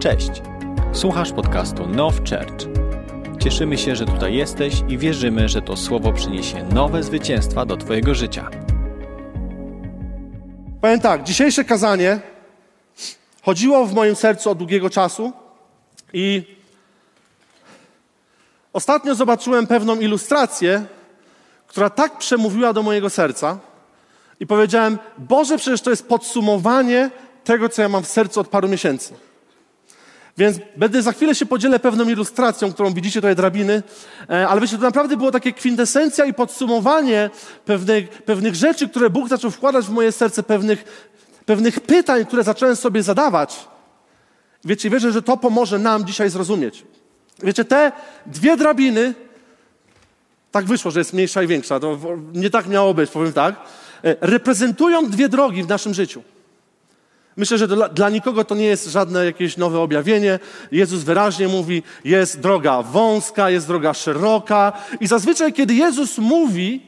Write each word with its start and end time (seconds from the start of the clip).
Cześć. 0.00 0.30
Słuchasz 0.92 1.32
podcastu 1.32 1.86
Now 1.86 2.14
Church. 2.14 2.68
Cieszymy 3.42 3.78
się, 3.78 3.96
że 3.96 4.06
tutaj 4.06 4.34
jesteś 4.34 4.74
i 4.88 4.98
wierzymy, 4.98 5.48
że 5.48 5.62
to 5.62 5.76
słowo 5.76 6.12
przyniesie 6.12 6.64
nowe 6.64 7.02
zwycięstwa 7.02 7.66
do 7.66 7.76
Twojego 7.76 8.14
życia. 8.14 8.50
Powiem 10.80 11.00
tak, 11.00 11.22
dzisiejsze 11.22 11.64
kazanie 11.64 12.20
chodziło 13.42 13.86
w 13.86 13.94
moim 13.94 14.16
sercu 14.16 14.50
od 14.50 14.58
długiego 14.58 14.90
czasu 14.90 15.32
i 16.12 16.56
ostatnio 18.72 19.14
zobaczyłem 19.14 19.66
pewną 19.66 20.00
ilustrację, 20.00 20.84
która 21.66 21.90
tak 21.90 22.18
przemówiła 22.18 22.72
do 22.72 22.82
mojego 22.82 23.10
serca 23.10 23.58
i 24.40 24.46
powiedziałem, 24.46 24.98
Boże, 25.18 25.58
przecież 25.58 25.80
to 25.80 25.90
jest 25.90 26.08
podsumowanie 26.08 27.10
tego, 27.44 27.68
co 27.68 27.82
ja 27.82 27.88
mam 27.88 28.02
w 28.02 28.08
sercu 28.08 28.40
od 28.40 28.48
paru 28.48 28.68
miesięcy. 28.68 29.14
Więc 30.40 30.58
będę 30.76 31.02
za 31.02 31.12
chwilę 31.12 31.34
się 31.34 31.46
podzielę 31.46 31.78
pewną 31.78 32.08
ilustracją, 32.08 32.72
którą 32.72 32.92
widzicie 32.92 33.20
tutaj 33.20 33.36
drabiny, 33.36 33.82
e, 34.30 34.48
ale 34.48 34.60
wiecie, 34.60 34.76
to 34.76 34.82
naprawdę 34.82 35.16
było 35.16 35.30
takie 35.30 35.52
kwintesencja 35.52 36.24
i 36.24 36.34
podsumowanie 36.34 37.30
pewnych, 37.64 38.22
pewnych 38.22 38.54
rzeczy, 38.54 38.88
które 38.88 39.10
Bóg 39.10 39.28
zaczął 39.28 39.50
wkładać 39.50 39.84
w 39.86 39.90
moje 39.90 40.12
serce, 40.12 40.42
pewnych, 40.42 41.08
pewnych 41.46 41.80
pytań, 41.80 42.26
które 42.26 42.44
zacząłem 42.44 42.76
sobie 42.76 43.02
zadawać. 43.02 43.68
Wiecie, 44.64 44.90
wierzę, 44.90 45.12
że 45.12 45.22
to 45.22 45.36
pomoże 45.36 45.78
nam 45.78 46.06
dzisiaj 46.06 46.30
zrozumieć. 46.30 46.84
Wiecie, 47.42 47.64
te 47.64 47.92
dwie 48.26 48.56
drabiny, 48.56 49.14
tak 50.50 50.64
wyszło, 50.64 50.90
że 50.90 51.00
jest 51.00 51.12
mniejsza 51.12 51.42
i 51.42 51.46
większa, 51.46 51.80
to 51.80 51.98
nie 52.32 52.50
tak 52.50 52.66
miało 52.66 52.94
być, 52.94 53.10
powiem 53.10 53.32
tak, 53.32 53.54
e, 54.04 54.16
reprezentują 54.20 55.10
dwie 55.10 55.28
drogi 55.28 55.62
w 55.62 55.68
naszym 55.68 55.94
życiu. 55.94 56.22
Myślę, 57.36 57.58
że 57.58 57.68
dla, 57.68 57.88
dla, 57.88 58.10
nikogo 58.10 58.44
to 58.44 58.54
nie 58.54 58.64
jest 58.64 58.86
żadne 58.86 59.24
jakieś 59.24 59.56
nowe 59.56 59.80
objawienie. 59.80 60.38
Jezus 60.72 61.02
wyraźnie 61.02 61.48
mówi, 61.48 61.82
jest 62.04 62.40
droga 62.40 62.82
wąska, 62.82 63.50
jest 63.50 63.66
droga 63.66 63.94
szeroka. 63.94 64.72
I 65.00 65.06
zazwyczaj, 65.06 65.52
kiedy 65.52 65.74
Jezus 65.74 66.18
mówi, 66.18 66.86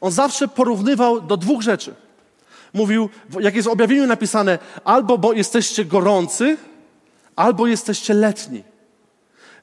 on 0.00 0.12
zawsze 0.12 0.48
porównywał 0.48 1.20
do 1.20 1.36
dwóch 1.36 1.62
rzeczy. 1.62 1.94
Mówił, 2.74 3.08
jak 3.40 3.54
jest 3.54 3.68
w 3.68 3.72
objawieniu 3.72 4.06
napisane, 4.06 4.58
albo 4.84 5.18
bo 5.18 5.32
jesteście 5.32 5.84
gorący, 5.84 6.56
albo 7.36 7.66
jesteście 7.66 8.14
letni. 8.14 8.62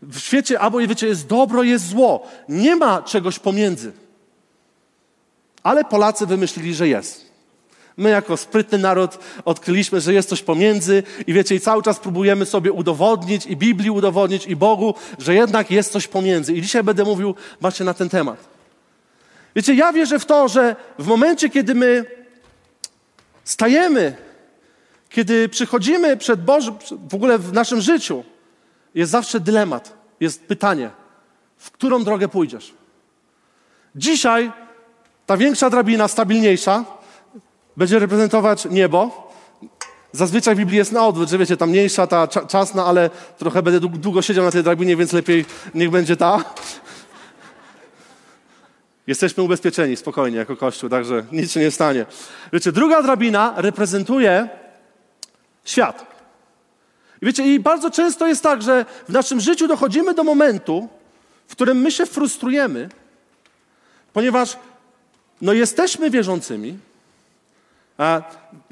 W 0.02 0.20
świecie 0.20 0.60
albo, 0.60 0.78
wiecie, 0.78 1.08
jest 1.08 1.28
dobro, 1.28 1.64
jest 1.64 1.88
zło. 1.88 2.28
Nie 2.50 2.76
ma 2.76 3.02
czegoś 3.02 3.40
pomiędzy. 3.40 3.92
Ale 5.64 5.84
Polacy 5.84 6.26
wymyślili, 6.26 6.74
że 6.74 6.88
jest. 6.88 7.29
My 8.00 8.10
jako 8.10 8.38
sprytny 8.38 8.78
naród 8.78 9.20
odkryliśmy, 9.46 10.02
że 10.02 10.14
jest 10.14 10.30
coś 10.30 10.44
pomiędzy 10.44 11.04
i 11.28 11.34
wiecie, 11.34 11.56
i 11.56 11.60
cały 11.60 11.84
czas 11.84 12.00
próbujemy 12.00 12.46
sobie 12.46 12.72
udowodnić 12.72 13.46
i 13.46 13.58
Biblii 13.58 13.90
udowodnić 13.90 14.48
i 14.48 14.56
Bogu, 14.56 14.96
że 15.18 15.36
jednak 15.36 15.72
jest 15.72 15.92
coś 15.92 16.08
pomiędzy. 16.08 16.54
I 16.54 16.62
dzisiaj 16.62 16.84
będę 16.84 17.04
mówił 17.04 17.36
właśnie 17.62 17.86
na 17.86 17.94
ten 17.94 18.10
temat. 18.10 18.38
Wiecie, 19.56 19.74
ja 19.74 19.94
wierzę 19.94 20.20
w 20.20 20.26
to, 20.26 20.48
że 20.48 20.76
w 21.00 21.08
momencie, 21.08 21.50
kiedy 21.50 21.76
my 21.76 22.06
stajemy, 23.44 24.16
kiedy 25.10 25.50
przychodzimy 25.50 26.18
przed 26.18 26.44
Bożym, 26.44 26.76
w 27.10 27.16
ogóle 27.16 27.38
w 27.38 27.54
naszym 27.54 27.82
życiu, 27.82 28.24
jest 28.96 29.12
zawsze 29.12 29.40
dylemat, 29.40 29.94
jest 30.20 30.44
pytanie, 30.44 30.90
w 31.58 31.72
którą 31.72 32.04
drogę 32.04 32.28
pójdziesz. 32.28 32.74
Dzisiaj 33.96 34.52
ta 35.26 35.38
większa 35.38 35.70
drabina, 35.70 36.08
stabilniejsza, 36.08 36.99
będzie 37.80 38.00
reprezentować 38.00 38.66
niebo. 38.66 39.32
Zazwyczaj 40.12 40.56
w 40.56 40.58
Biblii 40.58 40.78
jest 40.78 40.92
na 40.92 41.08
odwrót, 41.08 41.30
że 41.30 41.38
wiecie, 41.38 41.58
ta 41.58 41.66
mniejsza, 41.66 42.08
ta 42.08 42.28
czasna, 42.28 42.86
ale 42.86 43.10
trochę 43.38 43.64
będę 43.64 43.80
długo 43.80 44.22
siedział 44.22 44.46
na 44.46 44.52
tej 44.52 44.64
drabinie, 44.64 44.96
więc 44.96 45.14
lepiej 45.14 45.46
niech 45.74 45.90
będzie 45.90 46.16
ta. 46.16 46.44
Jesteśmy 49.08 49.44
ubezpieczeni 49.44 49.96
spokojnie 49.96 50.38
jako 50.38 50.58
Kościół, 50.58 50.90
także 50.90 51.26
nic 51.32 51.52
się 51.52 51.60
nie 51.60 51.72
stanie. 51.72 52.06
Wiecie, 52.54 52.72
druga 52.72 53.04
drabina 53.04 53.54
reprezentuje 53.58 54.50
świat. 55.66 56.06
I 57.22 57.26
wiecie, 57.26 57.54
i 57.54 57.60
bardzo 57.60 57.92
często 57.92 58.28
jest 58.28 58.44
tak, 58.44 58.62
że 58.62 58.86
w 59.10 59.14
naszym 59.14 59.40
życiu 59.40 59.68
dochodzimy 59.68 60.14
do 60.14 60.24
momentu, 60.24 60.90
w 61.48 61.52
którym 61.52 61.78
my 61.78 61.92
się 61.92 62.06
frustrujemy, 62.06 62.90
ponieważ 64.14 64.58
no 65.42 65.54
jesteśmy 65.54 66.10
wierzącymi, 66.10 66.89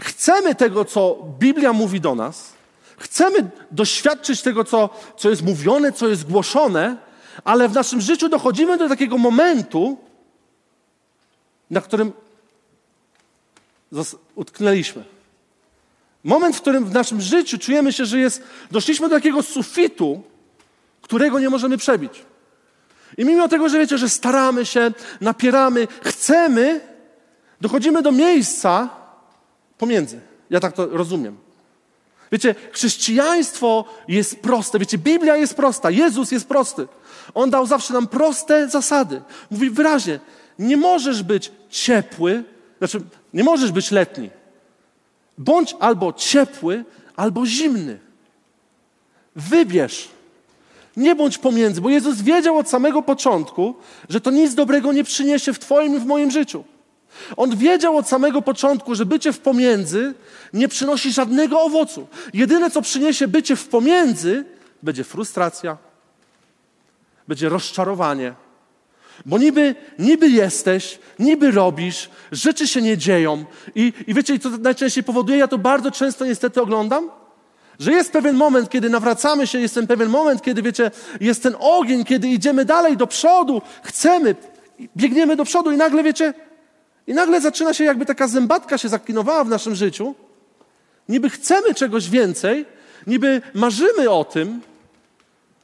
Chcemy 0.01 0.55
tego, 0.55 0.85
co 0.85 1.17
Biblia 1.39 1.73
mówi 1.73 2.01
do 2.01 2.15
nas, 2.15 2.53
chcemy 2.97 3.49
doświadczyć 3.71 4.41
tego, 4.41 4.63
co, 4.63 4.89
co 5.17 5.29
jest 5.29 5.41
mówione, 5.41 5.91
co 5.91 6.07
jest 6.07 6.31
głoszone, 6.31 6.97
ale 7.43 7.69
w 7.69 7.73
naszym 7.73 8.01
życiu 8.01 8.29
dochodzimy 8.29 8.77
do 8.77 8.89
takiego 8.89 9.17
momentu, 9.17 9.97
na 11.69 11.81
którym 11.81 12.13
utknęliśmy. 14.35 15.03
Moment, 16.23 16.55
w 16.55 16.61
którym 16.61 16.85
w 16.85 16.93
naszym 16.93 17.21
życiu 17.21 17.57
czujemy 17.57 17.93
się, 17.93 18.05
że 18.05 18.19
jest, 18.19 18.43
doszliśmy 18.71 19.09
do 19.09 19.15
takiego 19.15 19.43
sufitu, 19.43 20.23
którego 21.01 21.39
nie 21.39 21.49
możemy 21.49 21.77
przebić. 21.77 22.25
I 23.17 23.25
mimo 23.25 23.47
tego, 23.47 23.69
że 23.69 23.79
wiecie, 23.79 23.97
że 23.97 24.09
staramy 24.09 24.65
się, 24.65 24.91
napieramy, 25.21 25.87
chcemy, 26.01 26.81
dochodzimy 27.61 28.01
do 28.01 28.11
miejsca, 28.11 28.89
Pomiędzy. 29.77 30.19
Ja 30.49 30.59
tak 30.59 30.73
to 30.73 30.85
rozumiem. 30.85 31.37
Wiecie, 32.31 32.55
chrześcijaństwo 32.71 33.85
jest 34.07 34.39
proste. 34.39 34.79
Wiecie, 34.79 34.97
Biblia 34.97 35.35
jest 35.35 35.55
prosta. 35.55 35.91
Jezus 35.91 36.31
jest 36.31 36.47
prosty. 36.47 36.87
On 37.33 37.49
dał 37.49 37.65
zawsze 37.65 37.93
nam 37.93 38.07
proste 38.07 38.69
zasady. 38.69 39.21
Mówi 39.51 39.69
wyraźnie, 39.69 40.19
nie 40.59 40.77
możesz 40.77 41.23
być 41.23 41.51
ciepły, 41.69 42.43
znaczy 42.77 43.01
nie 43.33 43.43
możesz 43.43 43.71
być 43.71 43.91
letni. 43.91 44.29
Bądź 45.37 45.75
albo 45.79 46.13
ciepły, 46.13 46.85
albo 47.15 47.45
zimny. 47.45 47.99
Wybierz. 49.35 50.09
Nie 50.97 51.15
bądź 51.15 51.37
pomiędzy, 51.37 51.81
bo 51.81 51.89
Jezus 51.89 52.21
wiedział 52.21 52.57
od 52.57 52.69
samego 52.69 53.01
początku, 53.01 53.75
że 54.09 54.21
to 54.21 54.31
nic 54.31 54.55
dobrego 54.55 54.93
nie 54.93 55.03
przyniesie 55.03 55.53
w 55.53 55.59
Twoim 55.59 55.95
i 55.95 55.99
w 55.99 56.05
moim 56.05 56.31
życiu. 56.31 56.63
On 57.37 57.57
wiedział 57.57 57.97
od 57.97 58.07
samego 58.07 58.41
początku, 58.41 58.95
że 58.95 59.05
bycie 59.05 59.33
w 59.33 59.39
pomiędzy 59.39 60.13
nie 60.53 60.67
przynosi 60.67 61.11
żadnego 61.11 61.61
owocu. 61.61 62.07
Jedyne, 62.33 62.71
co 62.71 62.81
przyniesie 62.81 63.27
bycie 63.27 63.55
w 63.55 63.67
pomiędzy, 63.67 64.45
będzie 64.83 65.03
frustracja, 65.03 65.77
będzie 67.27 67.49
rozczarowanie. 67.49 68.33
Bo 69.25 69.37
niby, 69.37 69.75
niby 69.99 70.29
jesteś, 70.29 70.99
niby 71.19 71.51
robisz, 71.51 72.09
rzeczy 72.31 72.67
się 72.67 72.81
nie 72.81 72.97
dzieją. 72.97 73.45
I, 73.75 73.93
I 74.07 74.13
wiecie, 74.13 74.39
co 74.39 74.49
najczęściej 74.49 75.03
powoduje? 75.03 75.39
Ja 75.39 75.47
to 75.47 75.57
bardzo 75.57 75.91
często 75.91 76.25
niestety 76.25 76.61
oglądam. 76.61 77.09
Że 77.79 77.91
jest 77.91 78.11
pewien 78.11 78.35
moment, 78.35 78.69
kiedy 78.69 78.89
nawracamy 78.89 79.47
się, 79.47 79.59
jest 79.59 79.73
ten 79.75 79.87
pewien 79.87 80.09
moment, 80.09 80.41
kiedy 80.41 80.61
wiecie, 80.61 80.91
jest 81.21 81.43
ten 81.43 81.55
ogień, 81.59 82.05
kiedy 82.05 82.27
idziemy 82.27 82.65
dalej 82.65 82.97
do 82.97 83.07
przodu, 83.07 83.61
chcemy, 83.83 84.35
biegniemy 84.97 85.35
do 85.35 85.45
przodu 85.45 85.71
i 85.71 85.77
nagle 85.77 86.03
wiecie, 86.03 86.33
i 87.07 87.13
nagle 87.13 87.41
zaczyna 87.41 87.73
się 87.73 87.83
jakby 87.83 88.05
taka 88.05 88.27
zębatka 88.27 88.77
się 88.77 88.89
zaklinowała 88.89 89.43
w 89.43 89.49
naszym 89.49 89.75
życiu. 89.75 90.15
Niby 91.09 91.29
chcemy 91.29 91.73
czegoś 91.73 92.09
więcej, 92.09 92.65
niby 93.07 93.41
marzymy 93.53 94.09
o 94.09 94.25
tym, 94.25 94.61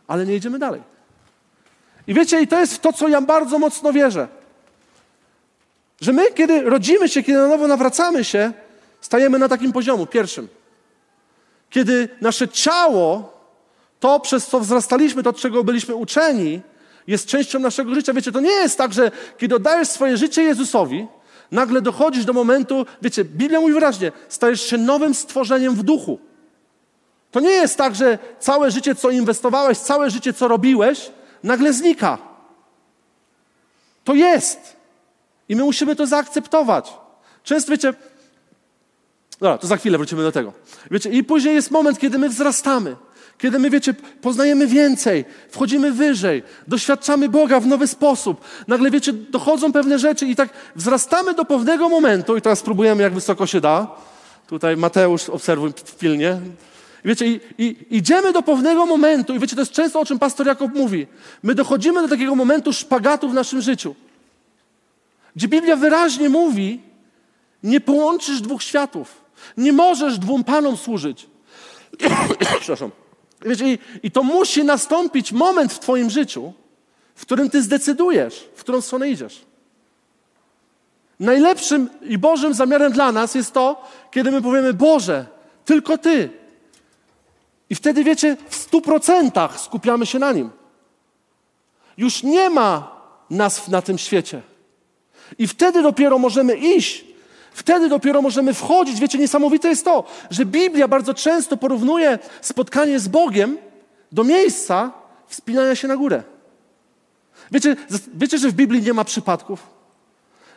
ale 0.08 0.26
nie 0.26 0.36
idziemy 0.36 0.59
dalej. 0.59 0.81
I 2.08 2.14
wiecie, 2.14 2.42
i 2.42 2.48
to 2.48 2.59
jest 2.59 2.81
to, 2.81 2.94
co 2.94 3.08
ja 3.08 3.22
bardzo 3.22 3.59
mocno 3.59 3.94
wierzę. 3.94 4.28
Że 6.02 6.14
my, 6.14 6.31
kiedy 6.31 6.62
rodzimy 6.62 7.09
się, 7.09 7.24
kiedy 7.24 7.40
na 7.40 7.48
nowo 7.48 7.68
nawracamy 7.68 8.24
się, 8.24 8.54
stajemy 9.02 9.40
na 9.40 9.50
takim 9.50 9.74
poziomu, 9.74 10.06
pierwszym. 10.06 10.48
Kiedy 11.70 12.10
nasze 12.22 12.48
ciało, 12.48 13.34
to 14.00 14.19
przez 14.19 14.48
co 14.48 14.60
wzrastaliśmy, 14.60 15.24
to 15.24 15.30
od 15.30 15.38
czego 15.38 15.63
byliśmy 15.63 15.95
uczeni, 15.95 16.62
jest 17.07 17.28
częścią 17.28 17.60
naszego 17.60 17.95
życia. 17.95 18.13
Wiecie, 18.13 18.31
to 18.31 18.40
nie 18.40 18.51
jest 18.51 18.78
tak, 18.78 18.94
że 18.94 19.12
kiedy 19.38 19.56
oddajesz 19.56 19.88
swoje 19.88 20.18
życie 20.18 20.44
Jezusowi, 20.44 21.07
nagle 21.54 21.82
dochodzisz 21.82 22.26
do 22.26 22.34
momentu, 22.34 22.86
wiecie, 23.02 23.26
Biblia 23.26 23.60
mówi 23.60 23.74
wyraźnie, 23.74 24.12
stajesz 24.30 24.62
się 24.62 24.78
nowym 24.78 25.14
stworzeniem 25.14 25.76
w 25.76 25.84
duchu. 25.84 26.20
To 27.32 27.40
nie 27.40 27.50
jest 27.50 27.78
tak, 27.78 27.96
że 27.96 28.20
całe 28.40 28.72
życie, 28.72 28.96
co 28.96 29.10
inwestowałeś, 29.10 29.78
całe 29.78 30.10
życie, 30.10 30.34
co 30.34 30.48
robiłeś, 30.48 31.12
nagle 31.44 31.74
znika. 31.74 32.18
To 34.04 34.14
jest. 34.14 34.78
I 35.50 35.56
my 35.56 35.64
musimy 35.64 35.96
to 35.96 36.08
zaakceptować. 36.08 36.94
Często, 37.44 37.72
wiecie, 37.72 37.94
dobra, 39.40 39.58
to 39.58 39.68
za 39.68 39.78
chwilę 39.78 39.98
wrócimy 39.98 40.24
do 40.24 40.32
tego. 40.32 40.54
Wiecie, 40.92 41.10
i 41.10 41.24
później 41.24 41.56
jest 41.56 41.72
moment, 41.72 42.00
kiedy 42.00 42.18
my 42.18 42.30
wzrastamy. 42.30 42.96
Kiedy 43.38 43.59
my, 43.59 43.69
wiecie, 43.69 43.94
poznajemy 44.21 44.68
więcej, 44.68 45.25
wchodzimy 45.50 45.91
wyżej, 45.91 46.44
doświadczamy 46.68 47.30
Boga 47.30 47.59
w 47.59 47.68
nowy 47.68 47.88
sposób, 47.88 48.41
nagle, 48.68 48.91
wiecie, 48.91 49.13
dochodzą 49.13 49.71
pewne 49.71 50.00
rzeczy 50.00 50.25
i 50.25 50.35
tak 50.35 50.50
wzrastamy 50.75 51.33
do 51.33 51.45
pewnego 51.45 51.89
momentu 51.89 52.38
i 52.38 52.41
teraz 52.41 52.59
spróbujemy, 52.59 53.03
jak 53.03 53.13
wysoko 53.13 53.47
się 53.47 53.62
da. 53.62 53.88
Tutaj 54.47 54.77
Mateusz, 54.77 55.30
obserwuj 55.30 55.71
pilnie. 56.00 56.39
Wiecie, 57.06 57.27
i, 57.27 57.39
i, 57.57 57.75
idziemy 57.89 58.33
do 58.33 58.41
pewnego 58.41 58.85
momentu, 58.85 59.35
i 59.35 59.39
wiecie, 59.39 59.56
to 59.56 59.62
jest 59.62 59.71
często 59.71 60.00
o 60.00 60.06
czym 60.06 60.19
pastor 60.19 60.47
Jakub 60.47 60.74
mówi. 60.74 61.07
My 61.44 61.56
dochodzimy 61.56 62.01
do 62.01 62.07
takiego 62.07 62.35
momentu 62.35 62.74
szpagatu 62.74 63.30
w 63.30 63.33
naszym 63.33 63.62
życiu, 63.62 63.95
gdzie 65.35 65.47
Biblia 65.47 65.75
wyraźnie 65.75 66.30
mówi, 66.30 66.81
nie 67.63 67.81
połączysz 67.81 68.41
dwóch 68.41 68.63
światów. 68.63 69.24
Nie 69.57 69.74
możesz 69.74 70.19
dwóm 70.19 70.44
panom 70.44 70.77
służyć. 70.77 71.27
Przepraszam. 72.59 72.91
Wiecie, 73.45 73.74
i, 73.74 73.80
i 74.04 74.12
to 74.12 74.24
musi 74.24 74.63
nastąpić 74.63 75.31
moment 75.31 75.74
w 75.74 75.80
Twoim 75.80 76.10
życiu, 76.10 76.54
w 77.16 77.22
którym 77.22 77.50
Ty 77.50 77.62
zdecydujesz, 77.62 78.50
w 78.56 78.60
którą 78.60 78.81
stronę 78.81 79.10
idziesz. 79.10 79.45
Najlepszym 81.19 81.90
i 82.01 82.18
Bożym 82.18 82.54
zamiarem 82.54 82.92
dla 82.92 83.12
nas 83.12 83.36
jest 83.36 83.54
to, 83.54 83.90
kiedy 84.12 84.31
my 84.31 84.42
powiemy: 84.42 84.74
Boże, 84.74 85.25
tylko 85.66 85.98
Ty. 85.98 86.30
I 87.69 87.75
wtedy, 87.75 88.04
wiecie, 88.04 88.38
w 88.50 88.56
stu 88.56 88.81
procentach 88.81 89.60
skupiamy 89.60 90.06
się 90.06 90.19
na 90.19 90.31
Nim. 90.31 90.50
Już 91.98 92.24
nie 92.24 92.50
ma 92.50 93.01
nas 93.30 93.68
na 93.68 93.81
tym 93.81 93.98
świecie. 93.98 94.42
I 95.38 95.48
wtedy 95.48 95.81
dopiero 95.81 96.19
możemy 96.19 96.56
iść 96.56 97.06
Wtedy 97.54 97.90
dopiero 97.90 98.22
możemy 98.22 98.54
wchodzić. 98.54 99.00
Wiecie, 99.00 99.18
niesamowite 99.18 99.68
jest 99.68 99.86
to, 99.86 100.04
że 100.30 100.46
Biblia 100.46 100.88
bardzo 100.88 101.14
często 101.14 101.58
porównuje 101.58 102.20
spotkanie 102.42 103.00
z 103.00 103.08
Bogiem 103.08 103.58
do 104.12 104.24
miejsca 104.24 104.92
wspinania 105.28 105.76
się 105.76 105.88
na 105.88 105.98
górę. 105.98 106.24
Wiecie, 107.52 107.76
wiecie, 108.14 108.38
że 108.38 108.50
w 108.50 108.54
Biblii 108.54 108.82
nie 108.82 108.94
ma 108.94 109.04
przypadków? 109.04 109.74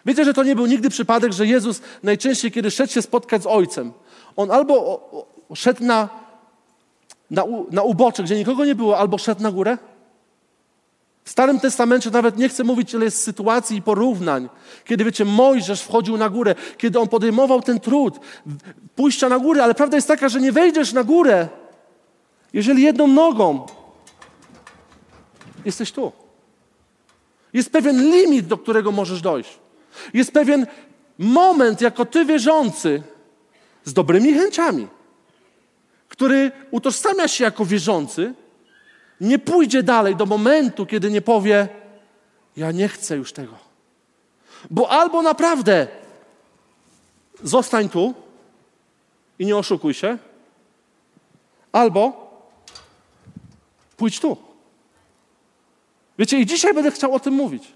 Wiecie, 0.06 0.24
że 0.24 0.34
to 0.34 0.42
nie 0.42 0.56
był 0.56 0.66
nigdy 0.66 0.90
przypadek, 0.90 1.32
że 1.32 1.46
Jezus 1.46 1.80
najczęściej, 2.02 2.52
kiedy 2.52 2.70
szedł 2.70 2.92
się 2.92 3.02
spotkać 3.02 3.42
z 3.42 3.46
Ojcem, 3.46 3.92
On 4.36 4.50
albo 4.50 5.10
szedł 5.54 5.84
na, 5.84 6.08
na, 7.30 7.44
na 7.70 7.82
ubocze, 7.82 8.22
gdzie 8.22 8.36
nikogo 8.36 8.64
nie 8.64 8.74
było, 8.74 8.98
albo 8.98 9.18
szedł 9.18 9.42
na 9.42 9.52
górę? 9.52 9.78
W 11.26 11.30
Starym 11.30 11.60
Testamencie 11.60 12.10
nawet 12.10 12.36
nie 12.36 12.48
chcę 12.48 12.64
mówić, 12.64 12.94
ile 12.94 13.04
jest 13.04 13.22
sytuacji 13.22 13.76
i 13.76 13.82
porównań. 13.82 14.48
Kiedy, 14.84 15.04
wiecie, 15.04 15.24
Mojżesz 15.24 15.82
wchodził 15.82 16.16
na 16.16 16.28
górę, 16.28 16.54
kiedy 16.78 17.00
on 17.00 17.08
podejmował 17.08 17.62
ten 17.62 17.80
trud 17.80 18.14
pójścia 18.96 19.28
na 19.28 19.38
górę, 19.38 19.64
ale 19.64 19.74
prawda 19.74 19.96
jest 19.96 20.08
taka, 20.08 20.28
że 20.28 20.40
nie 20.40 20.52
wejdziesz 20.52 20.92
na 20.92 21.04
górę, 21.04 21.48
jeżeli 22.52 22.82
jedną 22.82 23.06
nogą 23.06 23.66
jesteś 25.64 25.92
tu. 25.92 26.12
Jest 27.52 27.72
pewien 27.72 28.10
limit, 28.10 28.46
do 28.46 28.58
którego 28.58 28.92
możesz 28.92 29.20
dojść. 29.20 29.58
Jest 30.14 30.32
pewien 30.32 30.66
moment, 31.18 31.80
jako 31.80 32.04
ty 32.04 32.24
wierzący, 32.24 33.02
z 33.84 33.92
dobrymi 33.92 34.34
chęciami, 34.34 34.88
który 36.08 36.52
utożsamia 36.70 37.28
się 37.28 37.44
jako 37.44 37.64
wierzący, 37.64 38.34
nie 39.20 39.38
pójdzie 39.38 39.82
dalej 39.82 40.16
do 40.16 40.26
momentu, 40.26 40.86
kiedy 40.86 41.10
nie 41.10 41.22
powie: 41.22 41.68
Ja 42.56 42.72
nie 42.72 42.88
chcę 42.88 43.16
już 43.16 43.32
tego. 43.32 43.54
Bo 44.70 44.90
albo 44.90 45.22
naprawdę 45.22 45.86
zostań 47.42 47.88
tu 47.88 48.14
i 49.38 49.46
nie 49.46 49.56
oszukuj 49.56 49.94
się, 49.94 50.18
albo 51.72 52.30
pójdź 53.96 54.20
tu. 54.20 54.36
Wiecie, 56.18 56.38
i 56.38 56.46
dzisiaj 56.46 56.74
będę 56.74 56.90
chciał 56.90 57.14
o 57.14 57.20
tym 57.20 57.34
mówić. 57.34 57.72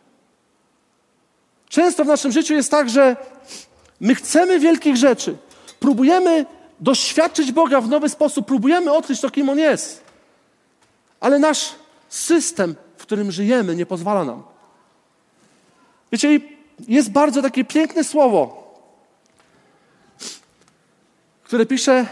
Często 1.68 2.04
w 2.04 2.08
naszym 2.08 2.32
życiu 2.32 2.54
jest 2.54 2.70
tak, 2.70 2.90
że 2.90 3.16
my 4.00 4.14
chcemy 4.14 4.58
wielkich 4.58 4.96
rzeczy, 4.96 5.36
próbujemy 5.80 6.46
doświadczyć 6.80 7.52
Boga 7.52 7.80
w 7.80 7.88
nowy 7.88 8.08
sposób, 8.08 8.46
próbujemy 8.46 8.92
odkryć 8.92 9.20
to, 9.20 9.30
kim 9.30 9.48
On 9.48 9.58
jest 9.58 10.09
ale 11.20 11.38
nasz 11.38 11.74
system, 12.08 12.74
w 12.96 13.02
którym 13.02 13.32
żyjemy, 13.32 13.76
nie 13.76 13.86
pozwala 13.86 14.24
nam. 14.24 14.42
Wiecie, 16.12 16.40
jest 16.88 17.10
bardzo 17.10 17.42
takie 17.42 17.64
piękne 17.64 18.04
słowo, 18.04 18.70
które 21.44 21.66
pisze 21.66 22.06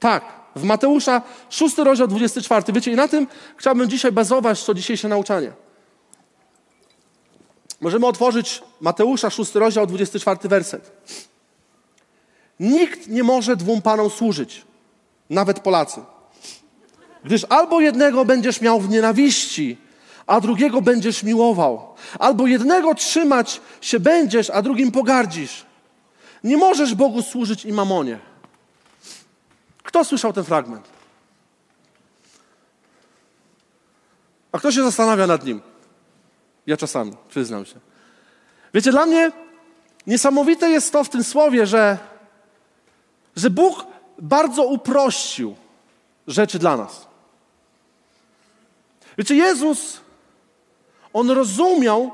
tak, 0.00 0.24
w 0.56 0.62
Mateusza 0.62 1.22
6 1.50 1.78
rozdział 1.78 2.08
24. 2.08 2.72
Wiecie, 2.72 2.92
i 2.92 2.94
na 2.94 3.08
tym 3.08 3.26
chciałbym 3.56 3.90
dzisiaj 3.90 4.12
bazować 4.12 4.64
to 4.64 4.74
dzisiejsze 4.74 5.08
nauczanie. 5.08 5.52
Możemy 7.80 8.06
otworzyć 8.06 8.62
Mateusza 8.80 9.30
6 9.30 9.54
rozdział 9.54 9.86
24 9.86 10.48
werset. 10.48 10.92
Nikt 12.60 13.08
nie 13.08 13.22
może 13.22 13.56
dwóm 13.56 13.82
panom 13.82 14.10
służyć, 14.10 14.64
nawet 15.30 15.60
Polacy. 15.60 16.00
Gdyż 17.24 17.46
albo 17.48 17.80
jednego 17.80 18.24
będziesz 18.24 18.60
miał 18.60 18.80
w 18.80 18.88
nienawiści, 18.88 19.78
a 20.26 20.40
drugiego 20.40 20.82
będziesz 20.82 21.22
miłował. 21.22 21.94
Albo 22.18 22.46
jednego 22.46 22.94
trzymać 22.94 23.60
się 23.80 24.00
będziesz, 24.00 24.50
a 24.50 24.62
drugim 24.62 24.92
pogardzisz. 24.92 25.66
Nie 26.44 26.56
możesz 26.56 26.94
Bogu 26.94 27.22
służyć 27.22 27.64
i 27.64 27.72
mamonie. 27.72 28.18
Kto 29.82 30.04
słyszał 30.04 30.32
ten 30.32 30.44
fragment? 30.44 30.88
A 34.52 34.58
kto 34.58 34.72
się 34.72 34.82
zastanawia 34.82 35.26
nad 35.26 35.44
nim? 35.44 35.60
Ja 36.66 36.76
czasami, 36.76 37.12
przyznam 37.28 37.66
się. 37.66 37.80
Wiecie, 38.74 38.90
dla 38.90 39.06
mnie 39.06 39.32
niesamowite 40.06 40.70
jest 40.70 40.92
to 40.92 41.04
w 41.04 41.08
tym 41.08 41.24
słowie, 41.24 41.66
że, 41.66 41.98
że 43.36 43.50
Bóg 43.50 43.86
bardzo 44.18 44.64
uprościł 44.64 45.56
rzeczy 46.26 46.58
dla 46.58 46.76
nas. 46.76 47.09
Wiecie, 49.18 49.34
Jezus, 49.34 50.00
On 51.12 51.30
rozumiał, 51.30 52.12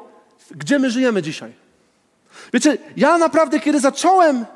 gdzie 0.51 0.79
my 0.79 0.91
żyjemy 0.91 1.23
dzisiaj. 1.23 1.53
Wiecie, 2.53 2.79
ja 2.97 3.19
naprawdę, 3.19 3.61
kiedy 3.61 3.81
zacząłem 3.81 4.47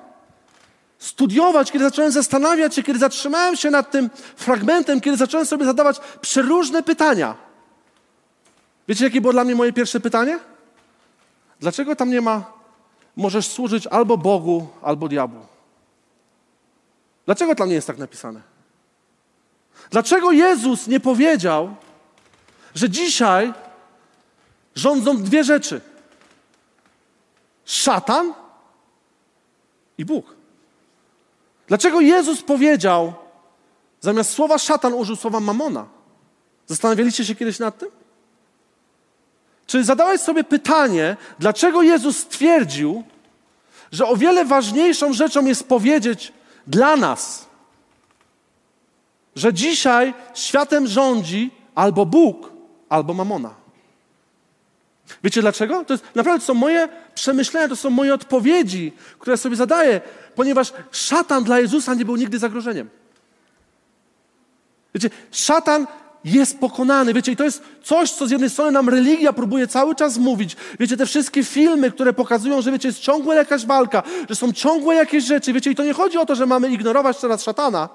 studiować, 0.99 1.73
kiedy 1.73 1.85
zacząłem 1.85 2.13
zastanawiać 2.13 2.75
się, 2.75 2.83
kiedy 2.83 2.99
zatrzymałem 2.99 3.57
się 3.57 3.71
nad 3.71 3.91
tym 3.91 4.11
fragmentem, 4.37 5.01
kiedy 5.01 5.17
zacząłem 5.17 5.47
sobie 5.47 5.65
zadawać 5.65 6.01
przeróżne 6.21 6.83
pytania. 6.83 7.35
Wiecie, 8.89 9.05
jakie 9.05 9.21
było 9.21 9.33
dla 9.33 9.45
mnie 9.45 9.55
moje 9.55 9.73
pierwsze 9.73 10.01
pytanie? 10.01 10.39
Dlaczego 11.61 11.97
tam 11.97 12.11
nie 12.11 12.21
ma, 12.21 12.53
możesz 13.17 13.47
służyć 13.47 13.87
albo 13.87 14.17
Bogu, 14.17 14.69
albo 14.83 15.09
diabłu? 15.09 15.41
Dlaczego 17.27 17.55
tam 17.55 17.69
nie 17.69 17.75
jest 17.75 17.87
tak 17.87 17.99
napisane? 17.99 18.41
Dlaczego 19.91 20.33
Jezus 20.33 20.87
nie 20.87 21.01
powiedział, 21.01 21.77
że 22.75 22.91
dzisiaj 22.91 23.53
rządzą 24.75 25.23
dwie 25.23 25.45
rzeczy: 25.45 25.81
szatan 27.65 28.35
i 29.99 30.05
Bóg. 30.05 30.35
Dlaczego 31.69 32.01
Jezus 32.01 32.43
powiedział, 32.43 33.15
zamiast 34.01 34.33
słowa 34.33 34.59
szatan 34.59 34.95
użył 34.95 35.17
słowa 35.17 35.41
mamona? 35.41 35.87
Zastanawialiście 36.67 37.25
się 37.25 37.35
kiedyś 37.35 37.59
nad 37.59 37.79
tym? 37.79 37.89
Czy 39.67 39.85
zadałeś 39.85 40.21
sobie 40.21 40.45
pytanie, 40.45 41.17
dlaczego 41.39 41.83
Jezus 41.83 42.19
stwierdził, 42.19 43.05
że 43.93 44.07
o 44.07 44.17
wiele 44.17 44.45
ważniejszą 44.45 45.13
rzeczą 45.13 45.47
jest 45.47 45.69
powiedzieć 45.69 46.33
dla 46.67 46.97
nas, 46.97 47.47
że 49.37 49.55
dzisiaj 49.55 50.15
światem 50.35 50.87
rządzi 50.87 51.51
albo 51.75 52.07
Bóg, 52.07 52.50
albo 52.91 53.15
mamona. 53.15 53.55
Wiecie 55.25 55.41
dlaczego? 55.41 55.85
To 55.85 55.95
jest, 55.95 56.05
naprawdę 56.15 56.41
to 56.41 56.47
są 56.47 56.55
moje 56.55 56.89
przemyślenia, 57.15 57.69
to 57.69 57.77
są 57.77 57.91
moje 57.91 58.15
odpowiedzi, 58.15 58.93
które 59.19 59.37
sobie 59.37 59.57
zadaję, 59.57 60.01
ponieważ 60.35 60.73
szatan 60.91 61.45
dla 61.45 61.61
Jezusa 61.61 61.95
nie 61.95 62.05
był 62.05 62.17
nigdy 62.17 62.39
zagrożeniem. 62.39 62.91
Wiecie, 64.95 65.11
szatan 65.31 65.87
jest 66.25 66.59
pokonany. 66.59 67.15
Wiecie, 67.15 67.33
i 67.33 67.37
to 67.37 67.45
jest 67.45 67.63
coś, 67.83 68.11
co 68.11 68.27
z 68.27 68.31
jednej 68.31 68.51
strony 68.51 68.71
nam 68.71 68.89
religia 68.89 69.33
próbuje 69.33 69.67
cały 69.67 69.95
czas 69.95 70.19
mówić. 70.19 70.57
Wiecie, 70.81 70.97
te 70.97 71.07
wszystkie 71.07 71.45
filmy, 71.45 71.91
które 71.91 72.13
pokazują, 72.13 72.63
że 72.63 72.73
wiecie, 72.73 72.89
jest 72.89 73.01
ciągła 73.01 73.35
jakaś 73.35 73.67
walka, 73.67 74.03
że 74.29 74.35
są 74.35 74.53
ciągłe 74.53 74.95
jakieś 74.95 75.25
rzeczy. 75.25 75.53
Wiecie, 75.53 75.71
i 75.71 75.75
to 75.75 75.85
nie 75.85 75.93
chodzi 75.93 76.19
o 76.19 76.27
to, 76.27 76.35
że 76.35 76.47
mamy 76.47 76.69
ignorować 76.69 77.19
teraz 77.19 77.43
szatana, 77.43 77.89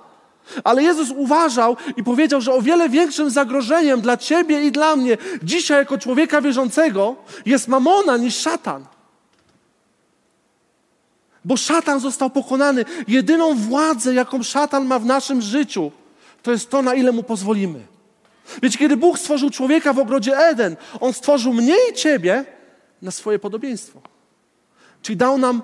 ale 0.63 0.83
Jezus 0.83 1.09
uważał 1.15 1.77
i 1.97 2.03
powiedział, 2.03 2.41
że 2.41 2.53
o 2.53 2.61
wiele 2.61 2.89
większym 2.89 3.29
zagrożeniem 3.29 4.01
dla 4.01 4.17
ciebie 4.17 4.63
i 4.63 4.71
dla 4.71 4.95
mnie 4.95 5.17
dzisiaj 5.43 5.77
jako 5.77 5.97
człowieka 5.97 6.41
wierzącego 6.41 7.15
jest 7.45 7.67
mamona 7.67 8.17
niż 8.17 8.37
szatan. 8.37 8.85
Bo 11.45 11.57
szatan 11.57 11.99
został 11.99 12.29
pokonany. 12.29 12.85
Jedyną 13.07 13.55
władzę, 13.55 14.13
jaką 14.13 14.43
szatan 14.43 14.85
ma 14.85 14.99
w 14.99 15.05
naszym 15.05 15.41
życiu, 15.41 15.91
to 16.43 16.51
jest 16.51 16.69
to, 16.69 16.81
na 16.81 16.93
ile 16.93 17.11
mu 17.11 17.23
pozwolimy. 17.23 17.79
Wiecie, 18.63 18.77
kiedy 18.77 18.97
Bóg 18.97 19.19
stworzył 19.19 19.49
człowieka 19.49 19.93
w 19.93 19.99
ogrodzie 19.99 20.37
Eden, 20.37 20.75
on 20.99 21.13
stworzył 21.13 21.53
mnie 21.53 21.75
i 21.91 21.93
ciebie 21.93 22.45
na 23.01 23.11
swoje 23.11 23.39
podobieństwo. 23.39 24.01
Czyli 25.01 25.17
dał 25.17 25.37
nam 25.37 25.61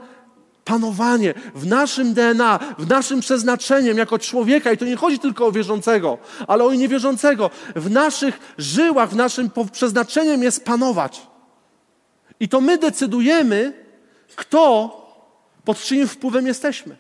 panowanie 0.66 1.34
w 1.56 1.68
naszym 1.68 2.14
DNA, 2.14 2.60
w 2.78 2.90
naszym 2.90 3.20
przeznaczeniem 3.20 3.98
jako 3.98 4.20
człowieka, 4.20 4.72
i 4.72 4.78
to 4.78 4.86
nie 4.86 4.96
chodzi 4.96 5.20
tylko 5.20 5.46
o 5.46 5.52
wierzącego, 5.52 6.18
ale 6.48 6.64
o 6.64 6.74
niewierzącego, 6.74 7.50
w 7.76 7.92
naszych 7.92 8.54
żyłach, 8.58 9.10
w 9.10 9.16
naszym 9.16 9.52
przeznaczeniem 9.72 10.44
jest 10.44 10.66
panować. 10.66 11.22
I 12.40 12.50
to 12.50 12.62
my 12.62 12.78
decydujemy, 12.78 13.74
kto, 14.36 14.98
pod 15.66 15.78
czyim 15.78 16.08
wpływem 16.08 16.48
jesteśmy. 16.48 16.96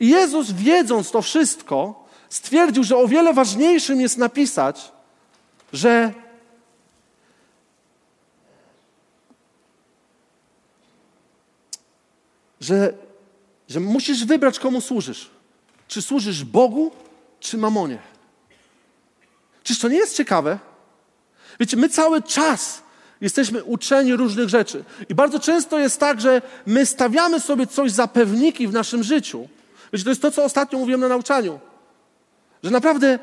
I 0.00 0.08
Jezus, 0.08 0.52
wiedząc 0.52 1.10
to 1.10 1.22
wszystko, 1.22 2.04
stwierdził, 2.28 2.84
że 2.84 2.96
o 2.96 3.08
wiele 3.08 3.34
ważniejszym 3.34 4.00
jest 4.00 4.18
napisać, 4.18 4.92
że 5.72 6.12
że, 12.60 12.92
że 13.68 13.80
musisz 13.80 14.24
wybrać, 14.24 14.58
komu 14.58 14.80
służysz. 14.80 15.30
Czy 15.88 16.02
służysz 16.02 16.44
Bogu, 16.44 16.92
czy 17.40 17.58
mamonie. 17.58 17.98
Czyż 19.62 19.78
to 19.78 19.88
nie 19.88 19.96
jest 19.96 20.16
ciekawe? 20.16 20.58
Wiecie, 21.60 21.76
my 21.76 21.88
cały 21.88 22.22
czas 22.22 22.82
jesteśmy 23.20 23.64
uczeni 23.64 24.16
różnych 24.16 24.48
rzeczy. 24.48 24.84
I 25.08 25.14
bardzo 25.14 25.40
często 25.40 25.78
jest 25.78 26.00
tak, 26.00 26.20
że 26.20 26.42
my 26.66 26.86
stawiamy 26.86 27.40
sobie 27.40 27.66
coś 27.66 27.92
za 27.92 28.06
pewniki 28.06 28.68
w 28.68 28.72
naszym 28.72 29.02
życiu. 29.02 29.48
Wiecie, 29.92 30.04
to 30.04 30.10
jest 30.10 30.22
to, 30.22 30.30
co 30.30 30.44
ostatnio 30.44 30.78
mówiłem 30.78 31.00
na 31.00 31.08
nauczaniu. 31.08 31.60
Że 32.62 32.70
naprawdę 32.70 33.18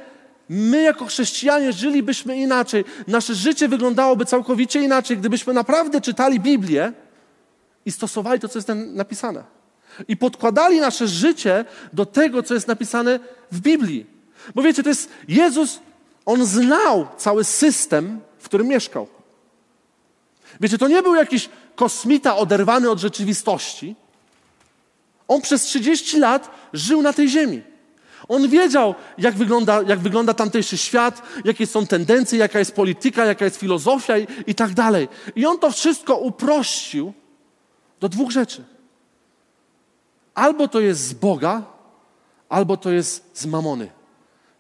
my 0.50 0.82
jako 0.82 1.06
chrześcijanie 1.06 1.74
żylibyśmy 1.74 2.38
inaczej. 2.38 2.86
Nasze 3.08 3.36
życie 3.36 3.68
wyglądałoby 3.68 4.26
całkowicie 4.26 4.82
inaczej, 4.82 5.18
gdybyśmy 5.18 5.54
naprawdę 5.54 6.02
czytali 6.02 6.40
Biblię 6.40 6.94
i 7.88 7.92
stosowali 7.92 8.40
to, 8.40 8.48
co 8.48 8.58
jest 8.58 8.68
tam 8.68 8.96
napisane. 8.96 9.44
I 10.08 10.18
podkładali 10.18 10.80
nasze 10.80 11.08
życie 11.08 11.66
do 11.94 12.06
tego, 12.06 12.44
co 12.44 12.54
jest 12.54 12.68
napisane 12.68 13.20
w 13.52 13.60
Biblii. 13.60 14.06
Bo 14.56 14.62
wiecie, 14.62 14.84
to 14.84 14.90
jest 14.90 15.10
Jezus, 15.28 15.80
on 16.26 16.46
znał 16.46 17.08
cały 17.18 17.44
system, 17.44 18.20
w 18.40 18.46
którym 18.46 18.68
mieszkał. 18.68 19.08
Wiecie, 20.62 20.78
to 20.78 20.88
nie 20.88 21.04
był 21.04 21.16
jakiś 21.16 21.50
kosmita 21.76 22.38
oderwany 22.38 22.90
od 22.90 23.00
rzeczywistości. 23.00 23.96
On 25.28 25.42
przez 25.42 25.64
30 25.64 26.20
lat 26.20 26.52
żył 26.74 27.02
na 27.02 27.14
tej 27.14 27.30
ziemi. 27.30 27.62
On 28.28 28.50
wiedział, 28.50 28.96
jak 29.18 29.36
wygląda, 29.36 29.82
jak 29.88 30.00
wygląda 30.00 30.34
tamtejszy 30.34 30.78
świat, 30.78 31.22
jakie 31.46 31.68
są 31.68 31.88
tendencje, 31.88 32.40
jaka 32.40 32.60
jest 32.60 32.76
polityka, 32.76 33.26
jaka 33.26 33.46
jest 33.46 33.58
filozofia 33.58 34.18
i, 34.18 34.28
i 34.48 34.56
tak 34.56 34.74
dalej. 34.74 35.08
I 35.36 35.46
on 35.46 35.60
to 35.60 35.72
wszystko 35.72 36.18
uprościł 36.18 37.14
do 38.00 38.10
dwóch 38.10 38.32
rzeczy. 38.32 38.64
Albo 40.34 40.68
to 40.68 40.80
jest 40.80 41.02
z 41.02 41.14
Boga, 41.14 41.64
albo 42.50 42.78
to 42.78 42.92
jest 42.92 43.32
z 43.34 43.46
mamony. 43.46 43.92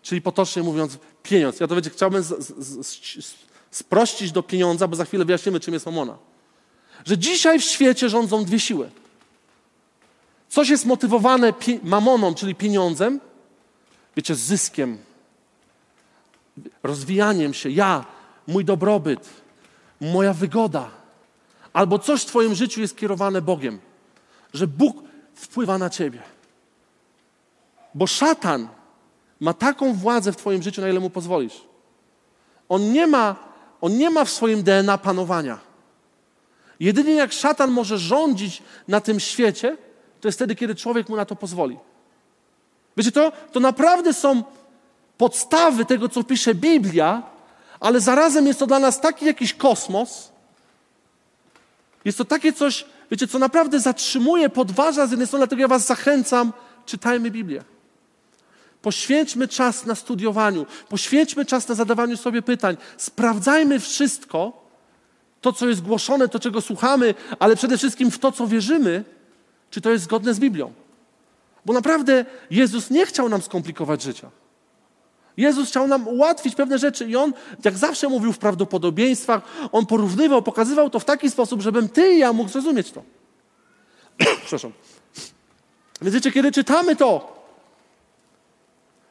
Czyli 0.01 0.21
potocznie 0.21 0.63
mówiąc, 0.63 0.97
pieniądz. 1.23 1.59
Ja 1.59 1.67
to 1.67 1.75
wiecie, 1.75 1.89
chciałbym 1.89 2.23
z, 2.23 2.27
z, 2.27 2.87
z, 2.87 3.35
sprościć 3.71 4.31
do 4.31 4.43
pieniądza, 4.43 4.87
bo 4.87 4.95
za 4.95 5.05
chwilę 5.05 5.25
wyjaśnimy, 5.25 5.59
czym 5.59 5.73
jest 5.73 5.85
mamona. 5.85 6.17
Że 7.05 7.17
dzisiaj 7.17 7.59
w 7.59 7.63
świecie 7.63 8.09
rządzą 8.09 8.45
dwie 8.45 8.59
siły. 8.59 8.89
Coś 10.49 10.69
jest 10.69 10.85
motywowane 10.85 11.53
mamoną, 11.83 12.35
czyli 12.35 12.55
pieniądzem, 12.55 13.19
wiecie, 14.15 14.35
zyskiem, 14.35 14.97
rozwijaniem 16.83 17.53
się, 17.53 17.69
ja, 17.69 18.05
mój 18.47 18.65
dobrobyt, 18.65 19.29
moja 20.01 20.33
wygoda. 20.33 20.89
Albo 21.77 21.99
coś 21.99 22.21
w 22.21 22.25
Twoim 22.25 22.55
życiu 22.55 22.81
jest 22.81 22.97
kierowane 22.97 23.41
Bogiem, 23.41 23.79
że 24.53 24.67
Bóg 24.67 24.97
wpływa 25.33 25.77
na 25.77 25.89
Ciebie. 25.89 26.21
Bo 27.95 28.07
szatan 28.07 28.67
ma 29.39 29.53
taką 29.53 29.93
władzę 29.93 30.31
w 30.31 30.35
Twoim 30.35 30.63
życiu, 30.63 30.81
na 30.81 30.89
ile 30.89 30.99
mu 30.99 31.09
pozwolisz. 31.09 31.61
On 32.69 32.91
nie 32.91 33.07
ma, 33.07 33.35
on 33.81 33.97
nie 33.97 34.09
ma 34.09 34.25
w 34.25 34.29
swoim 34.29 34.63
DNA 34.63 34.97
panowania. 34.97 35.59
Jedynie 36.79 37.13
jak 37.13 37.33
szatan 37.33 37.71
może 37.71 37.97
rządzić 37.97 38.63
na 38.87 39.01
tym 39.01 39.19
świecie, 39.19 39.77
to 40.21 40.27
jest 40.27 40.37
wtedy, 40.37 40.55
kiedy 40.55 40.75
człowiek 40.75 41.09
mu 41.09 41.15
na 41.15 41.25
to 41.25 41.35
pozwoli. 41.35 41.77
Wiecie, 42.97 43.11
to, 43.11 43.31
to 43.51 43.59
naprawdę 43.59 44.13
są 44.13 44.43
podstawy 45.17 45.85
tego, 45.85 46.09
co 46.09 46.23
pisze 46.23 46.55
Biblia, 46.55 47.23
ale 47.79 47.99
zarazem 47.99 48.47
jest 48.47 48.59
to 48.59 48.67
dla 48.67 48.79
nas 48.79 49.01
taki 49.01 49.25
jakiś 49.25 49.53
kosmos, 49.53 50.36
jest 52.07 52.17
to 52.17 52.25
takie 52.25 52.53
coś, 52.53 52.85
wiecie, 53.11 53.27
co 53.27 53.39
naprawdę 53.39 53.79
zatrzymuje, 53.79 54.49
podważa 54.49 55.07
z 55.07 55.11
jednej 55.11 55.27
strony, 55.27 55.41
dlatego 55.41 55.61
ja 55.61 55.67
was 55.67 55.85
zachęcam, 55.85 56.53
czytajmy 56.85 57.31
Biblię. 57.31 57.63
Poświęćmy 58.81 59.47
czas 59.47 59.85
na 59.85 59.95
studiowaniu, 59.95 60.65
poświęćmy 60.89 61.45
czas 61.45 61.67
na 61.67 61.75
zadawaniu 61.75 62.17
sobie 62.17 62.41
pytań, 62.41 62.77
sprawdzajmy 62.97 63.79
wszystko, 63.79 64.67
to, 65.41 65.53
co 65.53 65.67
jest 65.67 65.81
głoszone, 65.81 66.27
to, 66.27 66.39
czego 66.39 66.61
słuchamy, 66.61 67.13
ale 67.39 67.55
przede 67.55 67.77
wszystkim 67.77 68.11
w 68.11 68.19
to, 68.19 68.31
co 68.31 68.47
wierzymy, 68.47 69.03
czy 69.69 69.81
to 69.81 69.91
jest 69.91 70.03
zgodne 70.03 70.33
z 70.33 70.39
Biblią. 70.39 70.73
Bo 71.65 71.73
naprawdę 71.73 72.25
Jezus 72.51 72.89
nie 72.89 73.05
chciał 73.05 73.29
nam 73.29 73.41
skomplikować 73.41 74.01
życia. 74.01 74.29
Jezus 75.37 75.69
chciał 75.69 75.87
nam 75.87 76.07
ułatwić 76.07 76.55
pewne 76.55 76.79
rzeczy 76.79 77.05
i 77.05 77.15
On, 77.15 77.33
jak 77.63 77.77
zawsze 77.77 78.09
mówił 78.09 78.33
w 78.33 78.37
prawdopodobieństwach, 78.37 79.41
On 79.71 79.85
porównywał, 79.85 80.41
pokazywał 80.41 80.89
to 80.89 80.99
w 80.99 81.05
taki 81.05 81.31
sposób, 81.31 81.61
żebym 81.61 81.89
ty 81.89 82.13
i 82.13 82.19
ja 82.19 82.33
mógł 82.33 82.49
zrozumieć 82.49 82.91
to. 82.91 83.03
Przepraszam. 84.41 84.71
Więc 86.01 86.15
wiecie, 86.15 86.31
kiedy 86.31 86.51
czytamy 86.51 86.95
to, 86.95 87.37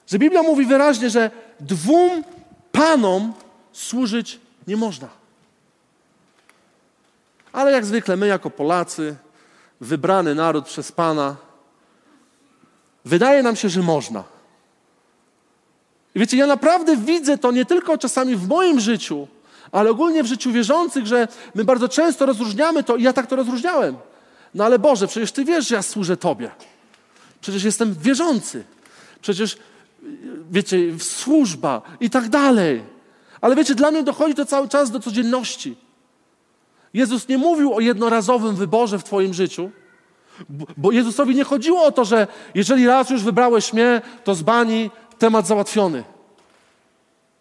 że 0.06 0.18
Biblia 0.18 0.42
mówi 0.42 0.66
wyraźnie, 0.66 1.10
że 1.10 1.30
dwóm 1.60 2.24
panom 2.72 3.32
służyć 3.72 4.40
nie 4.66 4.76
można. 4.76 5.08
Ale 7.52 7.72
jak 7.72 7.86
zwykle 7.86 8.16
my 8.16 8.26
jako 8.26 8.50
Polacy, 8.50 9.16
wybrany 9.80 10.34
naród 10.34 10.64
przez 10.64 10.92
Pana, 10.92 11.36
wydaje 13.04 13.42
nam 13.42 13.56
się, 13.56 13.68
że 13.68 13.82
można. 13.82 14.35
I 16.16 16.18
wiecie, 16.18 16.36
ja 16.36 16.46
naprawdę 16.46 16.96
widzę 16.96 17.38
to 17.38 17.52
nie 17.52 17.64
tylko 17.64 17.98
czasami 17.98 18.36
w 18.36 18.48
moim 18.48 18.80
życiu, 18.80 19.28
ale 19.72 19.90
ogólnie 19.90 20.22
w 20.22 20.26
życiu 20.26 20.52
wierzących, 20.52 21.06
że 21.06 21.28
my 21.54 21.64
bardzo 21.64 21.88
często 21.88 22.26
rozróżniamy 22.26 22.82
to 22.82 22.96
i 22.96 23.02
ja 23.02 23.12
tak 23.12 23.26
to 23.26 23.36
rozróżniałem. 23.36 23.96
No 24.54 24.64
ale 24.64 24.78
Boże, 24.78 25.06
przecież 25.06 25.32
Ty 25.32 25.44
wiesz, 25.44 25.68
że 25.68 25.74
ja 25.74 25.82
służę 25.82 26.16
Tobie. 26.16 26.50
Przecież 27.40 27.64
jestem 27.64 27.94
wierzący. 27.94 28.64
Przecież, 29.20 29.58
wiecie, 30.50 30.78
służba 30.98 31.82
i 32.00 32.10
tak 32.10 32.28
dalej. 32.28 32.82
Ale 33.40 33.56
wiecie, 33.56 33.74
dla 33.74 33.90
mnie 33.90 34.02
dochodzi 34.02 34.34
to 34.34 34.46
cały 34.46 34.68
czas 34.68 34.90
do 34.90 35.00
codzienności. 35.00 35.76
Jezus 36.94 37.28
nie 37.28 37.38
mówił 37.38 37.74
o 37.74 37.80
jednorazowym 37.80 38.56
wyborze 38.56 38.98
w 38.98 39.04
Twoim 39.04 39.34
życiu, 39.34 39.70
bo 40.76 40.92
Jezusowi 40.92 41.34
nie 41.34 41.44
chodziło 41.44 41.84
o 41.84 41.92
to, 41.92 42.04
że 42.04 42.26
jeżeli 42.54 42.86
raz 42.86 43.10
już 43.10 43.22
wybrałeś 43.22 43.72
mnie, 43.72 44.02
to 44.24 44.34
z 44.34 44.42
bani 44.42 44.90
temat 45.18 45.46
załatwiony. 45.46 46.04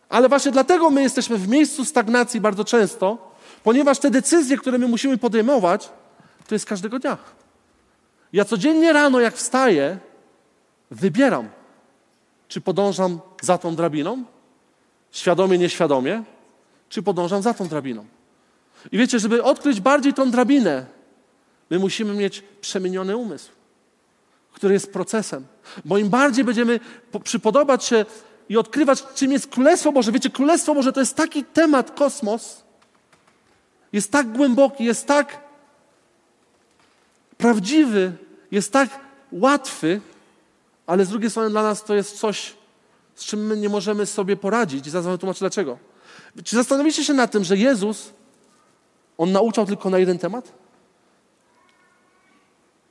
Ale 0.10 0.30
właśnie 0.30 0.52
dlatego 0.52 0.90
my 0.90 1.02
jesteśmy 1.02 1.38
w 1.38 1.48
miejscu 1.48 1.86
stagnacji 1.86 2.42
bardzo 2.42 2.66
często, 2.66 3.32
ponieważ 3.64 4.00
te 4.00 4.12
decyzje, 4.12 4.58
które 4.58 4.78
my 4.78 4.88
musimy 4.88 5.18
podejmować, 5.18 5.90
to 6.48 6.56
jest 6.56 6.66
każdego 6.66 7.00
dnia. 7.00 7.18
Ja 8.34 8.46
codziennie 8.46 8.94
rano, 8.94 9.20
jak 9.20 9.36
wstaję, 9.36 9.98
wybieram, 10.92 11.50
czy 12.48 12.62
podążam 12.62 13.20
za 13.42 13.58
tą 13.58 13.76
drabiną, 13.76 14.24
świadomie, 15.12 15.58
nieświadomie, 15.58 16.24
czy 16.90 17.04
podążam 17.04 17.42
za 17.42 17.54
tą 17.54 17.68
drabiną. 17.68 18.06
I 18.92 18.98
wiecie, 18.98 19.20
żeby 19.20 19.44
odkryć 19.44 19.82
bardziej 19.82 20.14
tą 20.14 20.32
drabinę, 20.32 20.86
my 21.70 21.80
musimy 21.80 22.14
mieć 22.14 22.44
przemieniony 22.62 23.18
umysł 23.18 23.50
który 24.56 24.74
jest 24.74 24.94
procesem. 24.94 25.46
Bo 25.86 25.98
im 25.98 26.10
bardziej 26.10 26.44
będziemy 26.44 26.80
przypodobać 27.24 27.86
się 27.86 28.06
i 28.50 28.58
odkrywać, 28.58 29.04
czym 29.16 29.32
jest 29.32 29.48
Królestwo 29.48 29.92
Boże. 29.92 30.12
Wiecie, 30.12 30.30
Królestwo 30.30 30.76
Boże 30.76 30.94
to 30.94 31.00
jest 31.00 31.16
taki 31.16 31.44
temat, 31.44 31.92
kosmos, 31.92 32.64
jest 33.94 34.12
tak 34.12 34.32
głęboki, 34.32 34.86
jest 34.86 35.06
tak 35.06 35.42
prawdziwy, 37.38 38.12
jest 38.52 38.72
tak 38.72 38.90
łatwy, 39.32 40.02
ale 40.88 41.06
z 41.06 41.10
drugiej 41.10 41.30
strony 41.30 41.50
dla 41.50 41.64
nas 41.64 41.84
to 41.84 41.96
jest 41.96 42.20
coś, 42.20 42.54
z 43.16 43.26
czym 43.26 43.46
my 43.48 43.58
nie 43.58 43.70
możemy 43.70 44.06
sobie 44.06 44.38
poradzić. 44.38 44.88
I 44.88 44.90
zaraz 44.90 45.06
wam 45.06 45.18
tłumaczę 45.18 45.40
dlaczego. 45.40 45.78
Czy 46.44 46.56
zastanowicie 46.56 47.04
się 47.04 47.14
nad 47.14 47.32
tym, 47.32 47.44
że 47.44 47.58
Jezus, 47.58 48.14
On 49.18 49.32
nauczał 49.32 49.66
tylko 49.66 49.90
na 49.90 50.00
jeden 50.00 50.18
temat? 50.20 50.65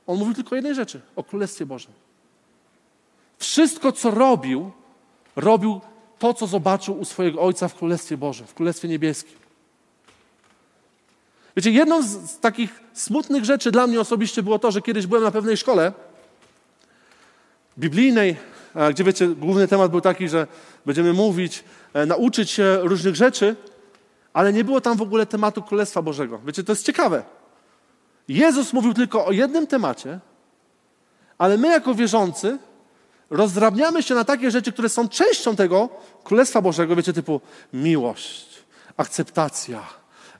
On 0.07 0.19
mówił 0.19 0.33
tylko 0.33 0.51
o 0.51 0.55
jednej 0.55 0.75
rzeczy 0.75 1.01
o 1.15 1.23
Królestwie 1.23 1.65
Bożym. 1.65 1.91
Wszystko, 3.37 3.91
co 3.91 4.11
robił, 4.11 4.71
robił 5.35 5.81
to, 6.19 6.33
co 6.33 6.47
zobaczył 6.47 6.99
u 6.99 7.05
swojego 7.05 7.41
Ojca 7.41 7.67
w 7.67 7.75
Królestwie 7.75 8.17
Bożym, 8.17 8.47
w 8.47 8.53
Królestwie 8.53 8.87
Niebieskim. 8.87 9.37
Wiecie, 11.57 11.71
jedną 11.71 12.03
z, 12.03 12.39
takich 12.39 12.79
smutnych 12.93 13.45
rzeczy 13.45 13.71
dla 13.71 13.87
mnie 13.87 14.01
osobiście 14.01 14.43
było 14.43 14.59
to, 14.59 14.71
że 14.71 14.81
kiedyś 14.81 15.07
byłem 15.07 15.23
na 15.23 15.31
pewnej 15.31 15.57
szkole 15.57 15.93
biblijnej, 17.79 18.35
gdzie 18.89 19.03
wiecie, 19.03 19.27
główny 19.27 19.67
temat 19.67 19.91
był 19.91 20.01
taki, 20.01 20.29
że 20.29 20.47
będziemy 20.85 21.13
mówić, 21.13 21.63
e, 21.93 22.05
nauczyć 22.05 22.51
się 22.51 22.79
różnych 22.81 23.15
rzeczy, 23.15 23.55
ale 24.33 24.53
nie 24.53 24.63
było 24.63 24.81
tam 24.81 24.97
w 24.97 25.01
ogóle 25.01 25.25
tematu 25.25 25.61
Królestwa 25.61 26.01
Bożego. 26.01 26.39
Wiecie, 26.45 26.63
to 26.63 26.71
jest 26.71 26.85
ciekawe. 26.85 27.23
Jezus 28.27 28.73
mówił 28.73 28.93
tylko 28.93 29.25
o 29.25 29.31
jednym 29.31 29.67
temacie, 29.67 30.19
ale 31.37 31.57
my 31.57 31.67
jako 31.67 31.95
wierzący 31.95 32.57
rozdrabniamy 33.29 34.03
się 34.03 34.15
na 34.15 34.23
takie 34.23 34.51
rzeczy, 34.51 34.71
które 34.71 34.89
są 34.89 35.09
częścią 35.09 35.55
tego 35.55 35.89
Królestwa 36.23 36.61
Bożego, 36.61 36.95
wiecie, 36.95 37.13
typu 37.13 37.41
miłość, 37.73 38.47
akceptacja, 38.97 39.83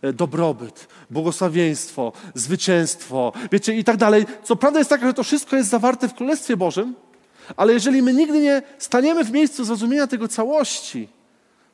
e, 0.02 0.14
dobrobyt, 0.14 0.88
błogosławieństwo, 1.10 2.14
zwycięstwo, 2.36 3.34
wiecie, 3.52 3.76
i 3.76 3.84
tak 3.84 3.98
dalej. 3.98 4.26
Co 4.44 4.56
prawda 4.56 4.80
jest 4.80 4.90
taka, 4.90 5.08
że 5.08 5.14
to 5.14 5.24
wszystko 5.24 5.56
jest 5.56 5.70
zawarte 5.70 6.10
w 6.10 6.14
Królestwie 6.14 6.58
Bożym, 6.58 6.96
ale 7.58 7.74
jeżeli 7.74 8.02
my 8.02 8.14
nigdy 8.14 8.42
nie 8.42 8.62
staniemy 8.78 9.24
w 9.24 9.32
miejscu 9.32 9.66
zrozumienia 9.66 10.08
tego 10.08 10.28
całości, 10.28 11.10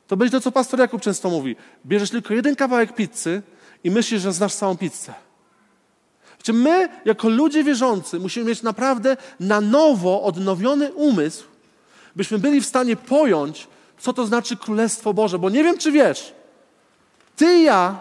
to 0.06 0.16
będzie 0.16 0.32
to, 0.32 0.40
co 0.40 0.52
pastor 0.52 0.80
Jakub 0.80 1.02
często 1.02 1.30
mówi. 1.30 1.56
Bierzesz 1.86 2.10
tylko 2.10 2.34
jeden 2.34 2.56
kawałek 2.56 2.94
pizzy 2.94 3.42
i 3.84 3.90
myślisz, 3.90 4.22
że 4.22 4.32
znasz 4.32 4.54
całą 4.54 4.76
pizzę. 4.76 5.14
Czy 6.42 6.52
my, 6.52 6.88
jako 7.04 7.28
ludzie 7.28 7.64
wierzący, 7.64 8.18
musimy 8.20 8.46
mieć 8.46 8.62
naprawdę 8.62 9.16
na 9.40 9.60
nowo 9.60 10.22
odnowiony 10.22 10.92
umysł, 10.92 11.44
byśmy 12.16 12.38
byli 12.38 12.60
w 12.60 12.66
stanie 12.66 12.96
pojąć, 12.96 13.68
co 13.98 14.12
to 14.12 14.26
znaczy 14.26 14.56
Królestwo 14.56 15.14
Boże. 15.14 15.38
Bo 15.38 15.50
nie 15.50 15.64
wiem, 15.64 15.78
czy 15.78 15.92
wiesz, 15.92 16.32
ty 17.36 17.54
i 17.54 17.62
ja 17.62 18.00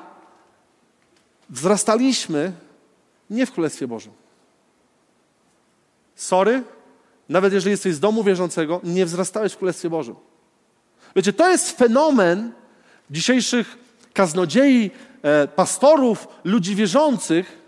wzrastaliśmy 1.49 2.51
nie 3.29 3.45
w 3.45 3.51
Królestwie 3.51 3.87
Bożym. 3.87 4.11
Sorry, 6.15 6.63
nawet 7.29 7.53
jeżeli 7.53 7.71
jesteś 7.71 7.95
z 7.95 7.99
domu 7.99 8.23
wierzącego, 8.23 8.81
nie 8.83 9.05
wzrastałeś 9.05 9.53
w 9.53 9.57
Królestwie 9.57 9.89
Bożym. 9.89 10.15
Wiecie, 11.15 11.33
to 11.33 11.49
jest 11.49 11.77
fenomen 11.77 12.51
dzisiejszych 13.11 13.77
kaznodziei, 14.13 14.91
e, 15.21 15.47
pastorów, 15.47 16.27
ludzi 16.43 16.75
wierzących, 16.75 17.60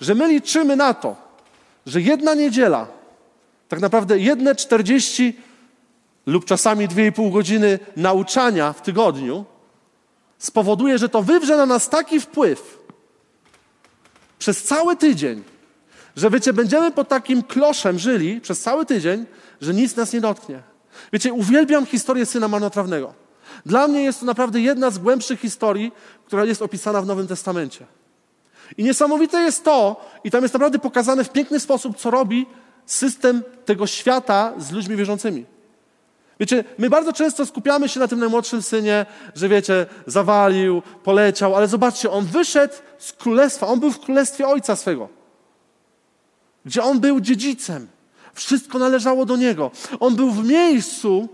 że 0.00 0.14
my 0.14 0.28
liczymy 0.28 0.76
na 0.76 0.94
to, 0.94 1.16
że 1.86 2.00
jedna 2.00 2.34
niedziela, 2.34 2.86
tak 3.68 3.80
naprawdę 3.80 4.18
jedne 4.18 4.54
40 4.54 5.38
lub 6.26 6.44
czasami 6.44 6.88
2,5 6.88 7.32
godziny 7.32 7.78
nauczania 7.96 8.72
w 8.72 8.82
tygodniu 8.82 9.44
spowoduje, 10.38 10.98
że 10.98 11.08
to 11.08 11.22
wywrze 11.22 11.56
na 11.56 11.66
nas 11.66 11.88
taki 11.88 12.20
wpływ 12.20 12.78
przez 14.38 14.62
cały 14.62 14.96
tydzień, 14.96 15.42
że 16.16 16.30
wiecie, 16.30 16.52
będziemy 16.52 16.90
pod 16.90 17.08
takim 17.08 17.42
kloszem 17.42 17.98
żyli 17.98 18.40
przez 18.40 18.60
cały 18.60 18.86
tydzień, 18.86 19.26
że 19.60 19.74
nic 19.74 19.96
nas 19.96 20.12
nie 20.12 20.20
dotknie. 20.20 20.62
Wiecie, 21.12 21.32
uwielbiam 21.32 21.86
historię 21.86 22.26
syna 22.26 22.48
marnotrawnego. 22.48 23.14
Dla 23.66 23.88
mnie 23.88 24.02
jest 24.02 24.20
to 24.20 24.26
naprawdę 24.26 24.60
jedna 24.60 24.90
z 24.90 24.98
głębszych 24.98 25.40
historii, 25.40 25.92
która 26.26 26.44
jest 26.44 26.62
opisana 26.62 27.02
w 27.02 27.06
Nowym 27.06 27.26
Testamencie. 27.26 27.86
I 28.78 28.84
niesamowite 28.84 29.40
jest 29.40 29.64
to, 29.64 30.06
i 30.24 30.30
tam 30.30 30.42
jest 30.42 30.54
naprawdę 30.54 30.78
pokazane 30.78 31.24
w 31.24 31.30
piękny 31.30 31.60
sposób, 31.60 31.96
co 31.96 32.10
robi 32.10 32.46
system 32.86 33.42
tego 33.64 33.86
świata 33.86 34.52
z 34.58 34.72
ludźmi 34.72 34.96
wierzącymi. 34.96 35.44
Wiecie, 36.40 36.64
my 36.78 36.90
bardzo 36.90 37.12
często 37.12 37.46
skupiamy 37.46 37.88
się 37.88 38.00
na 38.00 38.08
tym 38.08 38.18
najmłodszym 38.18 38.62
synie, 38.62 39.06
że 39.34 39.48
wiecie, 39.48 39.86
zawalił, 40.06 40.82
poleciał, 41.04 41.56
ale 41.56 41.68
zobaczcie, 41.68 42.10
on 42.10 42.24
wyszedł 42.24 42.74
z 42.98 43.12
królestwa, 43.12 43.66
on 43.66 43.80
był 43.80 43.90
w 43.90 44.00
królestwie 44.00 44.48
ojca 44.48 44.76
swego, 44.76 45.08
gdzie 46.64 46.82
on 46.82 47.00
był 47.00 47.20
dziedzicem. 47.20 47.88
Wszystko 48.34 48.78
należało 48.78 49.26
do 49.26 49.36
niego. 49.36 49.70
On 50.00 50.16
był 50.16 50.30
w 50.30 50.44
miejscu, 50.44 51.28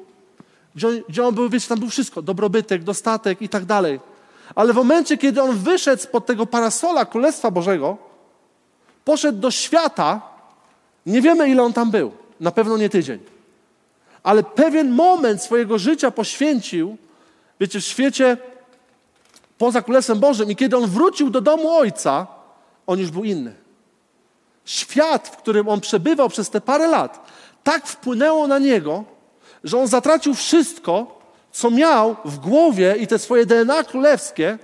gdzie 0.74 0.88
on, 0.88 0.94
gdzie 1.08 1.26
on 1.26 1.34
był, 1.34 1.48
wiecie, 1.48 1.68
tam 1.68 1.78
był 1.78 1.90
wszystko, 1.90 2.22
dobrobytek, 2.22 2.84
dostatek 2.84 3.42
i 3.42 3.48
tak 3.48 3.64
dalej. 3.64 4.00
Ale 4.54 4.73
w 4.73 4.76
momencie, 4.76 5.19
kiedy 5.19 5.43
on 5.43 5.56
wyszedł 5.56 6.02
spod 6.02 6.26
tego 6.26 6.47
parasola 6.47 7.04
Królestwa 7.04 7.50
Bożego, 7.50 7.97
poszedł 9.04 9.39
do 9.39 9.50
świata, 9.50 10.23
nie 11.06 11.23
wiemy 11.23 11.49
ile 11.49 11.63
on 11.63 11.73
tam 11.73 11.91
był, 11.91 12.13
na 12.41 12.50
pewno 12.50 12.76
nie 12.76 12.89
tydzień, 12.89 13.19
ale 14.23 14.43
pewien 14.43 14.91
moment 14.91 15.43
swojego 15.43 15.78
życia 15.78 16.11
poświęcił, 16.11 16.97
wiecie, 17.61 17.80
w 17.80 17.85
świecie 17.85 18.37
poza 19.59 19.82
Królestwem 19.82 20.19
Bożym 20.19 20.50
i 20.50 20.56
kiedy 20.56 20.76
on 20.76 20.87
wrócił 20.87 21.30
do 21.30 21.41
domu 21.41 21.71
Ojca, 21.71 22.26
on 22.87 22.99
już 22.99 23.11
był 23.11 23.25
inny. 23.25 23.54
Świat, 24.65 25.28
w 25.28 25.37
którym 25.37 25.69
on 25.69 25.80
przebywał 25.80 26.28
przez 26.28 26.50
te 26.50 26.61
parę 26.61 26.89
lat, 26.89 27.30
tak 27.65 27.87
wpłynęło 27.87 28.47
na 28.47 28.59
niego, 28.59 29.04
że 29.65 29.78
on 29.78 29.87
zatracił 29.87 30.35
wszystko, 30.35 31.15
co 31.56 31.71
miał 31.71 32.16
w 32.25 32.38
głowie 32.38 32.97
i 33.00 33.06
te 33.06 33.19
swoje 33.19 33.47
DNA 33.47 33.84
królewskie, 33.84 34.58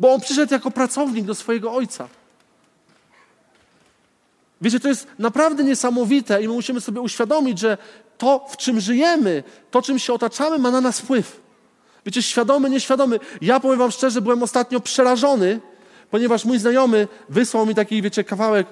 bo 0.00 0.12
on 0.14 0.20
przyszedł 0.20 0.54
jako 0.54 0.70
pracownik 0.70 1.24
do 1.24 1.34
swojego 1.34 1.72
ojca. 1.72 2.08
Wiecie, 4.60 4.80
to 4.80 4.88
jest 4.88 5.06
naprawdę 5.18 5.64
niesamowite 5.64 6.42
i 6.42 6.48
my 6.48 6.54
musimy 6.54 6.80
sobie 6.80 7.00
uświadomić, 7.00 7.58
że 7.58 7.78
to, 8.18 8.46
w 8.48 8.56
czym 8.56 8.80
żyjemy, 8.80 9.42
to, 9.70 9.82
czym 9.82 9.98
się 9.98 10.12
otaczamy, 10.12 10.58
ma 10.58 10.70
na 10.70 10.80
nas 10.80 11.00
wpływ. 11.00 11.40
Wiecie, 12.06 12.22
świadomy, 12.22 12.70
nieświadomy. 12.70 13.20
Ja 13.40 13.60
powiem 13.60 13.78
wam 13.78 13.90
szczerze, 13.90 14.20
byłem 14.20 14.42
ostatnio 14.42 14.80
przerażony, 14.80 15.60
ponieważ 16.10 16.44
mój 16.44 16.58
znajomy 16.58 17.08
wysłał 17.28 17.66
mi 17.66 17.74
taki, 17.74 18.02
wiecie, 18.02 18.24
kawałek, 18.24 18.66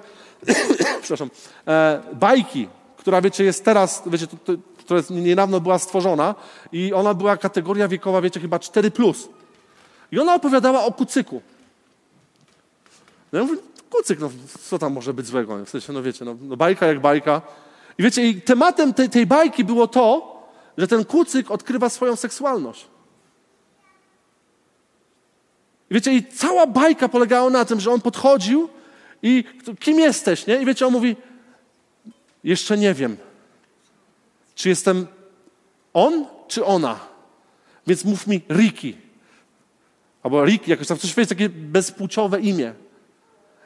przepraszam, 1.01 1.29
e, 1.67 2.01
bajki, 2.13 2.67
która, 2.97 3.21
wiecie, 3.21 3.43
jest 3.43 3.65
teraz, 3.65 4.03
wiecie, 4.05 4.27
to, 4.27 4.37
to, 4.37 4.53
która 4.91 5.19
niedawno 5.21 5.59
była 5.59 5.79
stworzona 5.79 6.35
i 6.71 6.93
ona 6.93 7.13
była 7.13 7.37
kategoria 7.37 7.87
wiekowa, 7.87 8.21
wiecie, 8.21 8.39
chyba 8.39 8.57
4+. 8.57 8.91
Plus. 8.91 9.29
I 10.11 10.19
ona 10.19 10.35
opowiadała 10.35 10.85
o 10.85 10.91
kucyku. 10.91 11.41
No 13.31 13.39
ja 13.39 13.45
mówię, 13.45 13.61
kucyk, 13.89 14.19
no 14.19 14.29
co 14.61 14.79
tam 14.79 14.93
może 14.93 15.13
być 15.13 15.25
złego? 15.25 15.65
W 15.65 15.69
sensie, 15.69 15.93
no 15.93 16.03
wiecie, 16.03 16.25
no, 16.25 16.35
no 16.41 16.57
bajka 16.57 16.85
jak 16.85 16.99
bajka. 16.99 17.41
I 17.97 18.03
wiecie, 18.03 18.27
i 18.27 18.41
tematem 18.41 18.93
tej, 18.93 19.09
tej 19.09 19.25
bajki 19.25 19.63
było 19.63 19.87
to, 19.87 20.35
że 20.77 20.87
ten 20.87 21.05
kucyk 21.05 21.51
odkrywa 21.51 21.89
swoją 21.89 22.15
seksualność. 22.15 22.87
I 25.89 25.93
wiecie, 25.93 26.13
i 26.13 26.23
cała 26.23 26.67
bajka 26.67 27.09
polegała 27.09 27.49
na 27.49 27.65
tym, 27.65 27.79
że 27.79 27.91
on 27.91 28.01
podchodził 28.01 28.69
i 29.23 29.43
kim 29.79 29.99
jesteś, 29.99 30.47
nie? 30.47 30.61
I 30.61 30.65
wiecie, 30.65 30.87
on 30.87 30.93
mówi, 30.93 31.15
jeszcze 32.43 32.77
nie 32.77 32.93
wiem. 32.93 33.17
Czy 34.55 34.69
jestem 34.69 35.07
on, 35.93 36.25
czy 36.47 36.65
ona? 36.65 36.99
Więc 37.87 38.05
mów 38.05 38.27
mi 38.27 38.41
Riki. 38.49 38.97
Albo 40.23 40.45
Riki, 40.45 40.71
jakoś 40.71 40.87
tam 40.87 40.97
coś 40.97 41.17
jest 41.17 41.29
takie 41.29 41.49
bezpłciowe 41.49 42.39
imię. 42.39 42.73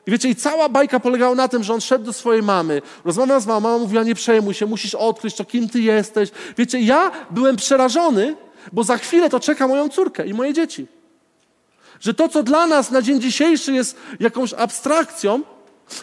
I 0.08 0.12
wiecie, 0.12 0.30
i 0.30 0.36
cała 0.36 0.70
bajka 0.70 1.00
polegała 1.00 1.36
na 1.36 1.48
tym, 1.48 1.64
że 1.64 1.74
on 1.74 1.82
szedł 1.82 2.06
do 2.06 2.14
swojej 2.14 2.44
mamy, 2.44 2.82
rozmawiał 3.06 3.42
z 3.42 3.46
mamą, 3.46 3.60
mama 3.60 3.78
mówiła, 3.78 4.04
nie 4.04 4.16
przejmuj 4.16 4.54
się, 4.54 4.66
musisz 4.66 4.96
odkryć 4.96 5.36
to, 5.36 5.46
kim 5.46 5.70
ty 5.70 5.82
jesteś. 5.82 6.32
Wiecie, 6.58 6.80
ja 6.80 7.12
byłem 7.32 7.56
przerażony, 7.56 8.36
bo 8.74 8.84
za 8.84 8.98
chwilę 8.98 9.30
to 9.30 9.40
czeka 9.40 9.68
moją 9.68 9.90
córkę 9.90 10.28
i 10.28 10.34
moje 10.34 10.54
dzieci. 10.54 10.88
Że 12.00 12.14
to, 12.14 12.30
co 12.30 12.44
dla 12.44 12.68
nas 12.68 12.92
na 12.92 13.02
dzień 13.02 13.22
dzisiejszy 13.22 13.74
jest 13.74 13.98
jakąś 14.20 14.54
abstrakcją, 14.54 15.42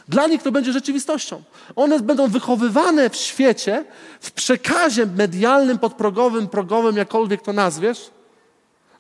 dla 0.09 0.27
nich 0.27 0.43
to 0.43 0.53
będzie 0.53 0.73
rzeczywistością. 0.73 1.43
One 1.77 2.01
będą 2.01 2.29
wychowywane 2.29 3.11
w 3.11 3.17
świecie, 3.17 3.85
w 4.21 4.33
przekazie 4.33 5.07
medialnym, 5.07 5.79
podprogowym, 5.79 6.49
progowym, 6.49 6.97
jakkolwiek 6.97 7.43
to 7.43 7.53
nazwiesz, 7.53 8.11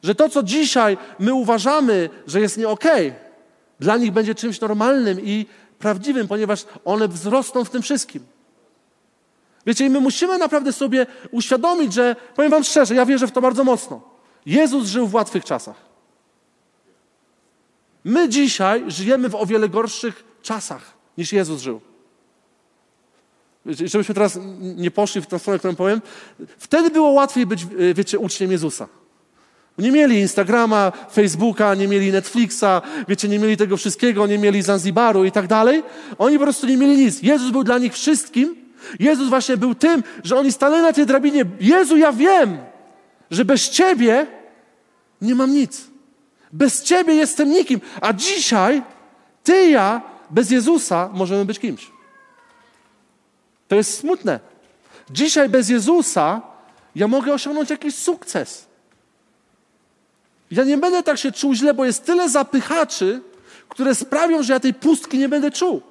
że 0.02 0.14
to, 0.14 0.28
co 0.28 0.42
dzisiaj 0.42 0.96
my 1.18 1.34
uważamy, 1.34 2.10
że 2.26 2.40
jest 2.40 2.58
nie 2.58 2.68
okay, 2.68 3.14
dla 3.80 3.96
nich 3.96 4.12
będzie 4.12 4.34
czymś 4.34 4.60
normalnym 4.60 5.20
i 5.20 5.46
prawdziwym, 5.78 6.28
ponieważ 6.28 6.64
one 6.84 7.08
wzrosną 7.08 7.64
w 7.64 7.70
tym 7.70 7.82
wszystkim. 7.82 8.24
Wiecie, 9.66 9.86
i 9.86 9.90
my 9.90 10.00
musimy 10.00 10.38
naprawdę 10.38 10.72
sobie 10.72 11.06
uświadomić, 11.30 11.92
że, 11.92 12.16
powiem 12.34 12.50
Wam 12.50 12.64
szczerze, 12.64 12.94
ja 12.94 13.06
wierzę 13.06 13.26
w 13.26 13.32
to 13.32 13.40
bardzo 13.40 13.64
mocno. 13.64 14.00
Jezus 14.46 14.86
żył 14.86 15.06
w 15.06 15.14
łatwych 15.14 15.44
czasach. 15.44 15.76
My 18.04 18.28
dzisiaj 18.28 18.84
żyjemy 18.88 19.28
w 19.28 19.34
o 19.34 19.46
wiele 19.46 19.68
gorszych 19.68 20.31
czasach 20.42 20.92
niż 21.18 21.32
Jezus 21.32 21.62
żył. 21.62 21.80
Żebyśmy 23.66 24.14
teraz 24.14 24.38
nie 24.60 24.90
poszli 24.90 25.20
w 25.20 25.26
tę 25.26 25.38
stronę, 25.38 25.58
którą 25.58 25.74
powiem. 25.74 26.02
Wtedy 26.58 26.90
było 26.90 27.10
łatwiej 27.10 27.46
być, 27.46 27.62
e, 27.62 27.94
wiecie, 27.94 28.18
uczniem 28.18 28.52
Jezusa. 28.52 28.88
Nie 29.78 29.92
mieli 29.92 30.20
Instagrama, 30.20 30.92
Facebooka, 31.12 31.74
nie 31.74 31.88
mieli 31.88 32.12
Netflixa, 32.12 32.82
wiecie, 33.08 33.28
nie 33.28 33.38
mieli 33.38 33.56
tego 33.56 33.76
wszystkiego, 33.76 34.26
nie 34.26 34.38
mieli 34.38 34.62
Zanzibaru 34.62 35.24
i 35.24 35.32
tak 35.32 35.46
dalej. 35.46 35.82
Oni 36.18 36.38
po 36.38 36.44
prostu 36.44 36.66
nie 36.66 36.76
mieli 36.76 36.96
nic. 36.96 37.22
Jezus 37.22 37.50
był 37.50 37.64
dla 37.64 37.78
nich 37.78 37.92
wszystkim. 37.92 38.56
Jezus 39.00 39.28
właśnie 39.28 39.56
był 39.56 39.74
tym, 39.74 40.02
że 40.24 40.38
oni 40.38 40.52
stanęli 40.52 40.82
na 40.82 40.92
tej 40.92 41.06
drabinie. 41.06 41.44
Jezu, 41.60 41.96
ja 41.96 42.12
wiem, 42.12 42.58
że 43.30 43.44
bez 43.44 43.70
Ciebie 43.70 44.26
nie 45.22 45.34
mam 45.34 45.52
nic. 45.52 45.86
Bez 46.52 46.82
Ciebie 46.82 47.14
jestem 47.14 47.50
nikim. 47.50 47.80
A 48.00 48.12
dzisiaj 48.12 48.82
Ty 49.42 49.64
i 49.66 49.70
ja 49.70 50.11
bez 50.32 50.50
Jezusa 50.50 51.10
możemy 51.12 51.44
być 51.44 51.58
kimś. 51.58 51.90
To 53.68 53.76
jest 53.76 53.98
smutne. 53.98 54.40
Dzisiaj 55.10 55.48
bez 55.48 55.68
Jezusa 55.68 56.40
ja 56.94 57.08
mogę 57.08 57.34
osiągnąć 57.34 57.70
jakiś 57.70 57.94
sukces. 57.94 58.66
Ja 60.50 60.64
nie 60.64 60.78
będę 60.78 61.02
tak 61.02 61.18
się 61.18 61.32
czuł 61.32 61.54
źle, 61.54 61.74
bo 61.74 61.84
jest 61.84 62.04
tyle 62.04 62.28
zapychaczy, 62.28 63.22
które 63.68 63.94
sprawią, 63.94 64.42
że 64.42 64.52
ja 64.52 64.60
tej 64.60 64.74
pustki 64.74 65.18
nie 65.18 65.28
będę 65.28 65.50
czuł. 65.50 65.82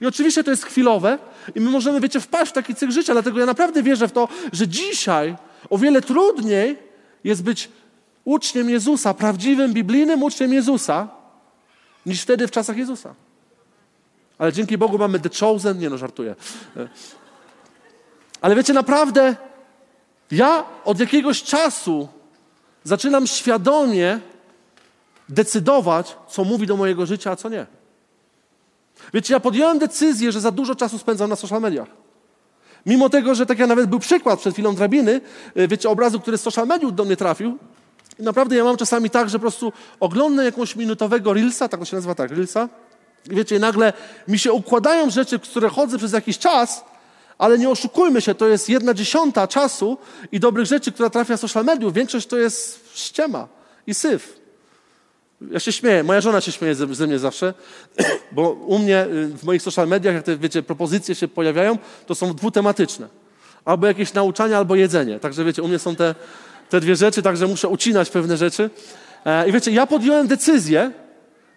I 0.00 0.06
oczywiście 0.06 0.44
to 0.44 0.50
jest 0.50 0.64
chwilowe 0.64 1.18
i 1.54 1.60
my 1.60 1.70
możemy, 1.70 2.00
wiecie, 2.00 2.20
wpaść 2.20 2.50
w 2.50 2.54
taki 2.54 2.74
cykl 2.74 2.92
życia, 2.92 3.12
dlatego 3.12 3.40
ja 3.40 3.46
naprawdę 3.46 3.82
wierzę 3.82 4.08
w 4.08 4.12
to, 4.12 4.28
że 4.52 4.68
dzisiaj 4.68 5.36
o 5.70 5.78
wiele 5.78 6.02
trudniej 6.02 6.78
jest 7.24 7.42
być 7.42 7.68
uczniem 8.24 8.70
Jezusa, 8.70 9.14
prawdziwym, 9.14 9.72
biblijnym 9.72 10.22
uczniem 10.22 10.52
Jezusa, 10.52 11.08
niż 12.06 12.22
wtedy 12.22 12.48
w 12.48 12.50
czasach 12.50 12.76
Jezusa. 12.76 13.14
Ale 14.38 14.52
dzięki 14.52 14.78
Bogu 14.78 14.98
mamy 14.98 15.20
The 15.20 15.28
Chosen, 15.40 15.78
nie 15.78 15.90
no, 15.90 15.98
żartuję. 15.98 16.34
Ale 18.40 18.54
wiecie, 18.54 18.72
naprawdę, 18.72 19.36
ja 20.30 20.64
od 20.84 21.00
jakiegoś 21.00 21.42
czasu 21.42 22.08
zaczynam 22.84 23.26
świadomie 23.26 24.20
decydować, 25.28 26.16
co 26.28 26.44
mówi 26.44 26.66
do 26.66 26.76
mojego 26.76 27.06
życia, 27.06 27.30
a 27.30 27.36
co 27.36 27.48
nie. 27.48 27.66
Wiecie, 29.14 29.34
ja 29.34 29.40
podjąłem 29.40 29.78
decyzję, 29.78 30.32
że 30.32 30.40
za 30.40 30.50
dużo 30.50 30.74
czasu 30.74 30.98
spędzam 30.98 31.30
na 31.30 31.36
social 31.36 31.60
mediach. 31.60 31.88
Mimo 32.86 33.08
tego, 33.08 33.34
że 33.34 33.46
tak 33.46 33.58
jak 33.58 33.68
nawet 33.68 33.90
był 33.90 33.98
przykład 33.98 34.40
przed 34.40 34.52
chwilą 34.52 34.74
drabiny, 34.74 35.20
y, 35.56 35.68
wiecie, 35.68 35.90
obrazu, 35.90 36.20
który 36.20 36.38
z 36.38 36.42
social 36.42 36.66
mediów 36.66 36.94
do 36.94 37.04
mnie 37.04 37.16
trafił. 37.16 37.58
I 38.18 38.22
naprawdę 38.22 38.56
ja 38.56 38.64
mam 38.64 38.76
czasami 38.76 39.10
tak, 39.10 39.28
że 39.28 39.38
po 39.38 39.40
prostu 39.40 39.72
oglądam 40.00 40.44
jakąś 40.44 40.76
minutowego 40.76 41.32
Reelsa, 41.32 41.68
tak 41.68 41.80
to 41.80 41.86
się 41.86 41.96
nazywa 41.96 42.14
tak, 42.14 42.30
Reelsa. 42.30 42.68
Wiecie, 43.26 43.58
nagle 43.58 43.92
mi 44.28 44.38
się 44.38 44.52
układają 44.52 45.10
rzeczy, 45.10 45.38
które 45.38 45.68
chodzę 45.68 45.98
przez 45.98 46.12
jakiś 46.12 46.38
czas, 46.38 46.84
ale 47.38 47.58
nie 47.58 47.70
oszukujmy 47.70 48.20
się, 48.20 48.34
to 48.34 48.48
jest 48.48 48.68
jedna 48.68 48.94
dziesiąta 48.94 49.48
czasu 49.48 49.98
i 50.32 50.40
dobrych 50.40 50.66
rzeczy, 50.66 50.92
która 50.92 51.10
trafia 51.10 51.36
z 51.36 51.40
social 51.40 51.64
mediów. 51.64 51.94
Większość 51.94 52.26
to 52.26 52.36
jest 52.36 52.90
ściema 52.94 53.48
i 53.86 53.94
syf. 53.94 54.40
Ja 55.50 55.60
się 55.60 55.72
śmieję, 55.72 56.02
moja 56.02 56.20
żona 56.20 56.40
się 56.40 56.52
śmieje 56.52 56.74
ze, 56.74 56.94
ze 56.94 57.06
mnie 57.06 57.18
zawsze, 57.18 57.54
bo 58.32 58.50
u 58.50 58.78
mnie 58.78 59.06
y, 59.06 59.26
w 59.26 59.44
moich 59.44 59.62
social 59.62 59.88
mediach, 59.88 60.14
jak 60.14 60.24
te, 60.24 60.36
wiecie, 60.36 60.62
propozycje 60.62 61.14
się 61.14 61.28
pojawiają, 61.28 61.78
to 62.06 62.14
są 62.14 62.34
dwutematyczne. 62.34 63.08
Albo 63.64 63.86
jakieś 63.86 64.12
nauczania, 64.12 64.58
albo 64.58 64.74
jedzenie. 64.74 65.20
Także 65.20 65.44
wiecie, 65.44 65.62
u 65.62 65.68
mnie 65.68 65.78
są 65.78 65.96
te, 65.96 66.14
te 66.70 66.80
dwie 66.80 66.96
rzeczy, 66.96 67.22
także 67.22 67.46
muszę 67.46 67.68
ucinać 67.68 68.10
pewne 68.10 68.36
rzeczy. 68.36 68.70
E, 69.24 69.48
I 69.48 69.52
wiecie, 69.52 69.70
ja 69.70 69.86
podjąłem 69.86 70.26
decyzję, 70.26 70.90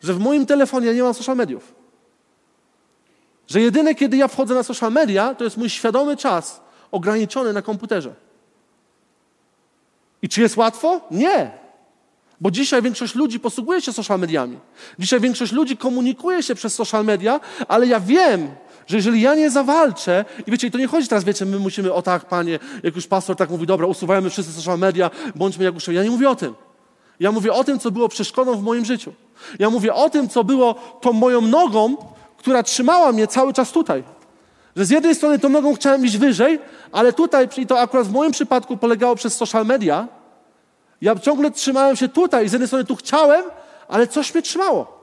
że 0.03 0.13
w 0.13 0.19
moim 0.19 0.45
telefonie 0.45 0.93
nie 0.93 1.03
mam 1.03 1.13
social 1.13 1.35
mediów. 1.35 1.75
Że 3.47 3.61
jedyne, 3.61 3.95
kiedy 3.95 4.17
ja 4.17 4.27
wchodzę 4.27 4.55
na 4.55 4.63
social 4.63 4.91
media, 4.91 5.35
to 5.35 5.43
jest 5.43 5.57
mój 5.57 5.69
świadomy 5.69 6.17
czas 6.17 6.61
ograniczony 6.91 7.53
na 7.53 7.61
komputerze. 7.61 8.13
I 10.21 10.29
czy 10.29 10.41
jest 10.41 10.57
łatwo? 10.57 11.01
Nie. 11.11 11.51
Bo 12.41 12.51
dzisiaj 12.51 12.81
większość 12.81 13.15
ludzi 13.15 13.39
posługuje 13.39 13.81
się 13.81 13.93
social 13.93 14.19
mediami. 14.19 14.59
Dzisiaj 14.99 15.19
większość 15.19 15.51
ludzi 15.51 15.77
komunikuje 15.77 16.43
się 16.43 16.55
przez 16.55 16.75
social 16.75 17.05
media, 17.05 17.39
ale 17.67 17.87
ja 17.87 17.99
wiem, 17.99 18.47
że 18.87 18.95
jeżeli 18.95 19.21
ja 19.21 19.35
nie 19.35 19.49
zawalczę, 19.49 20.25
i 20.47 20.51
wiecie, 20.51 20.67
i 20.67 20.71
to 20.71 20.77
nie 20.77 20.87
chodzi 20.87 21.07
teraz, 21.07 21.23
wiecie, 21.23 21.45
my 21.45 21.59
musimy, 21.59 21.93
o 21.93 22.01
tak, 22.01 22.25
panie, 22.25 22.59
jak 22.83 22.95
już 22.95 23.07
pastor 23.07 23.35
tak 23.35 23.49
mówi, 23.49 23.65
dobra, 23.65 23.87
usuwajmy 23.87 24.29
wszyscy 24.29 24.53
social 24.53 24.79
media, 24.79 25.11
bądźmy 25.35 25.65
jak 25.65 25.75
uszczęśliwi. 25.75 25.97
Ja 25.97 26.03
nie 26.03 26.09
mówię 26.09 26.29
o 26.29 26.35
tym. 26.35 26.55
Ja 27.19 27.31
mówię 27.31 27.53
o 27.53 27.63
tym, 27.63 27.79
co 27.79 27.91
było 27.91 28.09
przeszkodą 28.09 28.55
w 28.55 28.63
moim 28.63 28.85
życiu. 28.85 29.13
Ja 29.59 29.69
mówię 29.69 29.93
o 29.93 30.09
tym, 30.09 30.29
co 30.29 30.43
było 30.43 30.73
tą 31.01 31.13
moją 31.13 31.41
nogą, 31.41 31.97
która 32.37 32.63
trzymała 32.63 33.11
mnie 33.11 33.27
cały 33.27 33.53
czas 33.53 33.71
tutaj. 33.71 34.03
Że 34.75 34.85
z 34.85 34.89
jednej 34.89 35.15
strony 35.15 35.39
tą 35.39 35.49
nogą 35.49 35.75
chciałem 35.75 36.05
iść 36.05 36.17
wyżej, 36.17 36.59
ale 36.91 37.13
tutaj, 37.13 37.47
i 37.57 37.67
to 37.67 37.79
akurat 37.79 38.07
w 38.07 38.11
moim 38.11 38.31
przypadku 38.31 38.77
polegało 38.77 39.15
przez 39.15 39.35
social 39.35 39.65
media, 39.65 40.07
ja 41.01 41.15
ciągle 41.15 41.51
trzymałem 41.51 41.95
się 41.95 42.07
tutaj 42.07 42.49
z 42.49 42.51
jednej 42.51 42.67
strony 42.67 42.85
tu 42.85 42.95
chciałem, 42.95 43.45
ale 43.87 44.07
coś 44.07 44.33
mnie 44.33 44.41
trzymało. 44.41 44.97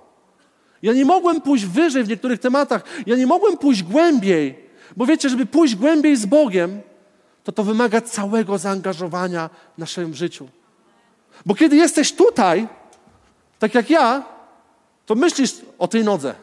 Ja 0.82 0.92
nie 0.92 1.04
mogłem 1.04 1.40
pójść 1.40 1.66
wyżej 1.66 2.04
w 2.04 2.08
niektórych 2.08 2.40
tematach. 2.40 2.84
Ja 3.06 3.16
nie 3.16 3.26
mogłem 3.26 3.58
pójść 3.58 3.82
głębiej. 3.82 4.58
Bo 4.96 5.06
wiecie, 5.06 5.28
żeby 5.28 5.46
pójść 5.46 5.76
głębiej 5.76 6.16
z 6.16 6.26
Bogiem, 6.26 6.80
to 7.44 7.52
to 7.52 7.64
wymaga 7.64 8.00
całego 8.00 8.58
zaangażowania 8.58 9.50
w 9.74 9.78
naszym 9.78 10.14
życiu. 10.14 10.48
Bo 11.46 11.54
kiedy 11.54 11.76
jesteś 11.76 12.12
tutaj, 12.12 12.68
tak 13.58 13.74
jak 13.74 13.90
ja, 13.90 14.22
to 15.06 15.14
myślisz 15.14 15.54
o 15.78 15.88
tej 15.88 16.04
nodze. 16.04 16.34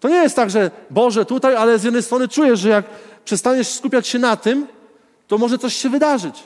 To 0.00 0.08
nie 0.08 0.16
jest 0.16 0.36
tak, 0.36 0.50
że 0.50 0.70
Boże 0.90 1.24
tutaj, 1.24 1.56
ale 1.56 1.78
z 1.78 1.84
jednej 1.84 2.02
strony 2.02 2.28
czujesz, 2.28 2.60
że 2.60 2.68
jak 2.68 2.84
przestaniesz 3.24 3.68
skupiać 3.68 4.08
się 4.08 4.18
na 4.18 4.36
tym, 4.36 4.66
to 5.28 5.38
może 5.38 5.58
coś 5.58 5.76
się 5.76 5.88
wydarzyć. 5.88 6.44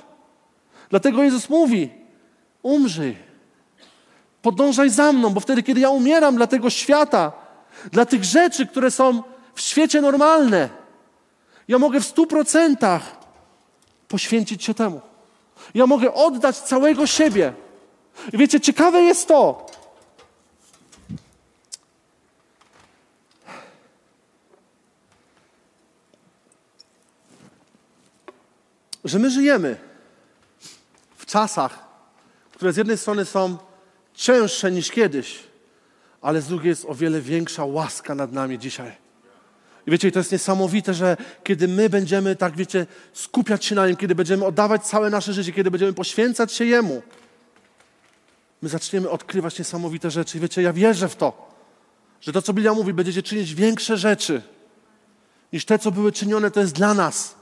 Dlatego 0.91 1.23
Jezus 1.23 1.49
mówi: 1.49 1.91
umrzyj, 2.63 3.17
podążaj 4.43 4.91
za 4.91 5.13
mną, 5.13 5.31
bo 5.31 5.41
wtedy, 5.41 5.63
kiedy 5.63 5.81
ja 5.81 5.91
umieram 5.91 6.37
dla 6.37 6.47
tego 6.47 6.71
świata, 6.71 7.33
dla 7.93 8.07
tych 8.07 8.25
rzeczy, 8.25 8.67
które 8.67 8.91
są 8.91 9.23
w 9.55 9.61
świecie 9.61 10.01
normalne, 10.01 10.69
ja 11.69 11.79
mogę 11.79 12.01
w 12.01 12.07
stu 12.07 12.27
procentach 12.27 13.17
poświęcić 14.09 14.65
się 14.65 14.75
temu. 14.75 15.01
Ja 15.75 15.87
mogę 15.87 16.15
oddać 16.15 16.57
całego 16.57 17.07
siebie. 17.07 17.53
I 18.33 18.39
wiecie, 18.39 18.61
ciekawe 18.61 19.03
jest 19.03 19.29
to, 19.29 19.67
że 29.05 29.19
my 29.19 29.31
żyjemy 29.31 29.77
w 31.17 31.27
czasach, 31.27 31.89
które 32.53 32.73
z 32.73 32.77
jednej 32.77 32.99
strony 32.99 33.25
są 33.25 33.59
cięższe 34.15 34.71
niż 34.71 34.91
kiedyś, 34.91 35.41
ale 36.23 36.41
z 36.41 36.49
drugiej 36.49 36.69
jest 36.69 36.85
o 36.85 36.95
wiele 36.95 37.21
większa 37.21 37.65
łaska 37.65 38.15
nad 38.15 38.33
nami 38.33 38.59
dzisiaj. 38.59 39.08
I 39.89 39.91
wiecie, 39.91 40.13
to 40.13 40.19
jest 40.19 40.33
niesamowite, 40.33 40.95
że 40.95 41.17
kiedy 41.45 41.69
my 41.69 41.91
będziemy, 41.91 42.37
tak 42.37 42.57
wiecie, 42.57 42.87
skupiać 43.13 43.65
się 43.65 43.75
na 43.75 43.87
Nim, 43.87 43.97
kiedy 43.97 44.15
będziemy 44.15 44.47
oddawać 44.47 44.87
całe 44.87 45.11
nasze 45.11 45.33
życie, 45.33 45.53
kiedy 45.53 45.71
będziemy 45.71 45.93
poświęcać 45.93 46.53
się 46.53 46.65
Jemu, 46.65 47.03
my 48.63 48.69
zaczniemy 48.69 49.11
odkrywać 49.11 49.59
niesamowite 49.59 50.11
rzeczy. 50.11 50.39
I 50.39 50.41
wiecie, 50.41 50.63
ja 50.63 50.73
wierzę 50.73 51.09
w 51.09 51.17
to, 51.17 51.53
że 52.21 52.33
to, 52.33 52.43
co 52.43 52.53
Biblia 52.53 52.75
mówi, 52.75 52.93
będziecie 52.93 53.23
czynić 53.23 53.55
większe 53.55 53.97
rzeczy 53.97 54.43
niż 55.53 55.65
te, 55.65 55.79
co 55.79 55.91
były 55.91 56.13
czynione, 56.13 56.51
to 56.51 56.61
jest 56.61 56.75
dla 56.75 56.95
nas 56.95 57.35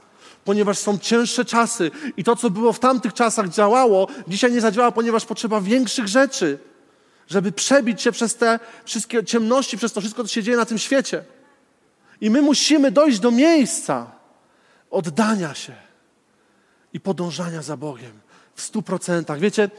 ponieważ 0.45 0.77
są 0.77 0.97
cięższe 0.97 1.45
czasy 1.45 1.91
i 2.17 2.23
to, 2.23 2.35
co 2.35 2.49
było 2.49 2.73
w 2.73 2.79
tamtych 2.79 3.13
czasach 3.13 3.49
działało, 3.49 4.07
dzisiaj 4.27 4.51
nie 4.51 4.61
zadziała, 4.61 4.91
ponieważ 4.91 5.25
potrzeba 5.25 5.61
większych 5.61 6.07
rzeczy, 6.07 6.59
żeby 7.27 7.51
przebić 7.51 8.01
się 8.01 8.11
przez 8.11 8.35
te 8.35 8.59
wszystkie 8.85 9.23
ciemności, 9.23 9.77
przez 9.77 9.93
to 9.93 10.01
wszystko, 10.01 10.23
co 10.23 10.29
się 10.29 10.43
dzieje 10.43 10.57
na 10.57 10.65
tym 10.65 10.77
świecie. 10.77 11.23
I 12.21 12.29
my 12.29 12.41
musimy 12.41 12.91
dojść 12.91 13.19
do 13.19 13.31
miejsca 13.31 14.11
oddania 14.91 15.53
się 15.53 15.73
i 16.93 16.99
podążania 16.99 17.61
za 17.61 17.77
Bogiem 17.77 18.11
w 18.55 18.61
stu 18.61 18.81
procentach. 18.81 19.39
Wiecie, 19.39 19.69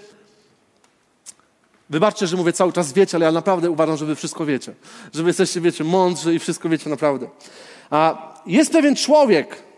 wybaczcie, 1.91 2.27
że 2.27 2.37
mówię 2.37 2.53
cały 2.53 2.73
czas 2.73 2.93
wiecie, 2.93 3.17
ale 3.17 3.27
ja 3.27 3.33
naprawdę 3.33 3.71
uważam, 3.71 3.97
że 3.97 4.07
wy 4.07 4.15
wszystko 4.15 4.47
wiecie. 4.47 4.75
Że 5.15 5.23
wy 5.23 5.29
jesteście, 5.29 5.61
wiecie, 5.61 5.85
mądrzy 5.85 6.35
i 6.35 6.39
wszystko 6.39 6.69
wiecie 6.69 6.91
naprawdę. 6.91 7.29
A 7.91 8.33
jest 8.47 8.73
pewien 8.73 8.97
człowiek, 8.97 9.69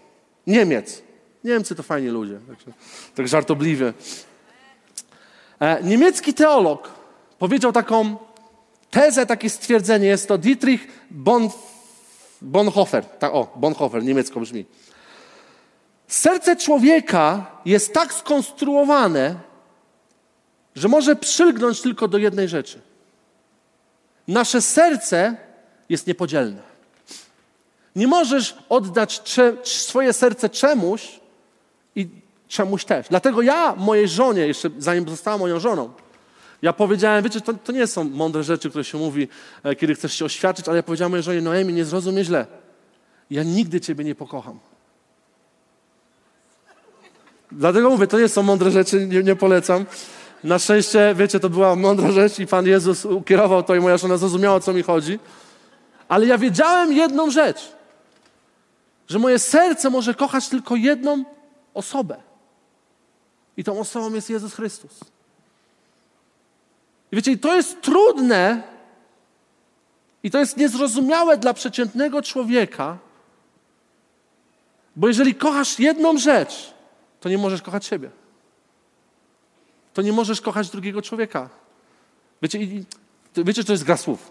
Niemiec. 0.47 1.03
Niemcy 1.45 1.75
to 1.75 1.83
fajni 1.83 2.09
ludzie, 2.09 2.39
tak, 2.49 2.75
tak 3.15 3.29
żartobliwie. 3.29 3.93
E, 5.61 5.83
niemiecki 5.83 6.35
teolog 6.35 6.91
powiedział 7.39 7.73
taką 7.73 8.17
tezę, 8.91 9.27
takie 9.27 9.51
stwierdzenie. 9.51 10.07
Jest 10.07 10.29
to 10.29 10.39
Dietrich 10.39 10.89
Bonf 11.11 11.55
Bonhoeffer. 12.43 13.05
Tak, 13.05 13.35
o, 13.35 13.53
Bonhoeffer, 13.57 14.05
niemiecko 14.05 14.41
brzmi. 14.41 14.65
Serce 16.09 16.57
człowieka 16.57 17.47
jest 17.65 17.95
tak 17.95 18.13
skonstruowane, 18.13 19.35
że 20.75 20.89
może 20.89 21.17
przylgnąć 21.17 21.81
tylko 21.81 22.09
do 22.09 22.19
jednej 22.19 22.49
rzeczy. 22.49 22.81
Nasze 24.29 24.63
serce 24.63 25.37
jest 25.89 26.07
niepodzielne. 26.07 26.63
Nie 27.97 28.07
możesz 28.07 28.59
oddać 28.69 29.21
cze, 29.21 29.57
swoje 29.65 30.13
serce 30.13 30.49
czemuś 30.49 31.21
i 31.97 32.09
czemuś 32.49 32.85
też. 32.85 33.07
Dlatego 33.09 33.43
ja 33.43 33.75
mojej 33.77 34.09
żonie, 34.09 34.47
jeszcze 34.47 34.71
zanim 34.79 35.09
została 35.09 35.39
moją 35.39 35.61
żoną, 35.61 35.93
ja 36.63 36.73
powiedziałem, 36.73 37.25
wiecie, 37.25 37.41
to, 37.41 37.55
to 37.55 37.73
nie 37.73 37.87
są 37.87 38.05
mądre 38.05 38.43
rzeczy, 38.43 38.71
które 38.71 38.85
się 38.85 38.99
mówi, 38.99 39.29
e, 39.63 39.77
kiedy 39.77 39.95
chcesz 39.95 40.15
się 40.15 40.25
oświadczyć, 40.25 40.69
ale 40.69 40.77
ja 40.77 40.83
powiedziałem 40.83 41.11
mojej 41.11 41.23
żonie, 41.23 41.41
Noemi, 41.41 41.73
nie 41.73 41.85
zrozumie 41.85 42.25
źle. 42.25 42.47
Ja 43.31 43.43
nigdy 43.43 43.81
Ciebie 43.81 44.05
nie 44.05 44.15
pokocham. 44.15 44.59
Dlatego 47.53 47.91
mówię, 47.91 48.07
to 48.07 48.19
nie 48.19 48.29
są 48.29 48.43
mądre 48.43 48.71
rzeczy, 48.71 49.07
nie, 49.07 49.23
nie 49.23 49.37
polecam. 49.37 49.87
Na 50.45 50.59
szczęście, 50.59 51.15
wiecie, 51.17 51.41
to 51.41 51.51
była 51.51 51.77
mądra 51.77 52.13
rzecz 52.13 52.39
i 52.39 52.47
Pan 52.47 52.67
Jezus 52.67 53.05
ukierował 53.05 53.63
to 53.63 53.75
i 53.75 53.81
moja 53.81 53.97
żona 53.97 54.17
zrozumiała, 54.17 54.57
o 54.57 54.61
co 54.61 54.73
mi 54.73 54.83
chodzi. 54.83 55.19
Ale 56.09 56.27
ja 56.27 56.39
wiedziałem 56.39 56.93
jedną 56.93 57.31
rzecz, 57.31 57.73
że 59.09 59.19
moje 59.19 59.39
serce 59.39 59.91
może 59.91 60.15
kochać 60.15 60.49
tylko 60.49 60.77
jedną 60.77 61.25
osobę. 61.75 62.17
I 63.57 63.65
tą 63.65 63.81
osobą 63.81 64.15
jest 64.15 64.31
Jezus 64.31 64.55
Chrystus. 64.55 65.01
I 67.13 67.17
wiecie, 67.17 67.39
to 67.39 67.57
jest 67.57 67.81
trudne 67.81 68.63
i 70.23 70.31
to 70.31 70.39
jest 70.39 70.57
niezrozumiałe 70.57 71.37
dla 71.39 71.55
przeciętnego 71.55 72.23
człowieka, 72.23 72.99
bo 74.97 75.09
jeżeli 75.09 75.35
kochasz 75.35 75.79
jedną 75.79 76.19
rzecz, 76.19 76.75
to 77.21 77.29
nie 77.29 77.39
możesz 77.39 77.63
kochać 77.63 77.87
siebie. 77.87 78.11
To 79.95 80.03
nie 80.03 80.13
możesz 80.13 80.41
kochać 80.41 80.71
drugiego 80.71 81.03
człowieka. 81.03 81.49
Wiecie, 82.43 82.59
wiecie, 83.37 83.63
że 83.63 83.65
to 83.65 83.73
jest 83.73 83.85
gra 83.85 83.97
słów, 83.97 84.31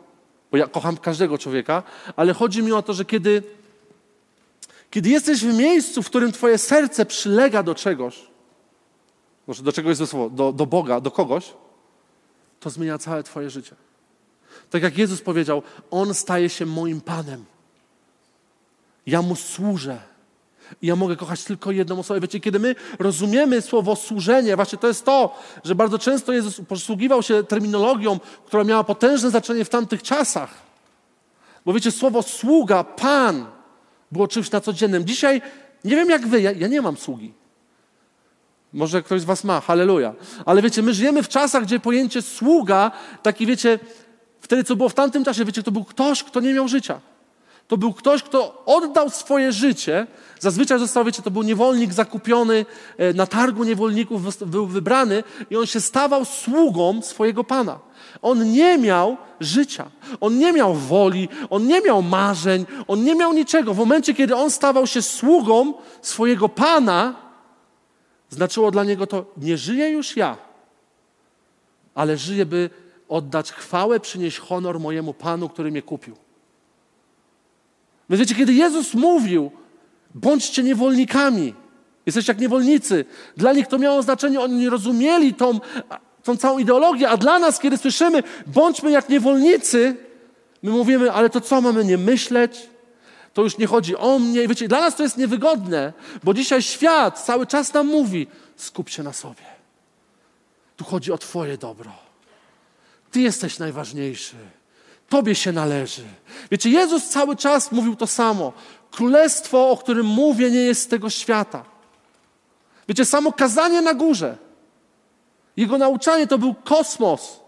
bo 0.52 0.58
ja 0.58 0.68
kocham 0.68 0.98
każdego 0.98 1.38
człowieka, 1.38 1.84
ale 2.16 2.34
chodzi 2.34 2.64
mi 2.64 2.72
o 2.72 2.82
to, 2.82 2.94
że 2.94 3.06
kiedy, 3.06 3.44
kiedy 4.92 5.10
jesteś 5.10 5.46
w 5.46 5.58
miejscu, 5.58 6.04
w 6.04 6.06
którym 6.06 6.32
twoje 6.32 6.58
serce 6.58 7.06
przylega 7.06 7.64
do 7.64 7.76
czegoś, 7.76 8.20
może 9.48 9.64
do 9.64 9.72
czegoś 9.72 10.00
jest 10.00 10.12
słowo, 10.12 10.30
do, 10.30 10.54
do 10.54 10.66
Boga, 10.66 11.02
do 11.02 11.12
kogoś, 11.12 11.54
to 12.60 12.70
zmienia 12.70 12.98
całe 12.98 13.24
twoje 13.24 13.50
życie. 13.50 13.76
Tak 14.70 14.84
jak 14.84 14.98
Jezus 14.98 15.22
powiedział, 15.22 15.64
On 15.92 16.14
staje 16.14 16.50
się 16.50 16.66
moim 16.66 17.02
Panem. 17.02 17.46
Ja 19.06 19.22
Mu 19.22 19.36
służę. 19.36 20.00
Ja 20.82 20.96
mogę 20.96 21.16
kochać 21.16 21.44
tylko 21.44 21.72
jedną 21.72 22.00
osobę. 22.00 22.20
Wiecie, 22.20 22.40
kiedy 22.40 22.60
my 22.60 22.76
rozumiemy 23.00 23.62
słowo 23.62 23.96
służenie, 23.96 24.56
właśnie 24.56 24.78
to 24.78 24.88
jest 24.88 25.06
to, 25.06 25.36
że 25.64 25.76
bardzo 25.76 26.00
często 26.00 26.34
Jezus 26.34 26.62
posługiwał 26.68 27.24
się 27.24 27.44
terminologią, 27.44 28.20
która 28.46 28.64
miała 28.64 28.84
potężne 28.84 29.30
znaczenie 29.30 29.66
w 29.66 29.70
tamtych 29.70 30.04
czasach. 30.04 30.54
Bo 31.66 31.74
wiecie, 31.74 31.92
słowo 31.92 32.24
sługa, 32.24 32.84
Pan 32.84 33.46
było 34.12 34.28
czymś 34.28 34.52
na 34.52 34.62
codziennym. 34.62 35.06
Dzisiaj, 35.06 35.42
nie 35.84 35.96
wiem 35.96 36.10
jak 36.10 36.28
wy, 36.28 36.42
ja, 36.42 36.52
ja 36.52 36.68
nie 36.68 36.82
mam 36.82 36.98
sługi. 36.98 37.34
Może 38.74 39.04
ktoś 39.04 39.22
z 39.22 39.26
was 39.26 39.44
ma, 39.44 39.62
halleluja. 39.62 40.14
Ale 40.46 40.62
wiecie, 40.62 40.82
my 40.82 40.94
żyjemy 40.94 41.24
w 41.24 41.28
czasach, 41.28 41.64
gdzie 41.64 41.80
pojęcie 41.80 42.22
sługa, 42.22 42.92
taki 43.24 43.46
wiecie, 43.46 43.80
wtedy 44.42 44.64
co 44.64 44.76
było 44.76 44.90
w 44.90 44.94
tamtym 44.94 45.26
czasie, 45.26 45.46
wiecie, 45.46 45.64
to 45.64 45.72
był 45.72 45.84
ktoś, 45.84 46.24
kto 46.24 46.40
nie 46.40 46.54
miał 46.54 46.68
życia. 46.68 47.00
To 47.68 47.78
był 47.78 47.94
ktoś, 47.94 48.24
kto 48.24 48.64
oddał 48.66 49.10
swoje 49.10 49.52
życie. 49.52 50.08
Zazwyczaj 50.40 50.80
został, 50.80 51.06
wiecie, 51.06 51.22
to 51.22 51.32
był 51.32 51.44
niewolnik 51.44 51.94
zakupiony 51.94 52.66
e, 52.98 53.14
na 53.14 53.28
targu 53.28 53.64
niewolników, 53.64 54.38
był 54.46 54.68
wybrany 54.68 55.24
i 55.50 55.58
on 55.58 55.66
się 55.66 55.82
stawał 55.82 56.26
sługą 56.26 57.02
swojego 57.02 57.44
pana. 57.44 57.80
On 58.22 58.52
nie 58.52 58.78
miał 58.78 59.18
życia, 59.40 59.86
on 60.22 60.38
nie 60.38 60.54
miał 60.54 60.76
woli, 60.76 61.30
on 61.50 61.68
nie 61.68 61.82
miał 61.82 62.02
marzeń, 62.02 62.66
on 62.88 63.04
nie 63.04 63.16
miał 63.16 63.34
niczego. 63.34 63.74
W 63.74 63.78
momencie, 63.78 64.14
kiedy 64.14 64.36
on 64.36 64.52
stawał 64.52 64.88
się 64.88 65.02
sługą 65.02 65.74
swojego 66.02 66.50
pana, 66.50 67.29
znaczyło 68.30 68.72
dla 68.72 68.84
niego 68.84 69.08
to, 69.08 69.26
nie 69.38 69.58
żyję 69.58 69.90
już 69.90 70.18
ja, 70.18 70.38
ale 71.96 72.18
żyję, 72.18 72.46
by 72.46 72.70
oddać 73.10 73.52
chwałę, 73.52 74.00
przynieść 74.00 74.40
honor 74.40 74.80
mojemu 74.80 75.14
panu, 75.14 75.50
który 75.50 75.72
mnie 75.72 75.82
kupił. 75.82 76.16
Więc 78.10 78.20
wiecie, 78.20 78.36
kiedy 78.36 78.54
Jezus 78.54 78.94
mówił, 78.94 79.52
bądźcie 80.16 80.64
niewolnikami, 80.64 81.54
jesteście 82.06 82.32
jak 82.32 82.40
niewolnicy, 82.40 83.06
dla 83.38 83.54
nich 83.54 83.68
to 83.68 83.78
miało 83.78 84.02
znaczenie, 84.02 84.42
oni 84.42 84.56
nie 84.56 84.70
rozumieli 84.70 85.34
tą, 85.34 85.60
tą 86.24 86.38
całą 86.38 86.60
ideologię, 86.60 87.10
a 87.10 87.18
dla 87.18 87.40
nas, 87.40 87.60
kiedy 87.60 87.78
słyszymy, 87.78 88.24
bądźmy 88.48 88.92
jak 88.92 89.10
niewolnicy, 89.10 89.96
my 90.64 90.72
mówimy, 90.72 91.12
ale 91.12 91.30
to 91.30 91.42
co, 91.42 91.62
mamy 91.62 91.86
nie 91.86 91.98
myśleć? 91.98 92.70
To 93.34 93.42
już 93.42 93.58
nie 93.58 93.68
chodzi 93.68 93.96
o 93.96 94.20
mnie. 94.20 94.48
Wiecie, 94.48 94.68
dla 94.68 94.82
nas 94.82 94.96
to 94.96 95.04
jest 95.04 95.18
niewygodne, 95.18 95.94
bo 96.24 96.34
dzisiaj 96.34 96.62
świat 96.62 97.20
cały 97.20 97.48
czas 97.48 97.74
nam 97.74 97.88
mówi, 97.88 98.28
skup 98.56 98.90
się 98.90 99.04
na 99.04 99.14
sobie. 99.14 99.44
Tu 100.78 100.86
chodzi 100.86 101.12
o 101.12 101.18
Twoje 101.18 101.58
dobro. 101.58 101.92
Ty 103.12 103.22
jesteś 103.22 103.60
najważniejszy. 103.60 104.36
Tobie 105.10 105.36
się 105.36 105.52
należy. 105.52 106.04
Wiecie, 106.52 106.70
Jezus 106.70 107.10
cały 107.10 107.36
czas 107.36 107.72
mówił 107.72 107.96
to 107.96 108.08
samo. 108.08 108.54
Królestwo, 108.92 109.70
o 109.70 109.78
którym 109.78 110.06
mówię, 110.06 110.52
nie 110.52 110.60
jest 110.60 110.82
z 110.82 110.88
tego 110.88 111.10
świata. 111.10 111.66
Wiecie, 112.88 113.06
samo 113.06 113.32
kazanie 113.32 113.82
na 113.82 113.94
górze, 113.94 114.38
jego 115.58 115.78
nauczanie 115.78 116.28
to 116.28 116.38
był 116.38 116.54
kosmos. 116.54 117.40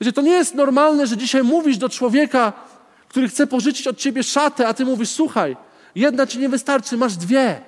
Wiecie, 0.00 0.12
to 0.12 0.22
nie 0.22 0.32
jest 0.32 0.54
normalne, 0.54 1.06
że 1.06 1.16
dzisiaj 1.16 1.42
mówisz 1.42 1.78
do 1.78 1.88
człowieka, 1.88 2.52
który 3.14 3.28
chce 3.28 3.46
pożyczyć 3.46 3.86
od 3.86 3.98
ciebie 3.98 4.22
szatę, 4.22 4.68
a 4.68 4.74
ty 4.74 4.84
mówisz, 4.84 5.10
słuchaj, 5.10 5.56
jedna 5.94 6.26
ci 6.26 6.38
nie 6.38 6.48
wystarczy, 6.48 6.96
masz 6.96 7.16
dwie. 7.16 7.60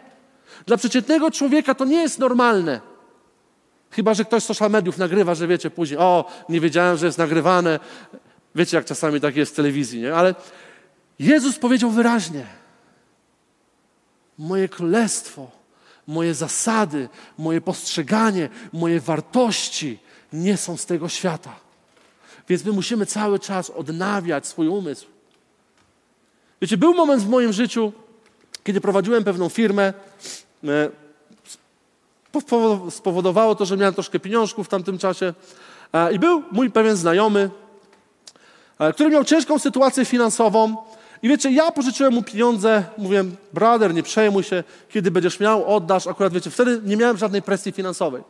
Dla 0.67 0.77
przeciętnego 0.77 1.31
człowieka 1.31 1.75
to 1.75 1.85
nie 1.85 1.97
jest 1.97 2.19
normalne. 2.19 2.81
Chyba, 3.91 4.15
że 4.15 4.25
ktoś 4.25 4.43
z 4.43 4.47
social 4.47 4.71
mediów 4.71 4.99
nagrywa, 4.99 5.35
że 5.35 5.47
wiecie 5.47 5.71
później, 5.71 5.99
o, 5.99 6.25
nie 6.49 6.61
wiedziałem, 6.61 6.97
że 6.97 7.07
jest 7.07 7.19
nagrywane. 7.19 7.81
Wiecie, 8.55 8.77
jak 8.77 8.87
czasami 8.87 9.21
tak 9.21 9.37
jest 9.37 9.53
w 9.53 9.57
telewizji, 9.57 10.01
nie? 10.01 10.15
Ale 10.15 10.35
Jezus 11.19 11.59
powiedział 11.59 11.91
wyraźnie: 11.91 12.47
Moje 14.39 14.69
królestwo, 14.69 15.51
moje 16.07 16.35
zasady, 16.35 17.09
moje 17.39 17.61
postrzeganie, 17.61 18.49
moje 18.73 19.01
wartości 19.01 19.99
nie 20.33 20.57
są 20.57 20.77
z 20.77 20.87
tego 20.87 21.09
świata. 21.09 21.57
Więc 22.49 22.65
my 22.65 22.73
musimy 22.73 23.07
cały 23.07 23.39
czas 23.39 23.71
odnawiać 23.71 24.47
swój 24.47 24.69
umysł. 24.69 25.16
Wiecie, 26.63 26.77
był 26.77 26.95
moment 26.95 27.23
w 27.23 27.29
moim 27.29 27.53
życiu, 27.53 27.93
kiedy 28.65 28.81
prowadziłem 28.81 29.25
pewną 29.25 29.49
firmę. 29.49 29.93
E, 30.65 30.91
spowodowało 32.91 33.55
to, 33.55 33.65
że 33.65 33.77
miałem 33.77 33.95
troszkę 33.95 34.21
pieniążków 34.21 34.67
w 34.67 34.71
tamtym 34.71 34.99
czasie. 34.99 35.35
E, 35.93 36.13
I 36.13 36.19
był 36.19 36.43
mój 36.53 36.71
pewien 36.71 36.97
znajomy, 36.97 37.51
e, 38.79 38.93
który 38.93 39.11
miał 39.11 39.25
ciężką 39.25 39.59
sytuację 39.59 40.05
finansową. 40.05 40.77
I 41.23 41.29
wiecie, 41.29 41.51
ja 41.51 41.73
pożyczyłem 41.73 42.15
mu 42.15 42.23
pieniądze, 42.23 42.85
mówiłem, 42.99 43.37
brother, 43.53 43.95
nie 43.95 44.03
przejmuj 44.03 44.43
się, 44.43 44.65
kiedy 44.89 45.11
będziesz 45.11 45.41
miał, 45.41 45.75
oddasz. 45.75 46.07
Akurat 46.07 46.33
wiecie, 46.33 46.51
wtedy 46.51 46.81
nie 46.85 46.97
miałem 46.97 47.17
żadnej 47.17 47.43
presji 47.43 47.73
finansowej. 47.73 48.23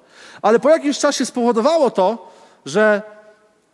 Ale 0.42 0.58
po 0.58 0.70
jakimś 0.70 0.98
czasie 0.98 1.26
spowodowało 1.26 1.90
to, 1.90 2.32
że 2.66 3.02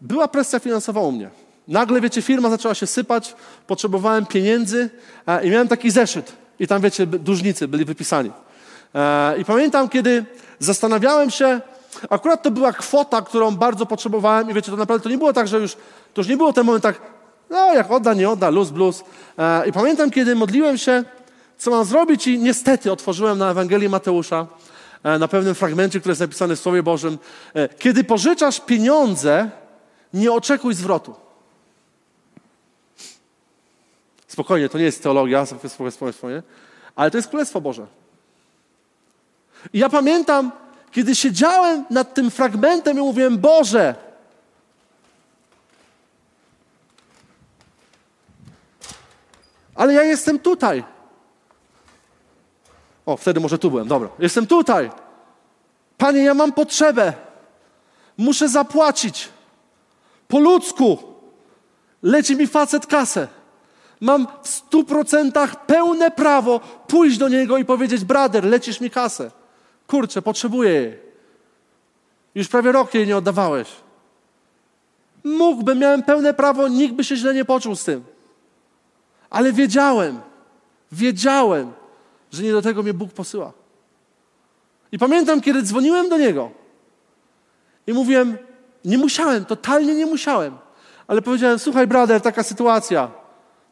była 0.00 0.28
presja 0.28 0.58
finansowa 0.58 1.00
u 1.00 1.12
mnie. 1.12 1.30
Nagle, 1.68 2.00
wiecie, 2.00 2.22
firma 2.22 2.50
zaczęła 2.50 2.74
się 2.74 2.86
sypać, 2.86 3.34
potrzebowałem 3.66 4.26
pieniędzy 4.26 4.90
i 5.42 5.50
miałem 5.50 5.68
taki 5.68 5.90
zeszyt. 5.90 6.32
I 6.60 6.66
tam, 6.66 6.82
wiecie, 6.82 7.06
dłużnicy 7.06 7.68
byli 7.68 7.84
wypisani. 7.84 8.30
E, 8.94 9.38
I 9.38 9.44
pamiętam, 9.44 9.88
kiedy 9.88 10.24
zastanawiałem 10.58 11.30
się, 11.30 11.60
akurat 12.10 12.42
to 12.42 12.50
była 12.50 12.72
kwota, 12.72 13.22
którą 13.22 13.50
bardzo 13.50 13.86
potrzebowałem 13.86 14.50
i 14.50 14.54
wiecie, 14.54 14.70
to 14.70 14.76
naprawdę 14.76 15.04
to 15.04 15.10
nie 15.10 15.18
było 15.18 15.32
tak, 15.32 15.48
że 15.48 15.58
już, 15.58 15.72
to 16.14 16.20
już 16.20 16.28
nie 16.28 16.36
było 16.36 16.52
ten 16.52 16.66
moment 16.66 16.82
tak, 16.82 17.00
no 17.50 17.74
jak 17.74 17.90
odda, 17.90 18.14
nie 18.14 18.30
odda, 18.30 18.50
luz, 18.50 18.70
blues. 18.70 19.04
E, 19.38 19.68
I 19.68 19.72
pamiętam, 19.72 20.10
kiedy 20.10 20.34
modliłem 20.34 20.78
się, 20.78 21.04
co 21.58 21.70
mam 21.70 21.84
zrobić 21.84 22.26
i 22.26 22.38
niestety 22.38 22.92
otworzyłem 22.92 23.38
na 23.38 23.50
Ewangelii 23.50 23.88
Mateusza, 23.88 24.46
e, 25.02 25.18
na 25.18 25.28
pewnym 25.28 25.54
fragmencie, 25.54 26.00
który 26.00 26.10
jest 26.10 26.20
napisany 26.20 26.56
w 26.56 26.60
Słowie 26.60 26.82
Bożym. 26.82 27.18
Kiedy 27.78 28.04
pożyczasz 28.04 28.60
pieniądze, 28.60 29.50
nie 30.14 30.32
oczekuj 30.32 30.74
zwrotu. 30.74 31.21
Spokojnie, 34.32 34.68
to 34.68 34.78
nie 34.78 34.84
jest 34.84 35.02
teologia, 35.02 35.46
swoje, 36.12 36.42
ale 36.96 37.10
to 37.10 37.18
jest 37.18 37.28
Królestwo 37.28 37.60
Boże. 37.60 37.86
I 39.72 39.78
ja 39.78 39.88
pamiętam, 39.88 40.52
kiedy 40.90 41.14
siedziałem 41.14 41.84
nad 41.90 42.14
tym 42.14 42.30
fragmentem 42.30 42.98
i 42.98 43.00
mówiłem, 43.00 43.38
Boże, 43.38 43.94
ale 49.74 49.94
ja 49.94 50.02
jestem 50.02 50.38
tutaj. 50.38 50.84
O, 53.06 53.16
wtedy 53.16 53.40
może 53.40 53.58
tu 53.58 53.70
byłem, 53.70 53.88
dobra. 53.88 54.08
Jestem 54.18 54.46
tutaj. 54.46 54.90
Panie, 55.98 56.22
ja 56.22 56.34
mam 56.34 56.52
potrzebę. 56.52 57.12
Muszę 58.16 58.48
zapłacić. 58.48 59.28
Po 60.28 60.38
ludzku. 60.38 60.98
Leci 62.02 62.36
mi 62.36 62.46
facet 62.46 62.86
kasę 62.86 63.41
mam 64.02 64.26
w 64.42 64.48
stu 64.48 64.84
procentach 64.84 65.66
pełne 65.66 66.10
prawo 66.10 66.60
pójść 66.88 67.18
do 67.18 67.28
niego 67.28 67.58
i 67.58 67.64
powiedzieć: 67.64 68.04
Brader, 68.04 68.44
lecisz 68.44 68.80
mi 68.80 68.90
kasę. 68.90 69.30
Kurczę, 69.86 70.22
potrzebuję 70.22 70.70
jej. 70.70 70.98
Już 72.34 72.48
prawie 72.48 72.72
rok 72.72 72.94
jej 72.94 73.06
nie 73.06 73.16
oddawałeś. 73.16 73.68
Mógłbym, 75.24 75.78
miałem 75.78 76.02
pełne 76.02 76.34
prawo, 76.34 76.68
nikt 76.68 76.94
by 76.94 77.04
się 77.04 77.16
źle 77.16 77.34
nie 77.34 77.44
poczuł 77.44 77.76
z 77.76 77.84
tym. 77.84 78.04
Ale 79.30 79.52
wiedziałem, 79.52 80.20
wiedziałem, 80.92 81.72
że 82.32 82.42
nie 82.42 82.52
do 82.52 82.62
tego 82.62 82.82
mnie 82.82 82.94
Bóg 82.94 83.12
posyła. 83.12 83.52
I 84.92 84.98
pamiętam, 84.98 85.40
kiedy 85.40 85.62
dzwoniłem 85.62 86.08
do 86.08 86.18
niego 86.18 86.50
I 87.86 87.92
mówiłem, 87.92 88.38
nie 88.84 88.98
musiałem, 88.98 89.44
totalnie 89.44 89.94
nie 89.94 90.06
musiałem. 90.06 90.58
Ale 91.06 91.22
powiedziałem, 91.22 91.58
słuchaj, 91.58 91.86
brother, 91.86 92.20
taka 92.20 92.42
sytuacja. 92.42 93.21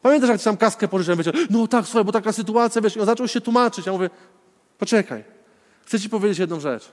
Pamiętasz, 0.02 0.30
jak 0.30 0.38
ci 0.38 0.44
tam 0.44 0.56
kaskę 0.56 0.88
pożyczyłem? 0.88 1.18
Wiecie, 1.18 1.32
no 1.50 1.66
tak, 1.66 1.84
słuchaj, 1.84 2.04
bo 2.04 2.12
taka 2.12 2.32
sytuacja, 2.32 2.80
wiesz, 2.80 2.96
i 2.96 3.00
on 3.00 3.06
zaczął 3.06 3.28
się 3.28 3.40
tłumaczyć. 3.40 3.86
Ja 3.86 3.92
mówię, 3.92 4.10
poczekaj, 4.78 5.24
chcę 5.86 6.00
ci 6.00 6.08
powiedzieć 6.08 6.38
jedną 6.38 6.60
rzecz. 6.60 6.92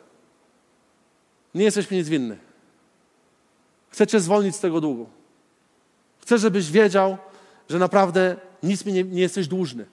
Nie 1.55 1.63
jesteś 1.63 1.91
mi 1.91 1.97
nic 1.97 2.09
winny. 2.09 2.37
Chcę 3.89 4.07
cię 4.07 4.19
zwolnić 4.19 4.55
z 4.55 4.59
tego 4.59 4.81
długu. 4.81 5.09
Chcę, 6.21 6.37
żebyś 6.37 6.71
wiedział, 6.71 7.17
że 7.69 7.79
naprawdę 7.79 8.35
nic 8.63 8.85
mi 8.85 8.93
nie, 8.93 9.03
nie 9.03 9.21
jesteś 9.21 9.47
dłużny. 9.47 9.85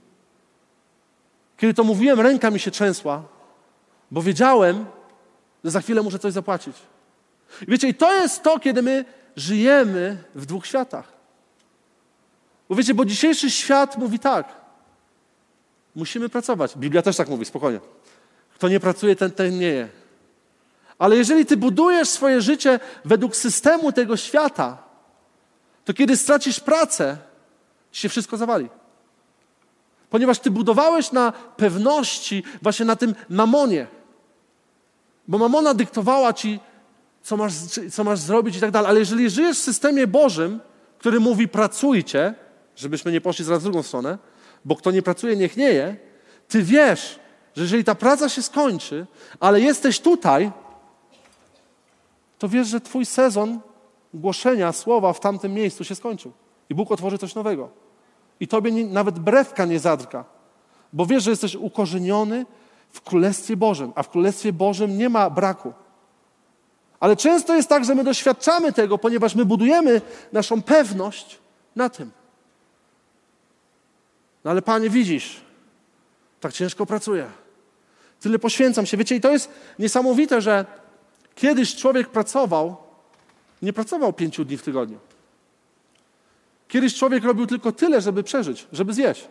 Kiedy 1.57 1.75
to 1.75 1.85
mówiłem, 1.85 2.21
ręka 2.21 2.51
mi 2.51 2.59
się 2.59 2.71
trzęsła, 2.71 3.23
bo 4.11 4.23
wiedziałem, 4.23 4.87
że 5.65 5.71
za 5.71 5.81
chwilę 5.81 6.03
muszę 6.03 6.19
coś 6.19 6.33
zapłacić. 6.33 6.77
I 7.63 7.71
wiecie, 7.71 7.89
i 7.89 7.95
to 7.95 8.13
jest 8.13 8.43
to, 8.43 8.59
kiedy 8.59 8.83
my 8.83 9.05
żyjemy 9.37 10.25
w 10.35 10.47
dwóch 10.47 10.67
światach. 10.67 11.14
Bo 12.75 12.79
wiecie, 12.79 12.95
bo 12.95 13.05
dzisiejszy 13.05 13.51
świat 13.51 13.99
mówi 13.99 14.19
tak. 14.19 14.55
Musimy 15.95 16.29
pracować. 16.29 16.77
Biblia 16.77 17.03
też 17.03 17.17
tak 17.17 17.29
mówi, 17.29 17.45
spokojnie. 17.45 17.81
Kto 18.55 18.69
nie 18.69 18.81
pracuje, 18.81 19.17
ten, 19.17 19.31
ten 19.31 19.59
nie 19.59 19.67
je. 19.67 19.89
Ale 20.99 21.17
jeżeli 21.17 21.47
ty 21.47 21.57
budujesz 21.57 22.09
swoje 22.09 22.43
życie 22.43 22.81
według 23.05 23.37
systemu 23.37 23.93
tego 23.93 24.17
świata, 24.17 24.79
to 25.85 25.95
kiedy 25.95 26.17
stracisz 26.17 26.61
pracę, 26.61 27.17
ci 27.93 28.01
się 28.01 28.09
wszystko 28.09 28.37
zawali. 28.37 28.69
Ponieważ 30.11 30.39
ty 30.39 30.51
budowałeś 30.51 31.13
na 31.13 31.33
pewności, 31.33 32.43
właśnie 32.63 32.87
na 32.87 32.97
tym 32.97 33.15
mamonie. 33.29 33.87
Bo 35.29 35.39
mamona 35.39 35.75
dyktowała 35.75 36.33
ci, 36.33 36.61
co 37.23 37.37
masz, 37.37 37.53
co 37.93 38.05
masz 38.05 38.19
zrobić 38.19 38.57
i 38.57 38.61
tak 38.61 38.71
dalej. 38.71 38.91
Ale 38.91 38.99
jeżeli 38.99 39.31
żyjesz 39.31 39.59
w 39.59 39.63
systemie 39.63 40.07
Bożym, 40.07 40.61
który 40.99 41.21
mówi 41.21 41.49
pracujcie, 41.49 42.35
żebyśmy 42.77 43.13
nie 43.13 43.21
poszli 43.21 43.45
zaraz 43.45 43.61
w 43.61 43.65
drugą 43.65 43.83
stronę, 43.83 44.19
bo 44.65 44.77
kto 44.77 44.91
nie 44.91 45.03
pracuje, 45.03 45.37
niech 45.37 45.57
nie 45.57 45.69
je, 45.69 45.97
ty 46.49 46.63
wiesz, 46.63 47.19
że 47.57 47.63
jeżeli 47.63 47.85
ta 47.85 47.95
praca 47.95 48.29
się 48.29 48.43
skończy, 48.43 49.07
ale 49.41 49.61
jesteś 49.61 50.01
tutaj, 50.01 50.53
to 52.39 52.49
wiesz, 52.49 52.69
że 52.69 52.81
twój 52.81 53.07
sezon 53.07 53.61
głoszenia 54.15 54.73
słowa 54.73 55.13
w 55.13 55.21
tamtym 55.21 55.55
miejscu 55.55 55.85
się 55.85 55.95
skończył. 55.95 56.33
I 56.71 56.75
Bóg 56.75 56.91
otworzy 56.91 57.19
coś 57.19 57.35
nowego. 57.35 57.69
I 58.41 58.49
tobie 58.49 58.73
nie, 58.73 58.85
nawet 58.85 59.19
brewka 59.19 59.65
nie 59.65 59.79
zadrga, 59.79 60.25
bo 60.93 61.07
wiesz, 61.07 61.23
że 61.23 61.31
jesteś 61.31 61.55
ukorzeniony 61.55 62.47
w 62.91 63.01
Królestwie 63.01 63.57
Bożym, 63.57 63.93
a 63.95 64.03
w 64.03 64.09
Królestwie 64.09 64.53
Bożym 64.53 64.99
nie 64.99 65.09
ma 65.09 65.31
braku. 65.31 65.73
Ale 67.01 67.17
często 67.17 67.55
jest 67.55 67.69
tak, 67.69 67.85
że 67.85 67.95
my 67.95 68.05
doświadczamy 68.05 68.73
tego, 68.73 68.99
ponieważ 68.99 69.35
my 69.35 69.45
budujemy 69.45 70.01
naszą 70.33 70.63
pewność 70.63 71.39
na 71.77 71.89
tym. 71.89 72.11
No 74.45 74.51
ale 74.51 74.63
Panie, 74.63 74.91
widzisz, 74.91 75.41
tak 76.41 76.53
ciężko 76.53 76.87
pracuję. 76.87 77.27
Tyle 78.21 78.39
poświęcam 78.39 78.87
się. 78.87 78.97
Wiecie, 78.97 79.17
i 79.17 79.21
to 79.21 79.31
jest 79.33 79.51
niesamowite, 79.79 80.41
że 80.41 80.67
kiedyś 81.35 81.77
człowiek 81.77 82.09
pracował, 82.09 82.77
nie 83.63 83.73
pracował 83.73 84.13
pięciu 84.13 84.45
dni 84.45 84.57
w 84.57 84.63
tygodniu. 84.63 84.99
Kiedyś 86.69 86.95
człowiek 86.95 87.25
robił 87.25 87.47
tylko 87.47 87.73
tyle, 87.73 88.01
żeby 88.01 88.23
przeżyć, 88.23 88.67
żeby 88.73 88.95
zjeść. 88.95 89.29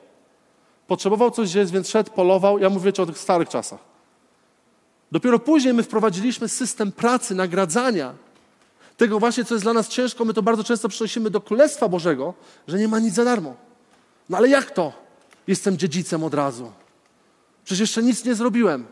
Potrzebował 0.88 1.32
coś 1.32 1.50
zjeść, 1.50 1.72
więc 1.72 1.90
szedł, 1.90 2.12
polował. 2.12 2.60
Ja 2.60 2.70
mówię 2.70 2.92
o 2.98 3.06
tych 3.06 3.18
starych 3.18 3.50
czasach. 3.50 3.80
Dopiero 5.12 5.40
później 5.40 5.74
my 5.74 5.84
wprowadziliśmy 5.84 6.50
system 6.50 6.92
pracy, 6.92 7.36
nagradzania. 7.36 8.14
Tego 8.98 9.20
właśnie, 9.20 9.46
co 9.46 9.56
jest 9.56 9.66
dla 9.66 9.74
nas 9.74 9.88
ciężko, 9.88 10.26
my 10.26 10.34
to 10.34 10.42
bardzo 10.42 10.64
często 10.64 10.90
przenosimy 10.90 11.30
do 11.30 11.42
Królestwa 11.42 11.90
Bożego, 11.90 12.34
że 12.68 12.78
nie 12.78 12.88
ma 12.88 13.00
nic 13.00 13.14
za 13.14 13.26
darmo. 13.26 13.56
No 14.30 14.38
ale 14.38 14.50
jak 14.50 14.72
to? 14.72 15.03
Jestem 15.48 15.78
dziedzicem 15.78 16.24
od 16.24 16.34
razu. 16.34 16.72
Przecież 17.64 17.80
jeszcze 17.80 18.04
nic 18.04 18.26
nie 18.26 18.36
zrobiłem. 18.36 18.86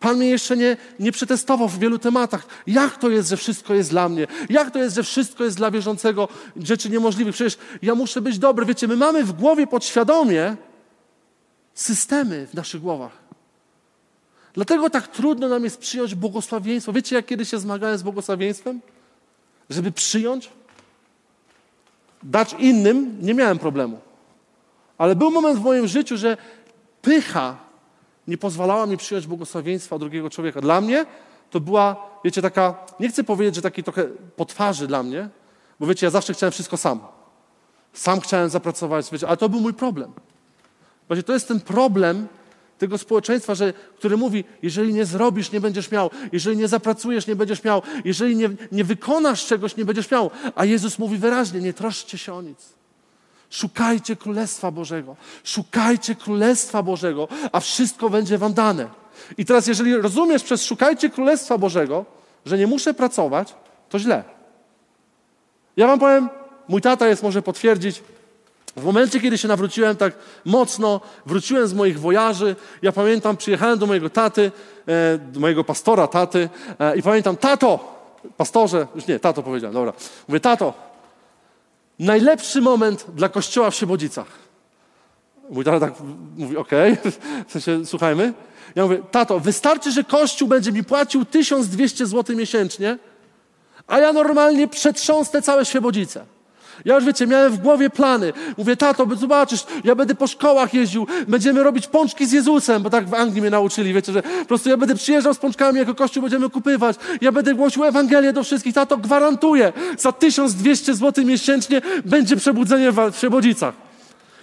Pan 0.00 0.16
mnie 0.16 0.28
jeszcze 0.28 0.56
nie, 0.56 0.76
nie 1.00 1.12
przetestował 1.12 1.68
w 1.68 1.78
wielu 1.78 1.98
tematach. 1.98 2.46
Jak 2.66 2.98
to 2.98 3.10
jest, 3.10 3.28
że 3.28 3.36
wszystko 3.36 3.74
jest 3.74 3.90
dla 3.90 4.08
mnie? 4.08 4.26
Jak 4.50 4.70
to 4.70 4.78
jest, 4.78 4.96
że 4.96 5.02
wszystko 5.02 5.44
jest 5.44 5.56
dla 5.56 5.70
wierzącego 5.70 6.28
rzeczy 6.56 6.90
niemożliwych? 6.90 7.34
Przecież 7.34 7.58
ja 7.82 7.94
muszę 7.94 8.20
być 8.20 8.38
dobry. 8.38 8.66
Wiecie, 8.66 8.88
my 8.88 8.96
mamy 8.96 9.24
w 9.24 9.32
głowie 9.32 9.66
podświadomie 9.66 10.56
systemy 11.74 12.46
w 12.46 12.54
naszych 12.54 12.80
głowach. 12.80 13.12
Dlatego 14.54 14.90
tak 14.90 15.08
trudno 15.08 15.48
nam 15.48 15.64
jest 15.64 15.78
przyjąć 15.78 16.14
błogosławieństwo. 16.14 16.92
Wiecie, 16.92 17.16
jak 17.16 17.26
kiedy 17.26 17.44
się 17.44 17.58
zmagałem 17.58 17.98
z 17.98 18.02
błogosławieństwem? 18.02 18.80
Żeby 19.70 19.92
przyjąć, 19.92 20.50
dać 22.22 22.52
innym, 22.58 23.18
nie 23.20 23.34
miałem 23.34 23.58
problemu. 23.58 24.00
Ale 25.00 25.16
był 25.16 25.30
moment 25.30 25.58
w 25.58 25.62
moim 25.62 25.86
życiu, 25.86 26.16
że 26.16 26.36
pycha 27.02 27.56
nie 28.28 28.38
pozwalała 28.38 28.86
mi 28.86 28.96
przyjąć 28.96 29.26
błogosławieństwa 29.26 29.98
drugiego 29.98 30.30
człowieka. 30.30 30.60
Dla 30.60 30.80
mnie 30.80 31.06
to 31.50 31.60
była, 31.60 31.96
wiecie, 32.24 32.42
taka, 32.42 32.74
nie 33.00 33.08
chcę 33.08 33.24
powiedzieć, 33.24 33.54
że 33.54 33.62
taki 33.62 33.82
trochę 33.82 34.04
po 34.36 34.44
twarzy 34.44 34.86
dla 34.86 35.02
mnie, 35.02 35.28
bo 35.80 35.86
wiecie, 35.86 36.06
ja 36.06 36.10
zawsze 36.10 36.34
chciałem 36.34 36.52
wszystko 36.52 36.76
sam. 36.76 37.00
Sam 37.92 38.20
chciałem 38.20 38.50
zapracować, 38.50 39.10
wiecie, 39.12 39.28
ale 39.28 39.36
to 39.36 39.48
był 39.48 39.60
mój 39.60 39.74
problem. 39.74 40.12
Właśnie 41.08 41.22
to 41.22 41.32
jest 41.32 41.48
ten 41.48 41.60
problem 41.60 42.28
tego 42.78 42.98
społeczeństwa, 42.98 43.54
że, 43.54 43.72
który 43.98 44.16
mówi, 44.16 44.44
jeżeli 44.62 44.94
nie 44.94 45.04
zrobisz, 45.04 45.52
nie 45.52 45.60
będziesz 45.60 45.90
miał, 45.90 46.10
jeżeli 46.32 46.56
nie 46.56 46.68
zapracujesz, 46.68 47.26
nie 47.26 47.36
będziesz 47.36 47.64
miał, 47.64 47.82
jeżeli 48.04 48.36
nie, 48.36 48.50
nie 48.72 48.84
wykonasz 48.84 49.46
czegoś, 49.46 49.76
nie 49.76 49.84
będziesz 49.84 50.10
miał. 50.10 50.30
A 50.54 50.64
Jezus 50.64 50.98
mówi 50.98 51.16
wyraźnie, 51.16 51.60
nie 51.60 51.72
troszczcie 51.72 52.18
się 52.18 52.34
o 52.34 52.42
nic. 52.42 52.79
Szukajcie 53.50 54.16
Królestwa 54.16 54.70
Bożego. 54.70 55.16
Szukajcie 55.44 56.14
Królestwa 56.14 56.82
Bożego, 56.82 57.28
a 57.52 57.60
wszystko 57.60 58.10
będzie 58.10 58.38
wam 58.38 58.54
dane. 58.54 58.88
I 59.38 59.44
teraz, 59.44 59.66
jeżeli 59.66 59.96
rozumiesz 59.96 60.42
przez 60.42 60.64
szukajcie 60.64 61.10
Królestwa 61.10 61.58
Bożego, 61.58 62.04
że 62.46 62.58
nie 62.58 62.66
muszę 62.66 62.94
pracować, 62.94 63.54
to 63.88 63.98
źle. 63.98 64.24
Ja 65.76 65.86
wam 65.86 65.98
powiem, 65.98 66.28
mój 66.68 66.80
tata 66.80 67.08
jest, 67.08 67.22
może 67.22 67.42
potwierdzić, 67.42 68.02
w 68.76 68.84
momencie, 68.84 69.20
kiedy 69.20 69.38
się 69.38 69.48
nawróciłem 69.48 69.96
tak 69.96 70.12
mocno, 70.44 71.00
wróciłem 71.26 71.68
z 71.68 71.74
moich 71.74 72.00
wojaży, 72.00 72.56
ja 72.82 72.92
pamiętam, 72.92 73.36
przyjechałem 73.36 73.78
do 73.78 73.86
mojego 73.86 74.10
taty, 74.10 74.52
e, 74.86 75.18
do 75.18 75.40
mojego 75.40 75.64
pastora 75.64 76.06
taty 76.06 76.48
e, 76.78 76.96
i 76.96 77.02
pamiętam, 77.02 77.36
tato, 77.36 78.00
pastorze, 78.36 78.86
już 78.94 79.06
nie, 79.06 79.20
tato 79.20 79.42
powiedziałem, 79.42 79.74
dobra, 79.74 79.92
mówię, 80.28 80.40
tato, 80.40 80.89
najlepszy 82.00 82.60
moment 82.60 83.06
dla 83.14 83.28
kościoła 83.28 83.70
w 83.70 83.74
Siebodzicach. 83.74 84.26
Mój 85.50 85.64
tata 85.64 85.80
tak 85.80 85.94
mówi, 86.36 86.56
okej, 86.56 86.92
okay. 86.92 87.12
w 87.48 87.52
sensie, 87.52 87.86
słuchajmy. 87.86 88.32
Ja 88.74 88.82
mówię, 88.82 89.02
tato, 89.10 89.40
wystarczy, 89.40 89.92
że 89.92 90.04
kościół 90.04 90.48
będzie 90.48 90.72
mi 90.72 90.84
płacił 90.84 91.24
1200 91.24 92.06
zł 92.06 92.36
miesięcznie, 92.36 92.98
a 93.86 93.98
ja 93.98 94.12
normalnie 94.12 94.68
przetrząsnę 94.68 95.42
całe 95.42 95.64
Świebodzice. 95.64 96.24
Ja 96.84 96.94
już 96.94 97.04
wiecie, 97.04 97.26
miałem 97.26 97.52
w 97.52 97.58
głowie 97.58 97.90
plany. 97.90 98.32
Mówię, 98.58 98.76
tato, 98.76 99.06
zobaczysz, 99.16 99.64
ja 99.84 99.94
będę 99.94 100.14
po 100.14 100.26
szkołach 100.26 100.74
jeździł, 100.74 101.06
będziemy 101.28 101.62
robić 101.62 101.86
pączki 101.86 102.26
z 102.26 102.32
Jezusem, 102.32 102.82
bo 102.82 102.90
tak 102.90 103.08
w 103.08 103.14
Anglii 103.14 103.40
mnie 103.40 103.50
nauczyli, 103.50 103.94
wiecie, 103.94 104.12
że 104.12 104.22
po 104.22 104.44
prostu 104.44 104.68
ja 104.68 104.76
będę 104.76 104.94
przyjeżdżał 104.94 105.34
z 105.34 105.38
pączkami, 105.38 105.78
jako 105.78 105.94
kościół 105.94 106.22
będziemy 106.22 106.50
kupywać. 106.50 106.96
Ja 107.20 107.32
będę 107.32 107.54
głosił 107.54 107.84
Ewangelię 107.84 108.32
do 108.32 108.44
wszystkich. 108.44 108.74
Tato, 108.74 108.96
gwarantuję, 108.96 109.72
za 109.98 110.12
1200 110.12 110.94
zł 110.94 111.24
miesięcznie 111.24 111.82
będzie 112.04 112.36
przebudzenie 112.36 112.92
w 112.92 113.12
Przebodzicach. 113.12 113.74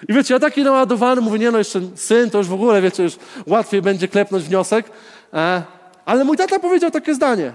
I 0.09 0.13
wiecie, 0.13 0.33
ja 0.33 0.39
taki 0.39 0.63
naładowany, 0.63 1.21
mówię, 1.21 1.39
nie 1.39 1.51
no, 1.51 1.57
jeszcze 1.57 1.81
syn, 1.95 2.29
to 2.29 2.37
już 2.37 2.47
w 2.47 2.53
ogóle, 2.53 2.81
wiecie, 2.81 3.03
już 3.03 3.13
łatwiej 3.45 3.81
będzie 3.81 4.07
klepnąć 4.07 4.43
wniosek. 4.43 4.91
E, 5.33 5.63
ale 6.05 6.23
mój 6.23 6.37
tata 6.37 6.59
powiedział 6.59 6.91
takie 6.91 7.15
zdanie. 7.15 7.51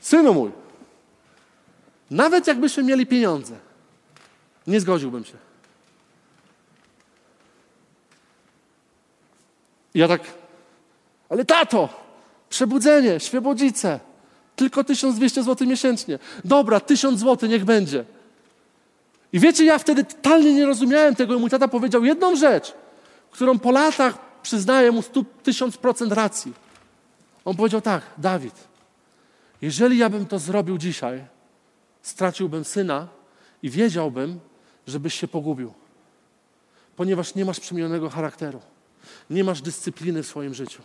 Synu 0.00 0.34
mój, 0.34 0.50
nawet 2.10 2.46
jakbyśmy 2.46 2.82
mieli 2.82 3.06
pieniądze, 3.06 3.58
nie 4.66 4.80
zgodziłbym 4.80 5.24
się. 5.24 5.36
ja 9.94 10.08
tak, 10.08 10.20
ale 11.28 11.44
tato, 11.44 11.88
przebudzenie, 12.48 13.20
świebodzice, 13.20 14.00
tylko 14.56 14.84
1200 14.84 15.42
zł 15.42 15.68
miesięcznie. 15.68 16.18
Dobra, 16.44 16.80
1000 16.80 17.20
zł 17.20 17.48
niech 17.48 17.64
będzie. 17.64 18.04
I 19.32 19.40
wiecie, 19.40 19.64
ja 19.64 19.78
wtedy 19.78 20.04
totalnie 20.04 20.54
nie 20.54 20.66
rozumiałem 20.66 21.14
tego 21.14 21.34
i 21.34 21.38
mój 21.38 21.50
tata 21.50 21.68
powiedział 21.68 22.04
jedną 22.04 22.36
rzecz, 22.36 22.74
którą 23.30 23.58
po 23.58 23.70
latach 23.70 24.18
przyznaję 24.42 24.92
mu 24.92 25.00
1000% 25.00 26.12
racji. 26.12 26.52
On 27.44 27.56
powiedział 27.56 27.80
tak, 27.80 28.02
Dawid, 28.18 28.54
jeżeli 29.62 29.98
ja 29.98 30.08
bym 30.08 30.26
to 30.26 30.38
zrobił 30.38 30.78
dzisiaj, 30.78 31.24
straciłbym 32.02 32.64
syna 32.64 33.08
i 33.62 33.70
wiedziałbym, 33.70 34.40
żebyś 34.86 35.14
się 35.14 35.28
pogubił. 35.28 35.72
Ponieważ 36.96 37.34
nie 37.34 37.44
masz 37.44 37.60
przemienionego 37.60 38.10
charakteru. 38.10 38.60
Nie 39.30 39.44
masz 39.44 39.62
dyscypliny 39.62 40.22
w 40.22 40.26
swoim 40.26 40.54
życiu. 40.54 40.82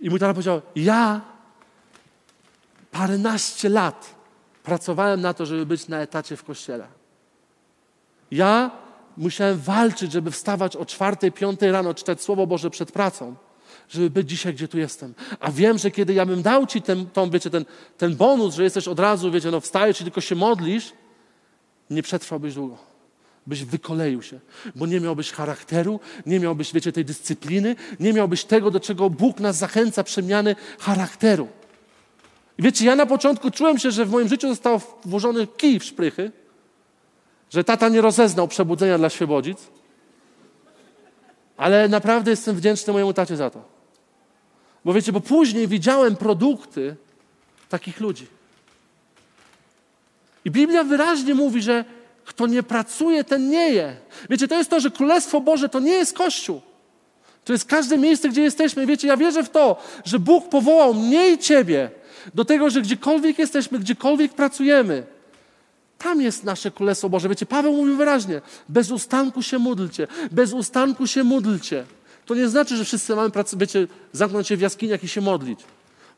I 0.00 0.10
mój 0.10 0.18
tata 0.18 0.34
powiedział, 0.34 0.62
ja 0.76 1.20
paręnaście 2.90 3.68
lat 3.68 4.14
pracowałem 4.62 5.20
na 5.20 5.34
to, 5.34 5.46
żeby 5.46 5.66
być 5.66 5.88
na 5.88 5.98
etacie 5.98 6.36
w 6.36 6.44
kościele. 6.44 6.86
Ja 8.30 8.70
musiałem 9.16 9.58
walczyć, 9.58 10.12
żeby 10.12 10.30
wstawać 10.30 10.76
o 10.76 10.86
czwartej, 10.86 11.32
piątej 11.32 11.72
rano, 11.72 11.94
czytać 11.94 12.22
Słowo 12.22 12.46
Boże 12.46 12.70
przed 12.70 12.92
pracą, 12.92 13.34
żeby 13.90 14.10
być 14.10 14.28
dzisiaj, 14.28 14.54
gdzie 14.54 14.68
tu 14.68 14.78
jestem. 14.78 15.14
A 15.40 15.50
wiem, 15.50 15.78
że 15.78 15.90
kiedy 15.90 16.14
ja 16.14 16.26
bym 16.26 16.42
dał 16.42 16.66
ci 16.66 16.82
ten, 16.82 17.06
tą, 17.06 17.30
wiecie, 17.30 17.50
ten, 17.50 17.64
ten 17.98 18.16
bonus, 18.16 18.54
że 18.54 18.64
jesteś 18.64 18.88
od 18.88 19.00
razu, 19.00 19.30
wiecie, 19.30 19.50
no 19.50 19.60
wstajesz 19.60 20.00
i 20.00 20.04
tylko 20.04 20.20
się 20.20 20.34
modlisz, 20.34 20.92
nie 21.90 22.02
przetrwałbyś 22.02 22.54
długo. 22.54 22.76
Byś 23.46 23.64
wykoleił 23.64 24.22
się, 24.22 24.40
bo 24.74 24.86
nie 24.86 25.00
miałbyś 25.00 25.32
charakteru, 25.32 26.00
nie 26.26 26.40
miałbyś, 26.40 26.72
wiecie, 26.72 26.92
tej 26.92 27.04
dyscypliny, 27.04 27.76
nie 28.00 28.12
miałbyś 28.12 28.44
tego, 28.44 28.70
do 28.70 28.80
czego 28.80 29.10
Bóg 29.10 29.40
nas 29.40 29.56
zachęca, 29.56 30.04
przemiany 30.04 30.56
charakteru. 30.78 31.48
I 32.58 32.62
wiecie, 32.62 32.84
ja 32.84 32.96
na 32.96 33.06
początku 33.06 33.50
czułem 33.50 33.78
się, 33.78 33.90
że 33.90 34.04
w 34.04 34.10
moim 34.10 34.28
życiu 34.28 34.48
został 34.48 34.80
włożony 35.04 35.46
kij 35.46 35.78
w 35.78 35.84
szprychy, 35.84 36.32
że 37.50 37.64
tata 37.64 37.88
nie 37.88 38.00
rozeznał 38.00 38.48
przebudzenia 38.48 38.98
dla 38.98 39.10
świebodzic, 39.10 39.58
ale 41.56 41.88
naprawdę 41.88 42.30
jestem 42.30 42.56
wdzięczny 42.56 42.92
mojemu 42.92 43.12
tacie 43.12 43.36
za 43.36 43.50
to. 43.50 43.79
Bo 44.84 44.92
wiecie, 44.92 45.12
bo 45.12 45.20
później 45.20 45.68
widziałem 45.68 46.16
produkty 46.16 46.96
takich 47.68 48.00
ludzi. 48.00 48.26
I 50.44 50.50
Biblia 50.50 50.84
wyraźnie 50.84 51.34
mówi, 51.34 51.62
że 51.62 51.84
kto 52.24 52.46
nie 52.46 52.62
pracuje, 52.62 53.24
ten 53.24 53.48
nie 53.48 53.70
je. 53.70 53.96
Wiecie, 54.30 54.48
to 54.48 54.54
jest 54.54 54.70
to, 54.70 54.80
że 54.80 54.90
Królestwo 54.90 55.40
Boże 55.40 55.68
to 55.68 55.80
nie 55.80 55.92
jest 55.92 56.16
Kościół. 56.16 56.60
To 57.44 57.52
jest 57.52 57.64
każde 57.64 57.98
miejsce, 57.98 58.28
gdzie 58.28 58.42
jesteśmy. 58.42 58.86
Wiecie, 58.86 59.08
ja 59.08 59.16
wierzę 59.16 59.44
w 59.44 59.50
to, 59.50 59.82
że 60.04 60.18
Bóg 60.18 60.48
powołał 60.48 60.94
mnie 60.94 61.30
i 61.30 61.38
Ciebie 61.38 61.90
do 62.34 62.44
tego, 62.44 62.70
że 62.70 62.82
gdziekolwiek 62.82 63.38
jesteśmy, 63.38 63.78
gdziekolwiek 63.78 64.32
pracujemy, 64.32 65.06
tam 65.98 66.20
jest 66.20 66.44
nasze 66.44 66.70
Królestwo 66.70 67.08
Boże. 67.08 67.28
Wiecie, 67.28 67.46
Paweł 67.46 67.72
mówił 67.72 67.96
wyraźnie, 67.96 68.40
bez 68.68 68.90
ustanku 68.90 69.42
się 69.42 69.58
módlcie, 69.58 70.06
bez 70.30 70.52
ustanku 70.52 71.06
się 71.06 71.24
módlcie. 71.24 71.84
To 72.30 72.34
nie 72.34 72.48
znaczy, 72.48 72.76
że 72.76 72.84
wszyscy 72.84 73.16
mamy, 73.16 73.30
wiecie, 73.56 73.86
zamknąć 74.12 74.48
się 74.48 74.56
w 74.56 74.60
jaskiniach 74.60 75.04
i 75.04 75.08
się 75.08 75.20
modlić. 75.20 75.60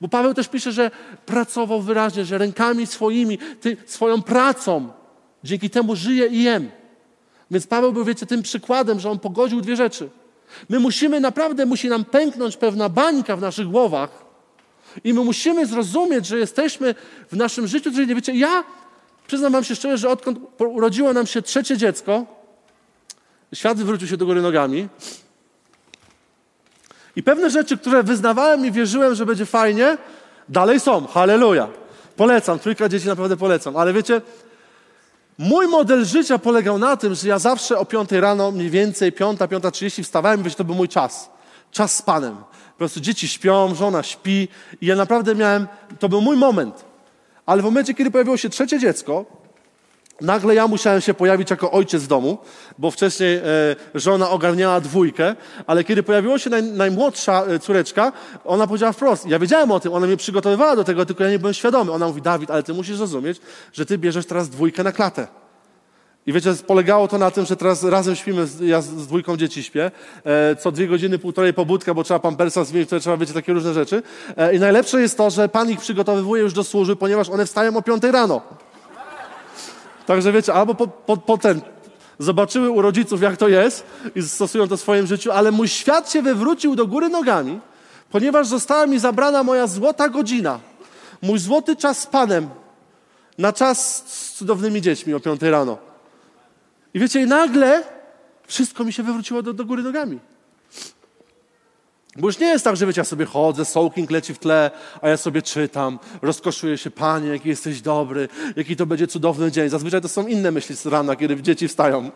Bo 0.00 0.08
Paweł 0.08 0.34
też 0.34 0.48
pisze, 0.48 0.72
że 0.72 0.90
pracował 1.26 1.82
wyraźnie, 1.82 2.24
że 2.24 2.38
rękami 2.38 2.86
swoimi, 2.86 3.38
ty, 3.60 3.76
swoją 3.86 4.22
pracą, 4.22 4.88
dzięki 5.44 5.70
temu 5.70 5.96
żyje 5.96 6.26
i 6.26 6.42
jem. 6.42 6.70
Więc 7.50 7.66
Paweł 7.66 7.92
był, 7.92 8.04
wiecie, 8.04 8.26
tym 8.26 8.42
przykładem, 8.42 9.00
że 9.00 9.10
on 9.10 9.18
pogodził 9.18 9.60
dwie 9.60 9.76
rzeczy. 9.76 10.10
My 10.68 10.80
musimy, 10.80 11.20
naprawdę 11.20 11.66
musi 11.66 11.88
nam 11.88 12.04
pęknąć 12.04 12.56
pewna 12.56 12.88
bańka 12.88 13.36
w 13.36 13.40
naszych 13.40 13.66
głowach 13.66 14.24
i 15.04 15.14
my 15.14 15.24
musimy 15.24 15.66
zrozumieć, 15.66 16.26
że 16.26 16.38
jesteśmy 16.38 16.94
w 17.30 17.36
naszym 17.36 17.66
życiu, 17.66 17.90
że 17.92 18.06
nie 18.06 18.14
wiecie, 18.14 18.34
ja 18.34 18.64
przyznam 19.26 19.52
wam 19.52 19.64
się 19.64 19.76
szczerze, 19.76 19.98
że 19.98 20.08
odkąd 20.08 20.38
urodziło 20.58 21.12
nam 21.12 21.26
się 21.26 21.42
trzecie 21.42 21.76
dziecko, 21.76 22.26
świat 23.54 23.78
wywrócił 23.78 24.08
się 24.08 24.16
do 24.16 24.26
góry 24.26 24.42
nogami, 24.42 24.88
i 27.16 27.22
pewne 27.22 27.50
rzeczy, 27.50 27.78
które 27.78 28.02
wyznawałem 28.02 28.66
i 28.66 28.72
wierzyłem, 28.72 29.14
że 29.14 29.26
będzie 29.26 29.46
fajnie, 29.46 29.98
dalej 30.48 30.80
są. 30.80 31.06
Halleluja. 31.06 31.68
Polecam, 32.16 32.58
trójka 32.58 32.88
dzieci 32.88 33.06
naprawdę 33.06 33.36
polecam. 33.36 33.76
Ale 33.76 33.92
wiecie, 33.92 34.20
mój 35.38 35.68
model 35.68 36.04
życia 36.04 36.38
polegał 36.38 36.78
na 36.78 36.96
tym, 36.96 37.14
że 37.14 37.28
ja 37.28 37.38
zawsze 37.38 37.78
o 37.78 37.84
piątej 37.84 38.20
rano, 38.20 38.50
mniej 38.50 38.70
więcej 38.70 39.12
piąta, 39.12 39.48
piąta 39.48 39.70
trzydzieści 39.70 40.04
wstawałem 40.04 40.46
i 40.46 40.50
to 40.50 40.64
był 40.64 40.74
mój 40.74 40.88
czas. 40.88 41.30
Czas 41.70 41.96
z 41.96 42.02
Panem. 42.02 42.36
Po 42.72 42.78
prostu 42.78 43.00
dzieci 43.00 43.28
śpią, 43.28 43.74
żona 43.74 44.02
śpi 44.02 44.48
i 44.80 44.86
ja 44.86 44.96
naprawdę 44.96 45.34
miałem, 45.34 45.66
to 45.98 46.08
był 46.08 46.20
mój 46.20 46.36
moment. 46.36 46.84
Ale 47.46 47.62
w 47.62 47.64
momencie, 47.64 47.94
kiedy 47.94 48.10
pojawiło 48.10 48.36
się 48.36 48.48
trzecie 48.48 48.78
dziecko, 48.78 49.24
Nagle 50.22 50.54
ja 50.54 50.68
musiałem 50.68 51.00
się 51.00 51.14
pojawić 51.14 51.50
jako 51.50 51.70
ojciec 51.70 52.02
w 52.02 52.06
domu, 52.06 52.38
bo 52.78 52.90
wcześniej 52.90 53.36
e, 53.36 53.42
żona 53.94 54.30
ogarniała 54.30 54.80
dwójkę, 54.80 55.36
ale 55.66 55.84
kiedy 55.84 56.02
pojawiła 56.02 56.38
się 56.38 56.50
naj, 56.50 56.62
najmłodsza 56.62 57.44
e, 57.44 57.58
córeczka, 57.58 58.12
ona 58.44 58.66
powiedziała 58.66 58.92
wprost, 58.92 59.26
ja 59.26 59.38
wiedziałem 59.38 59.70
o 59.70 59.80
tym, 59.80 59.92
ona 59.92 60.06
mnie 60.06 60.16
przygotowywała 60.16 60.76
do 60.76 60.84
tego, 60.84 61.06
tylko 61.06 61.24
ja 61.24 61.30
nie 61.30 61.38
byłem 61.38 61.54
świadomy. 61.54 61.92
Ona 61.92 62.06
mówi, 62.06 62.22
Dawid, 62.22 62.50
ale 62.50 62.62
ty 62.62 62.74
musisz 62.74 63.00
rozumieć, 63.00 63.40
że 63.72 63.86
ty 63.86 63.98
bierzesz 63.98 64.26
teraz 64.26 64.48
dwójkę 64.48 64.84
na 64.84 64.92
klatę. 64.92 65.26
I 66.26 66.32
wiecie, 66.32 66.54
polegało 66.66 67.08
to 67.08 67.18
na 67.18 67.30
tym, 67.30 67.46
że 67.46 67.56
teraz 67.56 67.84
razem 67.84 68.16
śpimy, 68.16 68.46
ja 68.60 68.80
z, 68.80 68.88
dwójką 68.88 69.36
dzieci 69.36 69.62
śpię, 69.62 69.90
e, 70.24 70.56
co 70.56 70.72
dwie 70.72 70.88
godziny, 70.88 71.18
półtorej 71.18 71.54
pobudka, 71.54 71.94
bo 71.94 72.04
trzeba 72.04 72.20
pampersa 72.20 72.64
zmienić, 72.64 72.90
to 72.90 73.00
trzeba, 73.00 73.16
wiecie, 73.16 73.32
takie 73.32 73.52
różne 73.52 73.74
rzeczy. 73.74 74.02
I 74.52 74.58
najlepsze 74.58 75.00
jest 75.00 75.16
to, 75.16 75.30
że 75.30 75.48
Pan 75.48 75.70
ich 75.70 75.80
przygotowywuje 75.80 76.42
już 76.42 76.52
do 76.52 76.64
służby, 76.64 76.96
ponieważ 76.96 77.28
one 77.28 77.46
wstają 77.46 77.76
o 77.76 77.82
piątej 77.82 78.12
rano. 78.12 78.42
Także 80.12 80.32
wiecie, 80.32 80.54
albo 80.54 80.74
po, 80.74 80.86
po, 80.86 81.16
potem 81.16 81.60
zobaczyły 82.18 82.70
u 82.70 82.82
rodziców, 82.82 83.22
jak 83.22 83.36
to 83.36 83.48
jest 83.48 83.86
i 84.14 84.22
stosują 84.22 84.68
to 84.68 84.76
w 84.76 84.80
swoim 84.80 85.06
życiu, 85.06 85.32
ale 85.32 85.50
mój 85.50 85.68
świat 85.68 86.12
się 86.12 86.22
wywrócił 86.22 86.76
do 86.76 86.86
góry 86.86 87.08
nogami, 87.08 87.60
ponieważ 88.10 88.46
została 88.46 88.86
mi 88.86 88.98
zabrana 88.98 89.42
moja 89.42 89.66
złota 89.66 90.08
godzina, 90.08 90.60
mój 91.22 91.38
złoty 91.38 91.76
czas 91.76 91.98
z 91.98 92.06
Panem 92.06 92.48
na 93.38 93.52
czas 93.52 94.04
z 94.06 94.32
cudownymi 94.32 94.82
dziećmi 94.82 95.14
o 95.14 95.20
piątej 95.20 95.50
rano. 95.50 95.78
I 96.94 97.00
wiecie, 97.00 97.22
i 97.22 97.26
nagle 97.26 97.84
wszystko 98.46 98.84
mi 98.84 98.92
się 98.92 99.02
wywróciło 99.02 99.42
do, 99.42 99.52
do 99.52 99.64
góry 99.64 99.82
nogami. 99.82 100.18
Bo 102.16 102.28
już 102.28 102.38
nie 102.38 102.46
jest 102.46 102.64
tak, 102.64 102.76
że 102.76 102.86
wiecie, 102.86 103.00
ja 103.00 103.04
sobie 103.04 103.24
chodzę, 103.24 103.64
soaking 103.64 104.10
leci 104.10 104.34
w 104.34 104.38
tle, 104.38 104.70
a 105.02 105.08
ja 105.08 105.16
sobie 105.16 105.42
czytam, 105.42 105.98
rozkoszuję 106.22 106.78
się, 106.78 106.90
Panie, 106.90 107.28
jaki 107.28 107.48
jesteś 107.48 107.80
dobry, 107.80 108.28
jaki 108.56 108.76
to 108.76 108.86
będzie 108.86 109.06
cudowny 109.06 109.52
dzień. 109.52 109.68
Zazwyczaj 109.68 110.00
to 110.00 110.08
są 110.08 110.26
inne 110.26 110.50
myśli 110.50 110.76
z 110.76 110.86
rana, 110.86 111.16
kiedy 111.16 111.42
dzieci 111.42 111.68
wstają. 111.68 112.10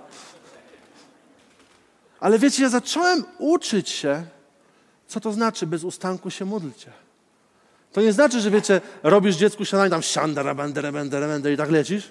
Ale 2.20 2.38
wiecie, 2.38 2.62
ja 2.62 2.68
zacząłem 2.68 3.24
uczyć 3.38 3.88
się, 3.88 4.24
co 5.06 5.20
to 5.20 5.32
znaczy 5.32 5.66
bez 5.66 5.84
ustanku 5.84 6.30
się 6.30 6.44
modlcie. 6.44 6.92
To 7.92 8.00
nie 8.00 8.12
znaczy, 8.12 8.40
że 8.40 8.50
wiecie, 8.50 8.80
robisz 9.02 9.36
dziecku 9.36 9.64
śniadanie, 9.64 9.90
tam 9.90 10.02
siandara, 10.02 10.54
bandera, 10.54 10.92
bandera, 10.92 11.28
bandera 11.28 11.54
i 11.54 11.56
tak 11.56 11.70
lecisz. 11.70 12.08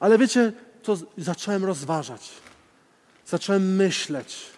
Ale 0.00 0.18
wiecie, 0.18 0.52
to 0.82 0.96
zacząłem 1.18 1.64
rozważać. 1.64 2.30
Zacząłem 3.26 3.76
myśleć 3.76 4.51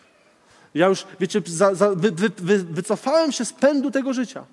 ja 0.74 0.86
już, 0.86 1.06
wiecie, 1.20 1.42
za, 1.46 1.74
za, 1.74 1.90
wy, 1.90 2.10
wy, 2.10 2.30
wy, 2.36 2.58
wycofałem 2.58 3.32
się 3.32 3.44
z 3.44 3.52
pędu 3.52 3.90
tego 3.90 4.12
życia. 4.12 4.44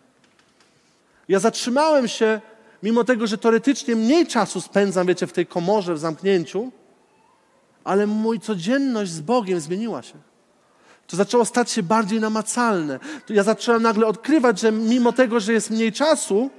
Ja 1.30 1.39
zatrzymałem 1.39 2.07
się, 2.07 2.41
mimo 2.84 3.03
tego, 3.03 3.28
że 3.28 3.38
teoretycznie 3.38 3.95
mniej 3.95 4.28
czasu 4.28 4.61
spędzam, 4.61 5.07
wiecie, 5.07 5.28
w 5.28 5.34
tej 5.34 5.45
komorze, 5.45 5.93
w 5.93 5.99
zamknięciu, 5.99 6.72
ale 7.84 8.07
mój 8.07 8.39
codzienność 8.39 9.11
z 9.11 9.22
Bogiem 9.22 9.59
zmieniła 9.59 10.01
się. 10.01 10.13
To 11.07 11.17
zaczęło 11.17 11.45
stać 11.45 11.72
się 11.72 11.84
bardziej 11.84 12.19
namacalne. 12.19 12.99
To 13.26 13.34
ja 13.34 13.43
zacząłem 13.43 13.84
nagle 13.84 14.07
odkrywać, 14.07 14.59
że 14.59 14.72
mimo 14.72 15.13
tego, 15.13 15.39
że 15.39 15.53
jest 15.53 15.69
mniej 15.69 15.91
czasu, 15.91 16.49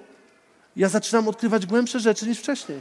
ja 0.77 0.89
zaczynam 0.89 1.29
odkrywać 1.29 1.67
głębsze 1.67 2.01
rzeczy 2.01 2.27
niż 2.27 2.39
wcześniej. 2.39 2.81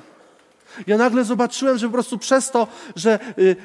Ja 0.87 0.97
nagle 0.97 1.23
zobaczyłem, 1.23 1.77
że 1.77 1.87
po 1.87 1.93
prostu 1.93 2.17
przez 2.17 2.51
to, 2.51 2.67
że 2.95 3.19
y, 3.39 3.55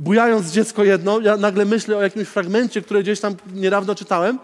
bujając 0.00 0.50
dziecko 0.50 0.84
jedno, 0.84 1.20
ja 1.20 1.36
nagle 1.36 1.64
myślę 1.64 1.96
o 1.96 2.02
jakimś 2.02 2.28
fragmencie, 2.28 2.82
który 2.82 3.02
gdzieś 3.02 3.20
tam 3.20 3.34
niedawno 3.54 3.94
czytałem. 3.94 4.38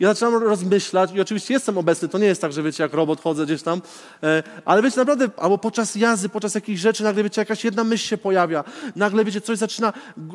Ja 0.00 0.08
zaczynam 0.08 0.42
rozmyślać 0.42 1.12
i 1.14 1.20
oczywiście 1.20 1.54
jestem 1.54 1.78
obecny, 1.78 2.08
to 2.08 2.18
nie 2.18 2.26
jest 2.26 2.40
tak, 2.40 2.52
że 2.52 2.62
wiecie, 2.62 2.82
jak 2.82 2.92
robot 2.92 3.20
chodzę 3.20 3.44
gdzieś 3.44 3.62
tam, 3.62 3.82
e, 4.22 4.42
ale 4.64 4.82
wiecie, 4.82 4.96
naprawdę, 4.96 5.28
albo 5.36 5.58
podczas 5.58 5.94
jazdy, 5.94 6.28
podczas 6.28 6.54
jakichś 6.54 6.80
rzeczy, 6.80 7.04
nagle 7.04 7.22
wiecie, 7.22 7.40
jakaś 7.40 7.64
jedna 7.64 7.84
myśl 7.84 8.08
się 8.08 8.18
pojawia, 8.18 8.64
nagle 8.96 9.24
wiecie, 9.24 9.40
coś 9.40 9.58
zaczyna, 9.58 9.92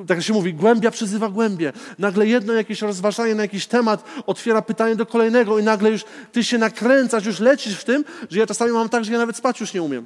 tak 0.07 0.23
się 0.23 0.33
mówi, 0.33 0.53
głębia 0.53 0.91
przyzywa 0.91 1.29
głębie, 1.29 1.73
nagle 1.99 2.27
jedno 2.27 2.53
jakieś 2.53 2.81
rozważanie 2.81 3.35
na 3.35 3.41
jakiś 3.41 3.67
temat 3.67 4.03
otwiera 4.25 4.61
pytanie 4.61 4.95
do 4.95 5.05
kolejnego 5.05 5.59
i 5.59 5.63
nagle 5.63 5.91
już 5.91 6.05
ty 6.31 6.43
się 6.43 6.57
nakręcasz, 6.57 7.25
już 7.25 7.39
lecisz 7.39 7.75
w 7.79 7.83
tym, 7.83 8.05
że 8.29 8.39
ja 8.39 8.47
czasami 8.47 8.71
mam 8.71 8.89
tak, 8.89 9.05
że 9.05 9.11
ja 9.11 9.17
nawet 9.17 9.37
spać 9.37 9.59
już 9.59 9.73
nie 9.73 9.81
umiem. 9.81 10.05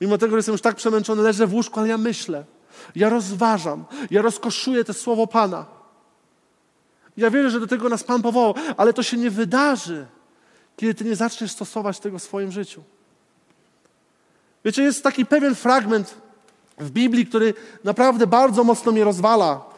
Mimo 0.00 0.18
tego, 0.18 0.30
że 0.30 0.36
jestem 0.36 0.52
już 0.52 0.62
tak 0.62 0.76
przemęczony, 0.76 1.22
leżę 1.22 1.46
w 1.46 1.54
łóżku, 1.54 1.80
ale 1.80 1.88
ja 1.88 1.98
myślę. 1.98 2.44
Ja 2.94 3.08
rozważam, 3.08 3.84
ja 4.10 4.22
rozkoszuję 4.22 4.84
to 4.84 4.94
słowo 4.94 5.26
Pana. 5.26 5.66
Ja 7.16 7.30
wierzę, 7.30 7.50
że 7.50 7.60
do 7.60 7.66
tego 7.66 7.88
nas 7.88 8.04
Pan 8.04 8.22
powołał, 8.22 8.54
ale 8.76 8.92
to 8.92 9.02
się 9.02 9.16
nie 9.16 9.30
wydarzy, 9.30 10.06
kiedy 10.76 10.94
Ty 10.94 11.04
nie 11.04 11.16
zaczniesz 11.16 11.50
stosować 11.50 12.00
tego 12.00 12.18
w 12.18 12.22
swoim 12.22 12.52
życiu. 12.52 12.82
Wiecie, 14.64 14.82
jest 14.82 15.02
taki 15.02 15.26
pewien 15.26 15.54
fragment 15.54 16.14
w 16.78 16.90
Biblii, 16.90 17.26
który 17.26 17.54
naprawdę 17.84 18.26
bardzo 18.26 18.64
mocno 18.64 18.92
mnie 18.92 19.04
rozwala. 19.04 19.72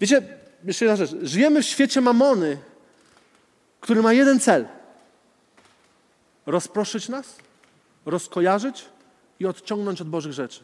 Wiecie, 0.00 0.22
jeszcze 0.66 0.84
jedna 0.84 1.06
rzecz. 1.06 1.16
Żyjemy 1.22 1.62
w 1.62 1.66
świecie 1.66 2.00
mamony, 2.00 2.58
który 3.80 4.02
ma 4.02 4.12
jeden 4.12 4.40
cel. 4.40 4.68
Rozproszyć 6.46 7.08
nas 7.08 7.36
rozkojarzyć 8.06 8.84
i 9.40 9.46
odciągnąć 9.46 10.00
od 10.00 10.08
Bożych 10.08 10.32
rzeczy. 10.32 10.60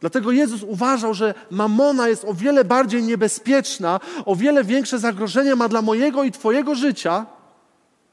Dlatego 0.00 0.30
Jezus 0.30 0.62
uważał, 0.62 1.14
że 1.14 1.34
mamona 1.50 2.08
jest 2.08 2.24
o 2.24 2.34
wiele 2.34 2.64
bardziej 2.64 3.02
niebezpieczna, 3.02 4.00
o 4.24 4.36
wiele 4.36 4.64
większe 4.64 4.98
zagrożenie 4.98 5.54
ma 5.54 5.68
dla 5.68 5.82
mojego 5.82 6.24
i 6.24 6.32
Twojego 6.32 6.74
życia 6.74 7.26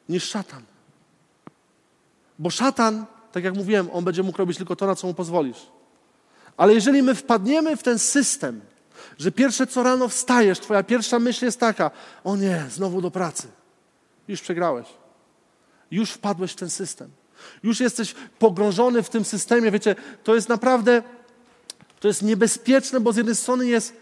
niż 0.10 0.24
szatan. 0.24 0.64
Bo 2.40 2.50
szatan, 2.50 3.06
tak 3.32 3.44
jak 3.44 3.56
mówiłem, 3.56 3.90
on 3.94 4.04
będzie 4.04 4.24
mógł 4.24 4.38
robić 4.38 4.58
tylko 4.58 4.76
to, 4.76 4.88
na 4.88 4.96
co 4.96 5.08
mu 5.08 5.14
pozwolisz. 5.14 5.68
Ale 6.58 6.74
jeżeli 6.74 7.04
my 7.04 7.16
wpadniemy 7.16 7.78
w 7.78 7.84
ten 7.84 8.00
system, 8.00 8.62
że 9.18 9.32
pierwsze 9.32 9.68
co 9.68 9.84
rano 9.84 10.08
wstajesz, 10.08 10.60
Twoja 10.60 10.84
pierwsza 10.84 11.20
myśl 11.20 11.46
jest 11.46 11.60
taka: 11.60 11.92
o 12.24 12.36
nie, 12.36 12.66
znowu 12.70 13.02
do 13.02 13.12
pracy. 13.12 13.48
Już 14.28 14.42
przegrałeś. 14.42 14.88
Już 15.92 16.12
wpadłeś 16.12 16.52
w 16.52 16.56
ten 16.56 16.70
system. 16.70 17.10
Już 17.64 17.80
jesteś 17.80 18.16
pogrążony 18.40 19.04
w 19.04 19.10
tym 19.10 19.26
systemie. 19.26 19.72
Wiecie, 19.72 19.96
to 20.24 20.36
jest 20.36 20.50
naprawdę 20.50 21.04
to 22.00 22.08
jest 22.08 22.24
niebezpieczne, 22.24 23.00
bo 23.00 23.14
z 23.14 23.18
jednej 23.18 23.36
strony 23.36 23.68
jest 23.68 23.94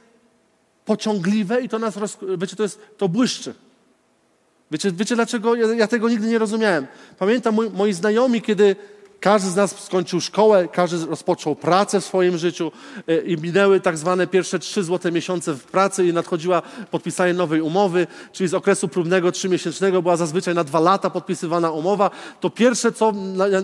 pociągliwe 0.85 1.61
i 1.61 1.69
to 1.69 1.79
nas, 1.79 1.97
roz... 1.97 2.17
wiecie, 2.37 2.55
to, 2.55 2.63
jest, 2.63 2.79
to 2.97 3.09
błyszczy. 3.09 3.53
Wiecie, 4.71 4.91
wiecie 4.91 5.15
dlaczego 5.15 5.55
ja, 5.55 5.73
ja 5.73 5.87
tego 5.87 6.09
nigdy 6.09 6.27
nie 6.27 6.39
rozumiałem? 6.39 6.87
Pamiętam 7.19 7.55
moi, 7.55 7.69
moi 7.69 7.93
znajomi, 7.93 8.41
kiedy 8.41 8.75
każdy 9.23 9.49
z 9.49 9.55
nas 9.55 9.79
skończył 9.79 10.21
szkołę, 10.21 10.67
każdy 10.67 11.05
rozpoczął 11.05 11.55
pracę 11.55 12.01
w 12.01 12.05
swoim 12.05 12.37
życiu 12.37 12.71
e, 13.07 13.17
i 13.17 13.37
minęły 13.37 13.79
tak 13.79 13.97
zwane 13.97 14.27
pierwsze 14.27 14.59
trzy 14.59 14.83
złote 14.83 15.11
miesiące 15.11 15.53
w 15.53 15.63
pracy 15.63 16.07
i 16.07 16.13
nadchodziła 16.13 16.61
podpisanie 16.91 17.33
nowej 17.33 17.61
umowy, 17.61 18.07
czyli 18.31 18.47
z 18.47 18.53
okresu 18.53 18.87
próbnego 18.87 19.31
trzymiesięcznego 19.31 20.01
była 20.01 20.17
zazwyczaj 20.17 20.55
na 20.55 20.63
dwa 20.63 20.79
lata 20.79 21.09
podpisywana 21.09 21.71
umowa. 21.71 22.11
To 22.39 22.49
pierwsze 22.49 22.91
co, 22.91 23.13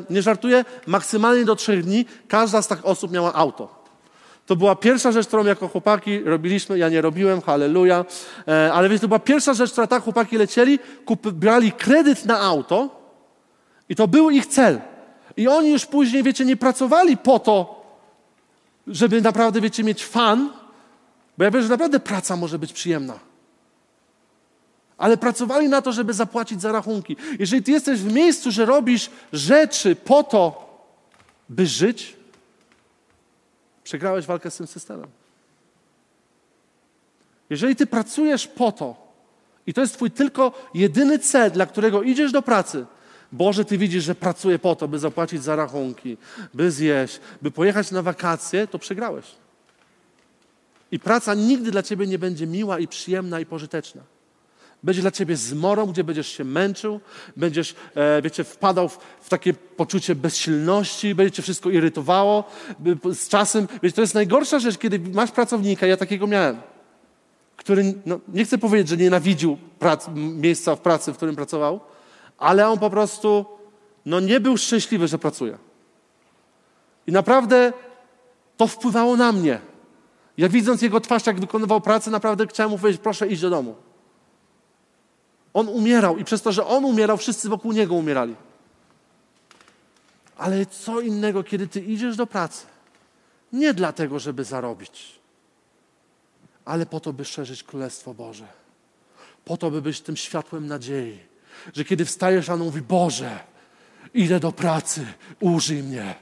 nie 0.10 0.22
żartuję, 0.22 0.66
maksymalnie 0.88 1.46
do 1.46 1.56
trzech 1.56 1.84
dni 1.84 2.06
każda 2.28 2.62
z 2.62 2.68
tych 2.68 2.86
osób 2.86 3.12
miała 3.12 3.34
auto. 3.34 3.84
To 4.46 4.56
była 4.56 4.76
pierwsza 4.76 5.12
rzecz, 5.12 5.28
którą 5.28 5.46
jako 5.46 5.68
chłopaki 5.68 6.24
robiliśmy. 6.24 6.78
Ja 6.78 6.90
nie 6.90 7.02
robiłem, 7.02 7.42
halleluja. 7.42 8.06
E, 8.48 8.74
ale 8.74 8.90
wiecie, 8.90 9.02
to 9.02 9.08
była 9.08 9.20
pierwsza 9.20 9.54
rzecz, 9.54 9.72
która 9.72 9.88
tak 9.88 10.04
chłopaki 10.04 10.38
lecieli, 10.38 10.80
kup, 11.06 11.30
brali 11.32 11.72
kredyt 11.72 12.26
na 12.26 12.40
auto 12.40 12.90
i 13.90 13.96
to 13.96 14.08
był 14.08 14.30
ich 14.30 14.46
cel. 14.46 14.82
I 15.40 15.48
oni 15.48 15.72
już 15.72 15.86
później, 15.86 16.24
wiecie, 16.24 16.46
nie 16.46 16.58
pracowali 16.58 17.18
po 17.18 17.40
to, 17.40 17.86
żeby 18.88 19.22
naprawdę, 19.22 19.62
wiecie, 19.62 19.84
mieć 19.84 20.06
fan, 20.06 20.50
bo 21.38 21.44
ja 21.44 21.52
wiem, 21.52 21.64
że 21.64 21.70
naprawdę 21.70 22.00
praca 22.00 22.36
może 22.36 22.60
być 22.60 22.74
przyjemna. 22.74 23.20
Ale 24.98 25.18
pracowali 25.18 25.70
na 25.70 25.82
to, 25.82 25.92
żeby 25.92 26.14
zapłacić 26.14 26.62
za 26.62 26.72
rachunki. 26.72 27.18
Jeżeli 27.40 27.64
ty 27.64 27.72
jesteś 27.72 28.00
w 28.00 28.14
miejscu, 28.14 28.52
że 28.52 28.66
robisz 28.66 29.10
rzeczy 29.34 29.96
po 29.96 30.24
to, 30.24 30.70
by 31.50 31.68
żyć, 31.68 32.20
Przegrałeś 33.84 34.26
walkę 34.26 34.52
z 34.52 34.58
tym 34.58 34.68
systemem. 34.68 35.08
Jeżeli 37.50 37.76
ty 37.76 37.88
pracujesz 37.88 38.48
po 38.48 38.72
to, 38.72 38.96
i 39.68 39.74
to 39.74 39.82
jest 39.82 39.94
twój 39.94 40.12
tylko 40.12 40.70
jedyny 40.74 41.20
cel, 41.20 41.52
dla 41.52 41.66
którego 41.66 42.04
idziesz 42.04 42.32
do 42.32 42.42
pracy, 42.42 42.86
Boże, 43.32 43.66
Ty 43.66 43.78
widzisz, 43.78 44.04
że 44.04 44.16
pracuję 44.16 44.60
po 44.60 44.76
to, 44.76 44.88
by 44.88 45.00
zapłacić 45.00 45.44
za 45.44 45.56
rachunki, 45.56 46.18
by 46.54 46.72
zjeść, 46.72 47.20
by 47.42 47.52
pojechać 47.52 47.92
na 47.92 48.02
wakacje, 48.02 48.68
to 48.68 48.80
przegrałeś. 48.80 49.26
I 50.92 51.00
praca 51.00 51.34
nigdy 51.34 51.72
dla 51.72 51.84
Ciebie 51.84 52.08
nie 52.08 52.20
będzie 52.20 52.48
miła 52.48 52.80
i 52.80 52.88
przyjemna 52.88 53.40
i 53.40 53.46
pożyteczna. 53.46 54.02
Będzie 54.84 55.02
dla 55.02 55.12
ciebie 55.12 55.36
zmorą, 55.36 55.86
gdzie 55.86 56.04
będziesz 56.04 56.28
się 56.28 56.44
męczył, 56.44 57.00
będziesz, 57.38 57.76
e, 57.96 58.22
wiecie, 58.22 58.44
wpadał 58.44 58.90
w, 58.90 58.98
w, 59.22 59.30
takie 59.30 59.54
poczucie 59.54 60.16
bezsilności, 60.16 61.16
będzie 61.16 61.32
cię 61.32 61.42
wszystko 61.42 61.70
irytowało. 61.70 62.44
Z 63.14 63.28
czasem, 63.28 63.68
wiecie, 63.84 63.96
to 63.96 64.02
jest 64.02 64.14
najgorsza 64.14 64.60
rzecz, 64.60 64.78
kiedy 64.78 65.00
masz 65.00 65.32
pracownika, 65.32 65.88
ja 65.88 65.98
takiego 65.98 66.28
miałem, 66.28 66.58
który, 67.58 67.94
no, 68.06 68.20
nie 68.34 68.46
chcę 68.46 68.58
powiedzieć, 68.58 68.90
że 68.90 68.98
nienawidził 68.98 69.58
prac, 69.80 70.08
miejsca 70.16 70.76
w 70.76 70.80
pracy, 70.80 71.14
w 71.14 71.18
którym 71.18 71.36
pracował, 71.36 71.80
ale 72.40 72.70
on 72.70 72.80
po 72.80 72.90
prostu, 72.90 73.46
no 74.06 74.20
nie 74.20 74.40
był 74.40 74.58
szczęśliwy, 74.58 75.08
że 75.08 75.18
pracuje. 75.18 75.58
I 77.08 77.12
naprawdę 77.12 77.74
to 78.58 78.68
wpływało 78.68 79.18
na 79.18 79.32
mnie. 79.32 79.62
Ja 80.38 80.50
widząc 80.50 80.82
jego 80.82 81.02
twarz, 81.02 81.26
jak 81.26 81.40
wykonywał 81.40 81.82
pracę, 81.82 82.12
naprawdę 82.12 82.48
chciałem 82.48 82.72
mu 82.72 82.78
powiedzieć, 82.78 83.02
proszę 83.02 83.28
iść 83.28 83.42
do 83.42 83.50
domu. 83.50 83.76
On 85.54 85.68
umierał 85.68 86.18
i 86.18 86.24
przez 86.24 86.42
to, 86.42 86.52
że 86.52 86.66
on 86.66 86.86
umierał, 86.86 87.18
wszyscy 87.18 87.50
wokół 87.50 87.72
niego 87.72 87.96
umierali. 87.96 88.36
Ale 90.38 90.66
co 90.66 91.02
innego, 91.02 91.44
kiedy 91.44 91.68
ty 91.68 91.82
idziesz 91.82 92.16
do 92.16 92.28
pracy, 92.28 92.66
nie 93.54 93.74
dlatego, 93.74 94.20
żeby 94.20 94.44
zarobić, 94.44 95.20
ale 96.66 96.86
po 96.86 97.00
to, 97.00 97.14
by 97.14 97.26
szerzyć 97.26 97.64
Królestwo 97.64 98.14
Boże. 98.14 98.48
Po 99.46 99.58
to, 99.58 99.72
by 99.72 99.82
być 99.82 100.02
tym 100.02 100.18
światłem 100.18 100.68
nadziei. 100.68 101.29
Że 101.74 101.86
kiedy 101.86 102.06
wstajesz 102.06 102.48
rano, 102.48 102.66
mówi, 102.66 102.82
Boże, 102.82 103.40
idę 104.14 104.40
do 104.40 104.52
pracy, 104.52 105.06
użyj 105.40 105.84
mnie, 105.84 106.16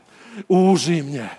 użyj 0.48 1.04
mnie. 1.04 1.30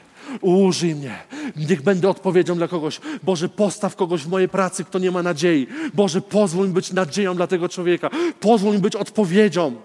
Użyj 0.40 0.94
mnie. 0.94 1.18
Niech 1.56 1.82
będę 1.82 2.08
odpowiedzią 2.08 2.56
dla 2.56 2.68
kogoś. 2.68 3.00
Boże, 3.22 3.48
postaw 3.48 3.96
kogoś 3.96 4.22
w 4.22 4.28
mojej 4.28 4.48
pracy, 4.48 4.84
kto 4.84 4.98
nie 4.98 5.10
ma 5.10 5.22
nadziei. 5.22 5.66
Boże, 5.94 6.20
pozwól 6.20 6.66
mi 6.66 6.74
być 6.74 6.92
nadzieją 6.92 7.34
dla 7.34 7.46
tego 7.46 7.68
człowieka. 7.68 8.10
Pozwól 8.40 8.74
mi 8.74 8.80
być 8.80 8.96
odpowiedzią. 8.96 9.76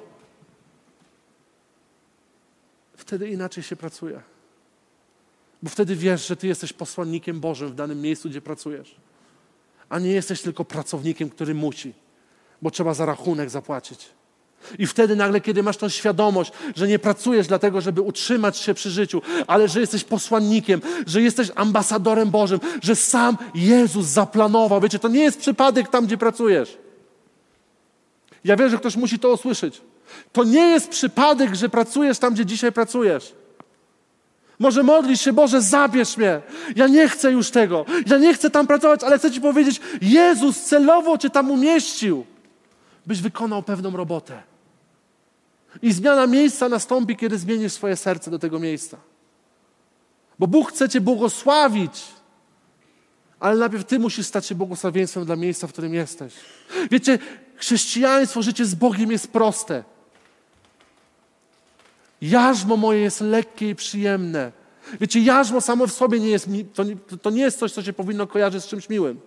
Wtedy 2.97 3.29
inaczej 3.29 3.63
się 3.63 3.75
pracuje. 3.75 4.21
Bo 5.63 5.69
wtedy 5.69 5.95
wiesz, 5.95 6.27
że 6.27 6.35
Ty 6.35 6.47
jesteś 6.47 6.73
posłannikiem 6.73 7.39
Bożym 7.39 7.69
w 7.69 7.75
danym 7.75 8.01
miejscu, 8.01 8.29
gdzie 8.29 8.41
pracujesz. 8.41 8.95
A 9.89 9.99
nie 9.99 10.11
jesteś 10.11 10.41
tylko 10.41 10.65
pracownikiem, 10.65 11.29
który 11.29 11.55
musi, 11.55 11.93
bo 12.63 12.71
trzeba 12.71 12.93
za 12.93 13.05
rachunek 13.05 13.49
zapłacić. 13.49 14.05
I 14.79 14.87
wtedy 14.87 15.15
nagle, 15.15 15.41
kiedy 15.41 15.63
masz 15.63 15.77
tą 15.77 15.89
świadomość, 15.89 16.51
że 16.75 16.87
nie 16.87 16.99
pracujesz 16.99 17.47
dlatego, 17.47 17.81
żeby 17.81 18.01
utrzymać 18.01 18.57
się 18.57 18.73
przy 18.73 18.89
życiu, 18.89 19.21
ale 19.47 19.67
że 19.67 19.79
jesteś 19.79 20.03
posłannikiem, 20.03 20.81
że 21.07 21.21
jesteś 21.21 21.51
ambasadorem 21.55 22.29
Bożym, 22.29 22.59
że 22.83 22.95
sam 22.95 23.37
Jezus 23.55 24.05
zaplanował. 24.05 24.81
Wiecie, 24.81 24.99
to 24.99 25.07
nie 25.07 25.23
jest 25.23 25.39
przypadek 25.39 25.89
tam, 25.89 26.05
gdzie 26.05 26.17
pracujesz. 26.17 26.77
Ja 28.43 28.55
wiem, 28.55 28.69
że 28.69 28.77
ktoś 28.77 28.95
musi 28.95 29.19
to 29.19 29.33
usłyszeć. 29.33 29.81
To 30.31 30.43
nie 30.43 30.69
jest 30.69 30.89
przypadek, 30.89 31.55
że 31.55 31.69
pracujesz 31.69 32.19
tam, 32.19 32.33
gdzie 32.33 32.45
dzisiaj 32.45 32.71
pracujesz. 32.71 33.33
Może 34.59 34.83
modlisz 34.83 35.21
się, 35.21 35.33
Boże, 35.33 35.61
zabierz 35.61 36.17
mnie. 36.17 36.41
Ja 36.75 36.87
nie 36.87 37.09
chcę 37.09 37.31
już 37.31 37.51
tego. 37.51 37.85
Ja 38.07 38.17
nie 38.17 38.33
chcę 38.33 38.49
tam 38.49 38.67
pracować, 38.67 39.03
ale 39.03 39.19
chcę 39.19 39.31
Ci 39.31 39.41
powiedzieć, 39.41 39.81
Jezus 40.01 40.61
celowo 40.61 41.17
Cię 41.17 41.29
tam 41.29 41.51
umieścił, 41.51 42.25
byś 43.05 43.21
wykonał 43.21 43.63
pewną 43.63 43.91
robotę. 43.97 44.43
I 45.81 45.93
zmiana 45.93 46.27
miejsca 46.27 46.69
nastąpi, 46.69 47.15
kiedy 47.15 47.37
zmienisz 47.37 47.73
swoje 47.73 47.95
serce 47.95 48.31
do 48.31 48.39
tego 48.39 48.59
miejsca. 48.59 48.97
Bo 50.39 50.47
Bóg 50.47 50.71
chce 50.71 50.89
Cię 50.89 51.01
błogosławić, 51.01 52.03
ale 53.39 53.55
najpierw 53.55 53.85
Ty 53.85 53.99
musisz 53.99 54.25
stać 54.25 54.45
się 54.45 54.55
błogosławieństwem 54.55 55.25
dla 55.25 55.35
miejsca, 55.35 55.67
w 55.67 55.73
którym 55.73 55.93
jesteś. 55.93 56.33
Wiecie, 56.91 57.19
chrześcijaństwo, 57.55 58.41
życie 58.41 58.65
z 58.65 58.75
Bogiem 58.75 59.11
jest 59.11 59.27
proste. 59.31 59.83
Jarzmo 62.21 62.77
moje 62.77 63.01
jest 63.01 63.21
lekkie 63.21 63.69
i 63.69 63.75
przyjemne. 63.75 64.51
Wiecie, 65.01 65.19
jarzmo 65.19 65.61
samo 65.61 65.87
w 65.87 65.93
sobie 65.93 66.19
nie 66.19 66.29
jest, 66.29 66.47
to 66.73 66.83
nie, 66.83 66.95
to 66.95 67.29
nie 67.29 67.41
jest 67.41 67.59
coś, 67.59 67.71
co 67.71 67.83
się 67.83 67.93
powinno 67.93 68.27
kojarzyć 68.27 68.63
z 68.63 68.67
czymś 68.67 68.89
miłym. 68.89 69.19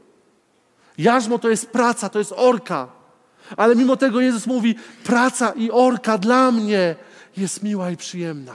Jarzmo 0.99 1.39
to 1.39 1.49
jest 1.51 1.71
praca, 1.71 2.09
to 2.09 2.19
jest 2.19 2.33
orka. 2.37 2.89
Ale 3.57 3.77
mimo 3.77 3.97
tego 3.97 4.21
Jezus 4.21 4.47
mówi: 4.47 4.75
praca 5.05 5.51
i 5.51 5.71
orka 5.71 6.19
dla 6.19 6.53
mnie 6.53 6.95
jest 7.37 7.63
miła 7.63 7.91
i 7.91 7.97
przyjemna. 7.97 8.55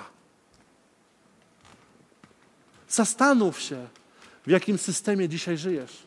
Zastanów 2.89 3.61
się, 3.61 3.87
w 4.47 4.49
jakim 4.49 4.77
systemie 4.77 5.29
dzisiaj 5.29 5.57
żyjesz. 5.57 6.03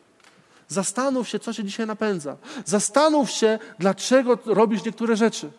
Zastanów 0.68 1.28
się, 1.28 1.38
co 1.38 1.52
się 1.52 1.64
dzisiaj 1.64 1.86
napędza. 1.86 2.36
Zastanów 2.64 3.30
się, 3.30 3.58
dlaczego 3.78 4.38
robisz 4.46 4.84
niektóre 4.84 5.16
rzeczy. 5.16 5.50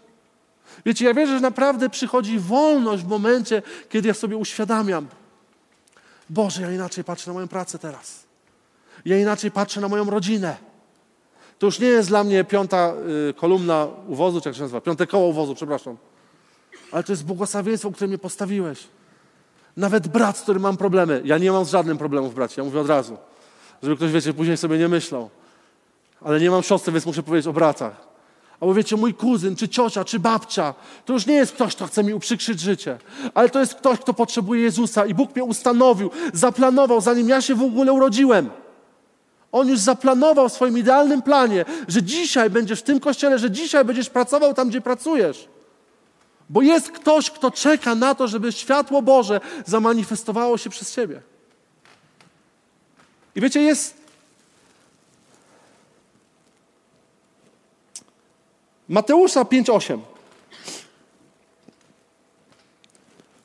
Wiecie, 0.86 1.05
ja 1.05 1.13
wierzę, 1.13 1.34
że 1.36 1.39
naprawdę 1.39 1.89
przychodzi 1.89 2.39
wolność 2.39 3.03
w 3.03 3.07
momencie, 3.07 3.61
kiedy 3.89 4.07
ja 4.07 4.13
sobie 4.13 4.38
uświadamiam. 4.38 5.07
Boże, 6.30 6.61
ja 6.61 6.71
inaczej 6.71 7.03
patrzę 7.03 7.30
na 7.30 7.34
moją 7.34 7.47
pracę 7.47 7.80
teraz. 7.80 8.23
Ja 9.05 9.17
inaczej 9.17 9.51
patrzę 9.51 9.82
na 9.82 9.88
moją 9.88 10.09
rodzinę. 10.09 10.57
To 11.60 11.66
już 11.66 11.80
nie 11.80 11.88
jest 11.88 12.10
dla 12.10 12.24
mnie 12.24 12.43
piąta 12.43 12.93
y, 13.30 13.34
kolumna 13.34 13.88
uwozu, 14.08 14.41
czy 14.41 14.49
jak 14.49 14.56
się 14.56 14.62
nazywa, 14.62 14.82
piąte 14.82 15.08
koło 15.08 15.28
uwozu, 15.28 15.56
przepraszam. 15.56 15.97
Ale 16.91 17.03
to 17.03 17.12
jest 17.12 17.26
błogosławieństwo, 17.26 17.91
które 17.91 18.08
mnie 18.08 18.18
postawiłeś. 18.18 18.88
Nawet 19.78 20.08
brat, 20.08 20.38
z 20.38 20.41
którym 20.41 20.62
mam 20.62 20.78
problemy. 20.78 21.22
Ja 21.26 21.38
nie 21.38 21.51
mam 21.51 21.66
z 21.66 21.70
żadnym 21.70 21.97
problemów, 21.97 22.36
bracie, 22.36 22.62
ja 22.62 22.66
mówię 22.66 22.80
od 22.80 22.89
razu. 22.89 23.18
Żeby 23.84 23.95
ktoś, 23.95 24.12
wiecie, 24.12 24.34
później 24.34 24.58
sobie 24.58 24.78
nie 24.78 24.88
myślał. 24.88 25.30
Ale 26.22 26.39
nie 26.39 26.51
mam 26.51 26.64
siostry, 26.64 26.93
więc 26.93 27.06
muszę 27.06 27.24
powiedzieć 27.24 27.47
o 27.47 27.53
bratach. 27.53 28.16
Albo 28.60 28.74
wiecie, 28.74 28.95
mój 28.95 29.14
kuzyn, 29.14 29.56
czy 29.56 29.70
ciocia, 29.70 30.06
czy 30.06 30.20
babcia, 30.20 30.74
to 31.06 31.14
już 31.14 31.26
nie 31.26 31.34
jest 31.34 31.51
ktoś, 31.51 31.76
kto 31.76 31.88
chce 31.88 32.03
mi 32.03 32.14
uprzykrzyć 32.14 32.60
życie, 32.60 32.97
ale 33.34 33.49
to 33.49 33.60
jest 33.60 33.76
ktoś, 33.76 33.99
kto 33.99 34.14
potrzebuje 34.14 34.62
Jezusa 34.62 35.06
i 35.06 35.14
Bóg 35.14 35.36
mnie 35.36 35.43
ustanowił, 35.43 36.10
zaplanował, 36.34 37.01
zanim 37.01 37.30
ja 37.30 37.41
się 37.41 37.56
w 37.56 37.62
ogóle 37.62 37.93
urodziłem. 37.93 38.49
On 39.56 39.68
już 39.68 39.80
zaplanował 39.80 40.49
w 40.49 40.53
swoim 40.53 40.78
idealnym 40.78 41.22
planie, 41.22 41.66
że 41.88 42.03
dzisiaj 42.03 42.49
będziesz 42.49 42.80
w 42.80 42.84
tym 42.84 42.99
kościele, 42.99 43.39
że 43.39 43.51
dzisiaj 43.51 43.86
będziesz 43.86 44.10
pracował 44.10 44.53
tam, 44.53 44.70
gdzie 44.70 44.82
pracujesz. 44.82 45.47
Bo 46.49 46.62
jest 46.62 46.91
ktoś, 46.91 47.32
kto 47.32 47.51
czeka 47.51 47.95
na 47.95 48.16
to, 48.16 48.28
żeby 48.28 48.51
światło 48.51 49.01
Boże 49.01 49.41
zamanifestowało 49.66 50.58
się 50.58 50.70
przez 50.70 50.95
Ciebie. 50.95 51.22
I 53.36 53.41
wiecie, 53.41 53.62
jest. 53.62 53.97
Mateusza 58.89 59.43
5:8. 59.43 59.99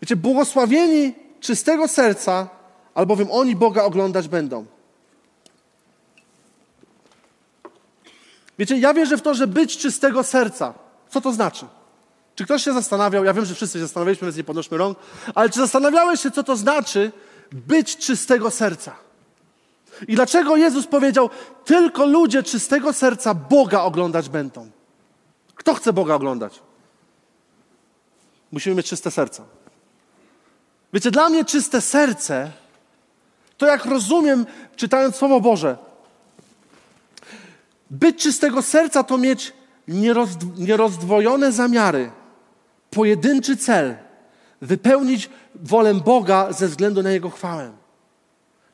Wiecie, 0.03 0.17
błogosławieni 0.17 1.15
czystego 1.41 1.89
serca, 1.89 2.49
albowiem 2.95 3.29
oni 3.31 3.57
Boga 3.57 3.83
oglądać 3.85 4.29
będą. 4.29 4.80
Wiecie, 8.61 8.79
ja 8.79 8.95
wierzę 8.95 9.17
w 9.17 9.23
to, 9.23 9.35
że 9.35 9.47
być 9.47 9.79
czystego 9.79 10.23
serca. 10.23 10.75
Co 11.09 11.21
to 11.21 11.33
znaczy? 11.33 11.67
Czy 12.35 12.45
ktoś 12.45 12.65
się 12.65 12.73
zastanawiał, 12.73 13.25
ja 13.25 13.35
wiem, 13.35 13.45
że 13.45 13.55
wszyscy 13.55 13.79
się 13.79 13.83
zastanawialiśmy, 13.83 14.27
więc 14.27 14.37
nie 14.37 14.45
podnośmy 14.45 14.79
rąk, 14.79 14.99
ale 15.35 15.51
czy 15.51 15.61
zastanawiałeś 15.61 16.21
się, 16.21 16.31
co 16.31 16.43
to 16.43 16.57
znaczy 16.57 17.13
być 17.53 17.97
czystego 17.97 18.51
serca? 18.51 18.97
I 20.09 20.15
dlaczego 20.15 20.57
Jezus 20.57 20.87
powiedział, 20.87 21.31
tylko 21.65 22.07
ludzie 22.07 22.43
czystego 22.43 22.93
serca 22.93 23.35
Boga 23.35 23.81
oglądać 23.83 24.29
będą? 24.29 24.71
Kto 25.55 25.75
chce 25.75 25.93
Boga 25.93 26.15
oglądać? 26.15 26.61
Musimy 28.53 28.77
mieć 28.77 28.87
czyste 28.87 29.11
serce. 29.11 29.43
Wiecie, 30.93 31.11
dla 31.11 31.29
mnie 31.29 31.45
czyste 31.45 31.81
serce, 31.81 32.53
to 33.57 33.67
jak 33.67 33.85
rozumiem, 33.85 34.47
czytając 34.77 35.17
Słowo 35.17 35.41
Boże, 35.41 35.90
być 37.91 38.23
czystego 38.23 38.63
serca 38.63 39.05
to 39.05 39.19
mieć 39.19 39.53
nierozdwojone 40.57 41.53
zamiary, 41.53 42.11
pojedynczy 42.91 43.57
cel, 43.57 43.97
wypełnić 44.61 45.31
wolę 45.55 45.95
Boga 45.95 46.53
ze 46.53 46.69
względu 46.69 47.03
na 47.03 47.11
Jego 47.11 47.31
chwałę. 47.31 47.73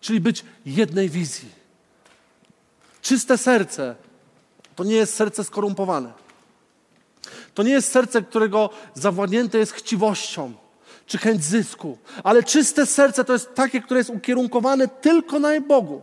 Czyli 0.00 0.20
być 0.20 0.44
jednej 0.66 1.08
wizji. 1.10 1.48
Czyste 3.02 3.38
serce 3.38 3.94
to 4.76 4.84
nie 4.84 4.94
jest 4.94 5.14
serce 5.14 5.44
skorumpowane. 5.44 6.12
To 7.54 7.62
nie 7.62 7.72
jest 7.72 7.92
serce, 7.92 8.22
którego 8.22 8.70
zawładnięte 8.94 9.58
jest 9.58 9.72
chciwością 9.72 10.52
czy 11.06 11.18
chęć 11.18 11.44
zysku, 11.44 11.98
ale 12.24 12.42
czyste 12.42 12.86
serce 12.86 13.24
to 13.24 13.32
jest 13.32 13.54
takie, 13.54 13.80
które 13.80 13.98
jest 14.00 14.10
ukierunkowane 14.10 14.88
tylko 14.88 15.38
na 15.38 15.60
Bogu. 15.60 16.02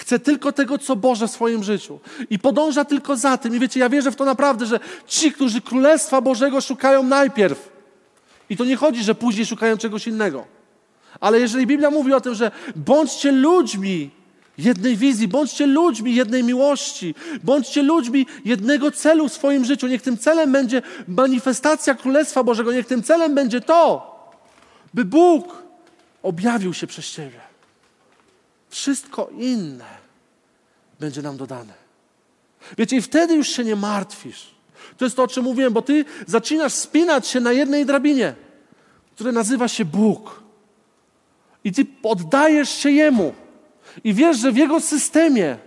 Chce 0.00 0.18
tylko 0.18 0.52
tego, 0.52 0.78
co 0.78 0.96
Boże 0.96 1.28
w 1.28 1.30
swoim 1.30 1.64
życiu. 1.64 2.00
I 2.30 2.38
podąża 2.38 2.84
tylko 2.84 3.16
za 3.16 3.36
tym. 3.38 3.56
I 3.56 3.58
wiecie, 3.58 3.80
ja 3.80 3.88
wierzę 3.88 4.10
w 4.12 4.16
to 4.16 4.24
naprawdę, 4.24 4.66
że 4.66 4.80
ci, 5.06 5.32
którzy 5.32 5.60
Królestwa 5.60 6.20
Bożego 6.20 6.60
szukają 6.60 7.02
najpierw, 7.02 7.68
i 8.50 8.56
to 8.56 8.64
nie 8.64 8.76
chodzi, 8.76 9.04
że 9.04 9.14
później 9.14 9.46
szukają 9.46 9.76
czegoś 9.76 10.06
innego. 10.06 10.44
Ale 11.20 11.40
jeżeli 11.40 11.66
Biblia 11.66 11.90
mówi 11.90 12.12
o 12.12 12.20
tym, 12.20 12.34
że 12.34 12.50
bądźcie 12.76 13.32
ludźmi 13.32 14.10
jednej 14.58 14.96
wizji, 14.96 15.28
bądźcie 15.28 15.66
ludźmi 15.66 16.14
jednej 16.14 16.44
miłości, 16.44 17.14
bądźcie 17.44 17.82
ludźmi 17.82 18.26
jednego 18.44 18.90
celu 18.90 19.28
w 19.28 19.32
swoim 19.32 19.64
życiu, 19.64 19.86
niech 19.86 20.02
tym 20.02 20.18
celem 20.18 20.52
będzie 20.52 20.82
manifestacja 21.08 21.94
Królestwa 21.94 22.44
Bożego, 22.44 22.72
niech 22.72 22.86
tym 22.86 23.02
celem 23.02 23.34
będzie 23.34 23.60
to, 23.60 24.10
by 24.94 25.04
Bóg 25.04 25.62
objawił 26.22 26.74
się 26.74 26.86
przez 26.86 27.10
Ciebie. 27.10 27.49
Wszystko 28.70 29.30
inne 29.38 29.84
będzie 31.00 31.22
nam 31.22 31.36
dodane. 31.36 31.72
Wiecie, 32.78 32.96
i 32.96 33.02
wtedy 33.02 33.34
już 33.34 33.48
się 33.48 33.64
nie 33.64 33.76
martwisz. 33.76 34.50
To 34.96 35.04
jest 35.04 35.16
to, 35.16 35.22
o 35.22 35.28
czym 35.28 35.44
mówiłem, 35.44 35.72
bo 35.72 35.82
ty 35.82 36.04
zaczynasz 36.26 36.72
spinać 36.72 37.26
się 37.26 37.40
na 37.40 37.52
jednej 37.52 37.86
drabinie, 37.86 38.34
która 39.14 39.32
nazywa 39.32 39.68
się 39.68 39.84
Bóg. 39.84 40.42
I 41.64 41.72
ty 41.72 41.86
oddajesz 42.02 42.70
się 42.70 42.90
Jemu. 42.90 43.34
I 44.04 44.14
wiesz, 44.14 44.38
że 44.38 44.52
w 44.52 44.56
Jego 44.56 44.80
systemie, 44.80 45.58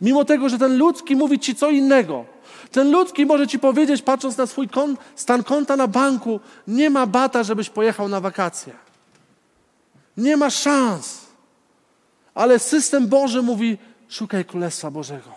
mimo 0.00 0.24
tego, 0.24 0.48
że 0.48 0.58
ten 0.58 0.78
ludzki 0.78 1.16
mówi 1.16 1.38
ci 1.38 1.54
co 1.54 1.70
innego, 1.70 2.24
ten 2.70 2.90
ludzki 2.90 3.26
może 3.26 3.46
ci 3.46 3.58
powiedzieć, 3.58 4.02
patrząc 4.02 4.36
na 4.36 4.46
swój 4.46 4.68
kon, 4.68 4.96
stan 5.16 5.42
konta 5.42 5.76
na 5.76 5.86
banku, 5.86 6.40
nie 6.68 6.90
ma 6.90 7.06
bata, 7.06 7.42
żebyś 7.42 7.70
pojechał 7.70 8.08
na 8.08 8.20
wakacje. 8.20 8.72
Nie 10.16 10.36
ma 10.36 10.50
szans. 10.50 11.19
Ale 12.34 12.58
system 12.58 13.08
Boży 13.08 13.42
mówi: 13.42 13.78
szukaj 14.08 14.44
Królestwa 14.44 14.90
Bożego. 14.90 15.34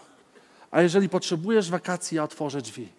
A 0.72 0.82
jeżeli 0.82 1.10
potrzebujesz 1.10 1.70
wakacji, 1.70 2.18
ja 2.18 2.24
otworzę 2.24 2.62
drzwi. 2.62 2.90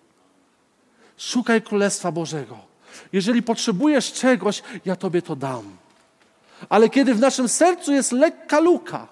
Szukaj 1.16 1.62
Królestwa 1.62 2.12
Bożego. 2.12 2.58
Jeżeli 3.12 3.42
potrzebujesz 3.42 4.12
czegoś, 4.12 4.62
ja 4.84 4.96
Tobie 4.96 5.22
to 5.22 5.36
dam. 5.36 5.76
Ale 6.68 6.90
kiedy 6.90 7.14
w 7.14 7.20
naszym 7.20 7.48
sercu 7.48 7.92
jest 7.92 8.12
lekka 8.12 8.60
luka 8.60 9.08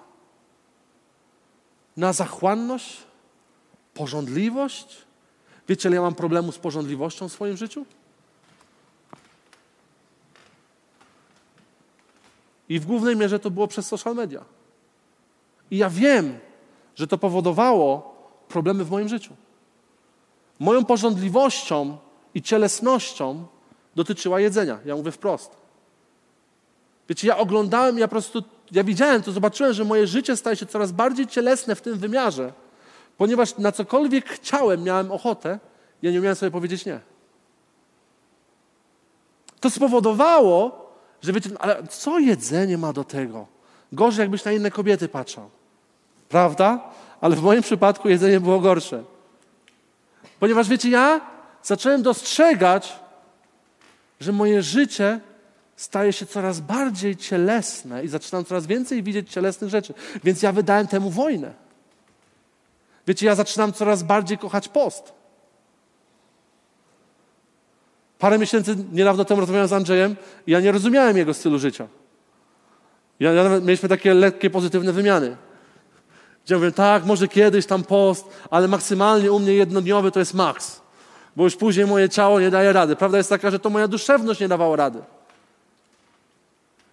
na 1.97 2.13
zachłanność, 2.13 2.97
pożądliwość, 3.93 4.97
wiecie, 5.67 5.89
ile 5.89 5.95
ja 5.95 6.01
mam 6.01 6.15
problemu 6.15 6.51
z 6.51 6.57
pożądliwością 6.57 7.29
w 7.29 7.33
swoim 7.33 7.57
życiu? 7.57 7.85
I 12.69 12.79
w 12.79 12.85
głównej 12.85 13.15
mierze 13.15 13.39
to 13.39 13.51
było 13.51 13.67
przez 13.67 13.87
social 13.87 14.15
media. 14.15 14.45
I 15.73 15.77
ja 15.77 15.89
wiem, 15.89 16.39
że 16.95 17.07
to 17.07 17.17
powodowało 17.17 18.15
problemy 18.47 18.83
w 18.83 18.91
moim 18.91 19.09
życiu. 19.09 19.33
Moją 20.59 20.85
porządliwością 20.85 21.97
i 22.33 22.41
cielesnością 22.41 23.45
dotyczyła 23.95 24.39
jedzenia. 24.39 24.79
Ja 24.85 24.95
mówię 24.95 25.11
wprost. 25.11 25.51
Wiecie, 27.09 27.27
ja 27.27 27.37
oglądałem, 27.37 27.97
ja 27.97 28.07
po 28.07 28.11
prostu, 28.11 28.43
ja 28.71 28.83
widziałem 28.83 29.23
to, 29.23 29.31
zobaczyłem, 29.31 29.73
że 29.73 29.85
moje 29.85 30.07
życie 30.07 30.37
staje 30.37 30.55
się 30.55 30.65
coraz 30.65 30.91
bardziej 30.91 31.27
cielesne 31.27 31.75
w 31.75 31.81
tym 31.81 31.97
wymiarze, 31.97 32.53
ponieważ 33.17 33.57
na 33.57 33.71
cokolwiek 33.71 34.29
chciałem, 34.29 34.83
miałem 34.83 35.11
ochotę, 35.11 35.59
ja 36.01 36.11
nie 36.11 36.19
umiałem 36.19 36.35
sobie 36.35 36.51
powiedzieć 36.51 36.85
nie. 36.85 36.99
To 39.59 39.69
spowodowało, 39.69 40.85
że 41.21 41.33
wiecie, 41.33 41.49
ale 41.59 41.87
co 41.87 42.19
jedzenie 42.19 42.77
ma 42.77 42.93
do 42.93 43.03
tego? 43.03 43.47
Gorzej, 43.91 44.23
jakbyś 44.23 44.45
na 44.45 44.51
inne 44.51 44.71
kobiety 44.71 45.07
patrzał. 45.07 45.49
Prawda? 46.33 46.79
Ale 47.21 47.35
w 47.35 47.41
moim 47.41 47.61
przypadku 47.61 48.09
jedzenie 48.09 48.39
było 48.39 48.59
gorsze. 48.59 49.03
Ponieważ 50.39 50.69
wiecie, 50.69 50.89
ja 50.89 51.21
zacząłem 51.63 52.01
dostrzegać, 52.03 52.99
że 54.19 54.31
moje 54.31 54.61
życie 54.61 55.19
staje 55.75 56.13
się 56.13 56.25
coraz 56.25 56.59
bardziej 56.59 57.17
cielesne 57.17 58.03
i 58.03 58.07
zaczynam 58.07 58.45
coraz 58.45 58.65
więcej 58.65 59.03
widzieć 59.03 59.31
cielesnych 59.31 59.69
rzeczy. 59.69 59.93
Więc 60.23 60.41
ja 60.41 60.51
wydałem 60.51 60.87
temu 60.87 61.09
wojnę. 61.09 61.53
Wiecie, 63.07 63.25
ja 63.25 63.35
zaczynam 63.35 63.73
coraz 63.73 64.03
bardziej 64.03 64.37
kochać 64.37 64.67
post. 64.67 65.13
Parę 68.19 68.39
miesięcy 68.39 68.75
niedawno 68.91 69.25
temu 69.25 69.39
rozmawiałem 69.39 69.67
z 69.67 69.73
Andrzejem 69.73 70.15
i 70.47 70.51
ja 70.51 70.59
nie 70.59 70.71
rozumiałem 70.71 71.17
jego 71.17 71.33
stylu 71.33 71.59
życia. 71.59 71.87
Ja, 73.19 73.31
ja 73.31 73.49
mieliśmy 73.49 73.89
takie 73.89 74.13
lekkie, 74.13 74.49
pozytywne 74.49 74.91
wymiany. 74.93 75.37
Gdzie 76.45 76.55
mówię, 76.55 76.71
tak, 76.71 77.05
może 77.05 77.27
kiedyś 77.27 77.65
tam 77.65 77.83
post, 77.83 78.27
ale 78.49 78.67
maksymalnie 78.67 79.31
u 79.31 79.39
mnie 79.39 79.53
jednodniowy 79.53 80.11
to 80.11 80.19
jest 80.19 80.33
maks. 80.33 80.81
Bo 81.35 81.43
już 81.43 81.55
później 81.55 81.85
moje 81.85 82.09
ciało 82.09 82.39
nie 82.39 82.51
daje 82.51 82.73
rady. 82.73 82.95
Prawda 82.95 83.17
jest 83.17 83.29
taka, 83.29 83.51
że 83.51 83.59
to 83.59 83.69
moja 83.69 83.87
duszewność 83.87 84.39
nie 84.39 84.47
dawała 84.47 84.75
rady. 84.75 85.01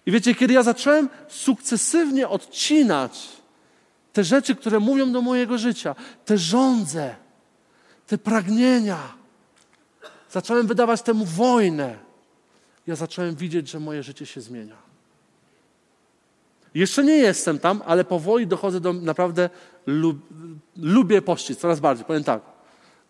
I 0.05 0.11
wiecie, 0.11 0.35
kiedy 0.35 0.53
ja 0.53 0.63
zacząłem 0.63 1.09
sukcesywnie 1.27 2.29
odcinać 2.29 3.29
te 4.13 4.23
rzeczy, 4.23 4.55
które 4.55 4.79
mówią 4.79 5.11
do 5.11 5.21
mojego 5.21 5.57
życia, 5.57 5.95
te 6.25 6.37
żądze, 6.37 7.15
te 8.07 8.17
pragnienia, 8.17 8.99
zacząłem 10.31 10.67
wydawać 10.67 11.01
temu 11.01 11.25
wojnę, 11.25 11.95
ja 12.87 12.95
zacząłem 12.95 13.35
widzieć, 13.35 13.69
że 13.69 13.79
moje 13.79 14.03
życie 14.03 14.25
się 14.25 14.41
zmienia. 14.41 14.90
Jeszcze 16.73 17.03
nie 17.03 17.17
jestem 17.17 17.59
tam, 17.59 17.81
ale 17.85 18.03
powoli 18.03 18.47
dochodzę 18.47 18.79
do 18.79 18.93
naprawdę 18.93 19.49
lub, 19.85 20.17
lubię 20.77 21.21
pościć 21.21 21.59
coraz 21.59 21.79
bardziej. 21.79 22.05
Powiem 22.05 22.23
tak. 22.23 22.41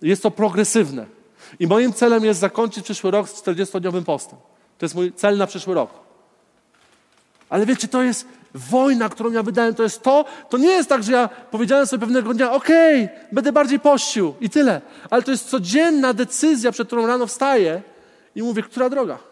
Jest 0.01 0.24
to 0.24 0.32
progresywne. 0.32 1.05
I 1.59 1.68
moim 1.68 1.93
celem 1.93 2.26
jest 2.26 2.39
zakończyć 2.39 2.84
przyszły 2.84 3.12
rok 3.12 3.30
z 3.30 3.43
40-dniowym 3.43 4.03
postem. 4.03 4.39
To 4.78 4.86
jest 4.86 4.95
mój 4.95 5.14
cel 5.14 5.38
na 5.38 5.47
przyszły 5.47 5.74
rok. 5.74 5.89
Ale 7.49 7.66
wiecie, 7.66 7.88
to 7.88 8.03
jest 8.03 8.28
wojna, 8.53 9.09
którą 9.09 9.32
ja 9.32 9.43
wydałem, 9.43 9.76
to 9.76 9.84
jest 9.84 10.01
to, 10.01 10.26
to 10.49 10.57
nie 10.57 10.68
jest 10.68 10.89
tak, 10.89 11.03
że 11.03 11.12
ja 11.12 11.30
powiedziałem 11.51 11.88
sobie 11.88 12.01
pewnego 12.01 12.34
dnia, 12.34 12.51
okej, 12.51 13.05
okay, 13.05 13.18
będę 13.32 13.51
bardziej 13.51 13.80
pościł 13.80 14.34
i 14.41 14.49
tyle. 14.49 14.82
Ale 15.09 15.24
to 15.24 15.32
jest 15.32 15.49
codzienna 15.49 16.14
decyzja, 16.14 16.72
przed 16.72 16.88
którą 16.88 17.07
rano 17.07 17.28
wstaję 17.28 17.82
i 18.36 18.43
mówię, 18.43 18.64
która 18.64 18.89
droga? 18.89 19.31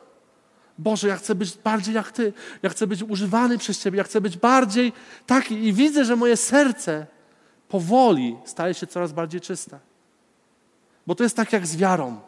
Boże, 0.80 1.08
ja 1.08 1.18
chcę 1.18 1.36
być 1.36 1.58
bardziej 1.58 1.96
jak 1.96 2.12
Ty. 2.12 2.34
Ja 2.64 2.70
chcę 2.70 2.88
być 2.88 3.04
używany 3.04 3.58
przez 3.58 3.80
Ciebie. 3.80 3.98
Ja 3.98 4.04
chcę 4.04 4.22
być 4.22 4.38
bardziej 4.38 4.94
taki. 5.26 5.68
I 5.68 5.74
widzę, 5.74 6.06
że 6.06 6.16
moje 6.16 6.38
serce 6.38 7.08
powoli 7.70 8.38
staje 8.46 8.74
się 8.74 8.88
coraz 8.88 9.12
bardziej 9.12 9.42
czyste. 9.42 9.80
Bo 11.08 11.16
to 11.16 11.24
jest 11.24 11.36
tak 11.36 11.54
jak 11.54 11.68
z 11.68 11.78
wiarą. 11.78 12.20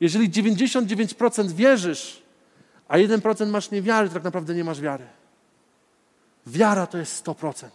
Jeżeli 0.00 0.30
99% 0.30 1.50
wierzysz, 1.50 2.22
a 2.88 2.96
1% 2.96 3.46
masz 3.46 3.70
niewiary, 3.70 4.08
to 4.08 4.14
tak 4.14 4.24
naprawdę 4.24 4.54
nie 4.54 4.64
masz 4.64 4.80
wiary. 4.80 5.06
Wiara 6.46 6.86
to 6.86 6.98
jest 6.98 7.24
100%. 7.26 7.68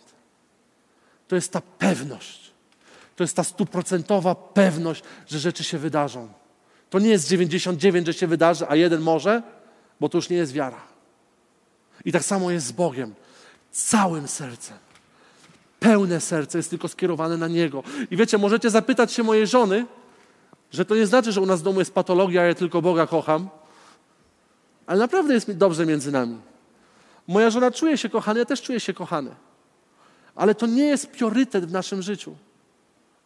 To 1.28 1.36
jest 1.36 1.52
ta 1.52 1.62
pewność. 1.62 2.52
To 3.16 3.24
jest 3.24 3.36
ta 3.36 3.44
stuprocentowa 3.44 4.36
pewność, 4.36 5.04
że 5.28 5.40
rzeczy 5.40 5.64
się 5.64 5.78
wydarzą. 5.78 6.30
To 6.96 7.00
nie 7.00 7.10
jest 7.10 7.28
99, 7.28 8.08
że 8.08 8.14
się 8.14 8.28
wydarzy, 8.28 8.66
a 8.70 8.76
jeden 8.76 9.02
może, 9.02 9.42
bo 10.00 10.10
to 10.10 10.18
już 10.18 10.30
nie 10.30 10.38
jest 10.38 10.54
wiara. 10.54 10.82
I 12.06 12.12
tak 12.12 12.24
samo 12.24 12.52
jest 12.52 12.66
z 12.66 12.72
Bogiem. 12.72 13.14
Całym 13.72 14.28
sercem. 14.28 14.78
Pełne 15.80 16.22
serce 16.22 16.58
jest 16.58 16.70
tylko 16.70 16.88
skierowane 16.88 17.38
na 17.38 17.48
Niego. 17.48 17.84
I 18.12 18.18
wiecie, 18.18 18.38
możecie 18.38 18.70
zapytać 18.70 19.14
się 19.14 19.24
mojej 19.24 19.48
żony, 19.48 19.86
że 20.72 20.86
to 20.86 20.96
nie 20.96 21.06
znaczy, 21.06 21.32
że 21.32 21.42
u 21.42 21.46
nas 21.46 21.60
w 21.60 21.64
domu 21.64 21.80
jest 21.80 21.94
patologia, 21.94 22.44
ja 22.44 22.56
tylko 22.56 22.82
Boga 22.82 23.08
kocham, 23.08 23.50
ale 24.88 25.00
naprawdę 25.00 25.34
jest 25.34 25.48
mi 25.48 25.56
dobrze 25.56 25.86
między 25.86 26.12
nami. 26.12 26.38
Moja 27.28 27.50
żona 27.50 27.72
czuje 27.72 27.98
się 27.98 28.10
kochana, 28.10 28.40
ja 28.40 28.46
też 28.46 28.62
czuję 28.62 28.80
się 28.80 28.94
kochany. 28.94 29.36
Ale 30.36 30.56
to 30.56 30.66
nie 30.66 30.86
jest 30.86 31.08
priorytet 31.08 31.66
w 31.66 31.72
naszym 31.72 32.02
życiu. 32.02 32.36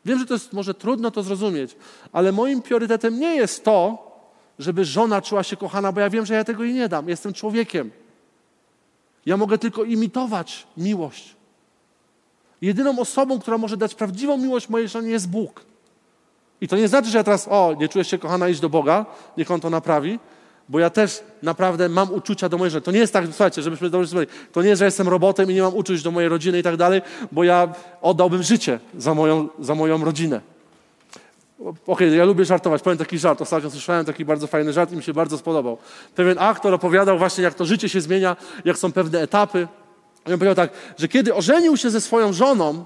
Wiem, 0.06 0.20
że 0.20 0.26
to 0.26 0.34
jest 0.34 0.54
może 0.54 0.74
trudno 0.74 1.12
to 1.12 1.24
zrozumieć, 1.24 1.76
ale 2.12 2.32
moim 2.32 2.62
priorytetem 2.62 3.20
nie 3.20 3.36
jest 3.36 3.64
to, 3.64 4.10
żeby 4.60 4.86
żona 4.86 5.22
czuła 5.22 5.44
się 5.44 5.58
kochana, 5.58 5.92
bo 5.92 6.02
ja 6.02 6.10
wiem, 6.10 6.26
że 6.26 6.34
ja 6.34 6.44
tego 6.44 6.64
jej 6.64 6.74
nie 6.74 6.90
dam. 6.90 7.10
Jestem 7.10 7.34
człowiekiem. 7.34 7.92
Ja 9.26 9.38
mogę 9.38 9.58
tylko 9.58 9.84
imitować 9.84 10.68
miłość. 10.78 11.36
Jedyną 12.62 13.00
osobą, 13.00 13.40
która 13.40 13.58
może 13.58 13.78
dać 13.78 13.96
prawdziwą 13.96 14.38
miłość 14.38 14.70
mojej 14.70 14.88
żonie 14.88 15.10
jest 15.10 15.30
Bóg. 15.30 15.66
I 16.62 16.68
to 16.68 16.78
nie 16.78 16.88
znaczy, 16.88 17.10
że 17.10 17.18
ja 17.18 17.24
teraz, 17.24 17.48
o, 17.48 17.76
nie 17.80 17.90
czujesz 17.90 18.08
się 18.08 18.18
kochana, 18.18 18.50
idź 18.50 18.60
do 18.60 18.70
Boga, 18.70 19.06
niech 19.38 19.52
On 19.52 19.62
to 19.62 19.70
naprawi, 19.70 20.20
bo 20.70 20.80
ja 20.80 20.90
też 20.90 21.24
naprawdę 21.44 21.90
mam 21.90 22.14
uczucia 22.14 22.50
do 22.50 22.58
mojej 22.58 22.72
żony. 22.72 22.82
To 22.82 22.92
nie 22.92 23.00
jest 23.00 23.14
tak, 23.14 23.26
słuchajcie, 23.26 23.62
żebyśmy 23.62 23.90
dobrze 23.90 24.08
zrozumieli, 24.08 24.32
to 24.52 24.62
nie 24.62 24.70
jest, 24.70 24.80
że 24.80 24.86
jestem 24.86 25.08
robotem 25.08 25.52
i 25.52 25.54
nie 25.54 25.62
mam 25.62 25.76
uczuć 25.76 26.04
do 26.04 26.12
mojej 26.12 26.30
rodziny 26.30 26.60
i 26.60 26.64
tak 26.64 26.78
dalej, 26.78 27.02
bo 27.32 27.44
ja 27.44 27.74
oddałbym 28.02 28.44
życie 28.44 28.80
za 28.98 29.14
moją, 29.14 29.50
za 29.60 29.76
moją 29.76 30.06
rodzinę. 30.06 30.42
Okej, 31.60 31.78
okay, 31.88 32.16
ja 32.16 32.26
lubię 32.26 32.46
żartować. 32.46 32.82
Powiem 32.82 32.98
taki 32.98 33.20
żart. 33.20 33.42
Ostatnio 33.42 33.70
słyszałem 33.70 34.06
taki 34.06 34.26
bardzo 34.26 34.48
fajny 34.48 34.74
żart 34.74 34.92
i 34.92 34.96
mi 34.96 35.04
się 35.04 35.14
bardzo 35.14 35.38
spodobał. 35.38 35.78
Pewien 36.16 36.38
aktor 36.40 36.74
opowiadał 36.74 37.18
właśnie, 37.18 37.44
jak 37.44 37.54
to 37.54 37.66
życie 37.66 37.90
się 37.90 38.02
zmienia, 38.02 38.36
jak 38.66 38.78
są 38.78 38.92
pewne 38.92 39.22
etapy. 39.22 39.68
I 40.28 40.34
on 40.34 40.40
powiedział 40.40 40.56
tak, 40.56 40.72
że 40.98 41.08
kiedy 41.08 41.36
ożenił 41.36 41.78
się 41.78 41.90
ze 41.90 42.02
swoją 42.02 42.34
żoną, 42.34 42.86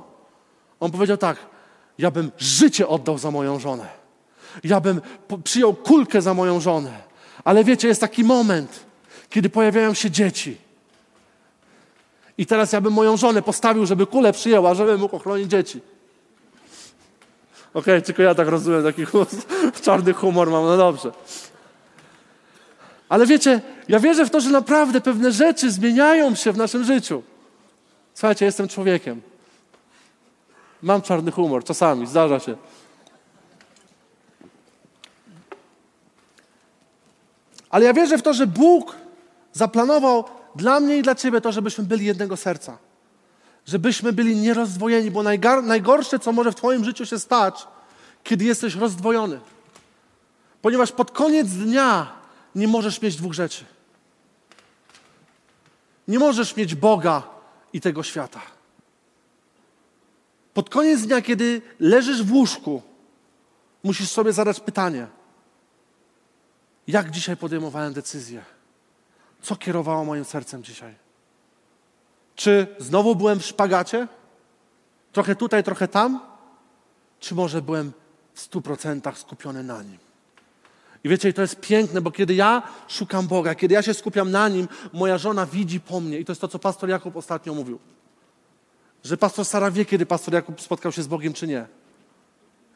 on 0.80 0.92
powiedział 0.92 1.18
tak, 1.18 1.38
ja 1.98 2.12
bym 2.12 2.32
życie 2.38 2.88
oddał 2.88 3.18
za 3.18 3.32
moją 3.32 3.60
żonę. 3.60 3.86
Ja 4.64 4.80
bym 4.80 5.02
przyjął 5.44 5.74
kulkę 5.74 6.22
za 6.22 6.34
moją 6.34 6.60
żonę. 6.60 7.13
Ale 7.44 7.64
wiecie, 7.64 7.88
jest 7.88 8.02
taki 8.02 8.24
moment, 8.24 8.80
kiedy 9.30 9.50
pojawiają 9.50 9.94
się 9.94 10.12
dzieci. 10.12 10.58
I 12.38 12.46
teraz 12.46 12.74
ja 12.74 12.82
bym 12.82 12.94
moją 12.94 13.18
żonę 13.18 13.42
postawił, 13.42 13.86
żeby 13.86 14.06
kulę 14.06 14.34
przyjęła, 14.34 14.74
żeby 14.74 14.98
mógł 14.98 15.16
ochronić 15.16 15.50
dzieci. 15.50 15.82
Okej, 17.74 17.94
okay, 17.94 18.02
tylko 18.02 18.22
ja 18.22 18.36
tak 18.36 18.48
rozumiem, 18.48 18.84
taki 18.84 19.06
czarny 19.84 20.14
humor 20.14 20.52
mam, 20.52 20.66
no 20.66 20.78
dobrze. 20.78 21.12
Ale 23.10 23.26
wiecie, 23.26 23.62
ja 23.88 24.00
wierzę 24.00 24.26
w 24.26 24.30
to, 24.30 24.42
że 24.42 24.50
naprawdę 24.50 25.02
pewne 25.02 25.32
rzeczy 25.32 25.72
zmieniają 25.72 26.36
się 26.36 26.52
w 26.52 26.58
naszym 26.58 26.84
życiu. 26.84 27.24
Słuchajcie, 28.14 28.46
jestem 28.46 28.68
człowiekiem. 28.68 29.22
Mam 30.82 31.02
czarny 31.02 31.32
humor, 31.32 31.64
czasami, 31.64 32.08
zdarza 32.08 32.40
się. 32.40 32.56
Ale 37.74 37.86
ja 37.86 37.94
wierzę 37.94 38.18
w 38.18 38.22
to, 38.22 38.34
że 38.34 38.48
Bóg 38.48 38.96
zaplanował 39.54 40.24
dla 40.56 40.80
mnie 40.80 40.98
i 40.98 41.02
dla 41.02 41.16
Ciebie 41.16 41.42
to, 41.42 41.52
żebyśmy 41.52 41.84
byli 41.84 42.06
jednego 42.06 42.38
serca. 42.38 42.78
Żebyśmy 43.66 44.14
byli 44.14 44.36
nierozdwojeni, 44.36 45.12
bo 45.12 45.24
najgorsze, 45.64 46.20
co 46.20 46.32
może 46.32 46.52
w 46.52 46.56
Twoim 46.56 46.86
życiu 46.86 47.06
się 47.06 47.20
stać, 47.20 47.68
kiedy 48.24 48.46
jesteś 48.46 48.76
rozdwojony. 48.76 49.40
Ponieważ 50.62 50.92
pod 50.92 51.12
koniec 51.12 51.48
dnia 51.48 52.12
nie 52.56 52.68
możesz 52.68 53.02
mieć 53.02 53.16
dwóch 53.16 53.34
rzeczy. 53.34 53.66
Nie 56.08 56.20
możesz 56.20 56.56
mieć 56.56 56.76
Boga 56.76 57.24
i 57.74 57.82
tego 57.82 58.04
świata. 58.04 58.42
Pod 60.54 60.70
koniec 60.70 61.02
dnia, 61.02 61.22
kiedy 61.22 61.62
leżysz 61.80 62.24
w 62.24 62.34
łóżku, 62.34 62.82
musisz 63.84 64.10
sobie 64.10 64.34
zadać 64.34 64.60
pytanie– 64.60 65.08
jak 66.88 67.12
dzisiaj 67.12 67.38
podejmowałem 67.38 67.94
decyzję? 67.94 68.44
Co 69.42 69.56
kierowało 69.56 70.06
moim 70.06 70.26
sercem 70.26 70.64
dzisiaj? 70.64 70.96
Czy 72.36 72.68
znowu 72.80 73.16
byłem 73.16 73.40
w 73.40 73.46
szpagacie? 73.46 74.08
Trochę 75.12 75.36
tutaj, 75.36 75.64
trochę 75.64 75.88
tam? 75.88 76.20
Czy 77.20 77.36
może 77.36 77.62
byłem 77.62 77.92
w 78.34 78.40
stu 78.40 78.62
procentach 78.62 79.18
skupiony 79.18 79.64
na 79.64 79.84
Nim? 79.84 79.98
I 81.04 81.10
wiecie, 81.10 81.34
to 81.34 81.42
jest 81.42 81.60
piękne, 81.60 82.02
bo 82.02 82.12
kiedy 82.12 82.34
ja 82.36 82.62
szukam 82.88 83.28
Boga, 83.28 83.56
kiedy 83.56 83.74
ja 83.74 83.82
się 83.82 83.94
skupiam 83.94 84.32
na 84.32 84.50
Nim, 84.50 84.68
moja 84.94 85.18
żona 85.18 85.46
widzi 85.46 85.80
po 85.80 86.00
mnie. 86.00 86.20
I 86.20 86.26
to 86.26 86.32
jest 86.32 86.42
to, 86.42 86.48
co 86.48 86.60
pastor 86.60 86.90
Jakub 86.90 87.16
ostatnio 87.16 87.54
mówił. 87.54 87.80
Że 89.04 89.18
pastor 89.18 89.46
Sara 89.46 89.72
wie, 89.72 89.86
kiedy 89.86 90.06
pastor 90.06 90.34
Jakub 90.34 90.62
spotkał 90.62 90.92
się 90.92 91.04
z 91.04 91.08
Bogiem, 91.08 91.34
czy 91.34 91.48
nie. 91.48 91.68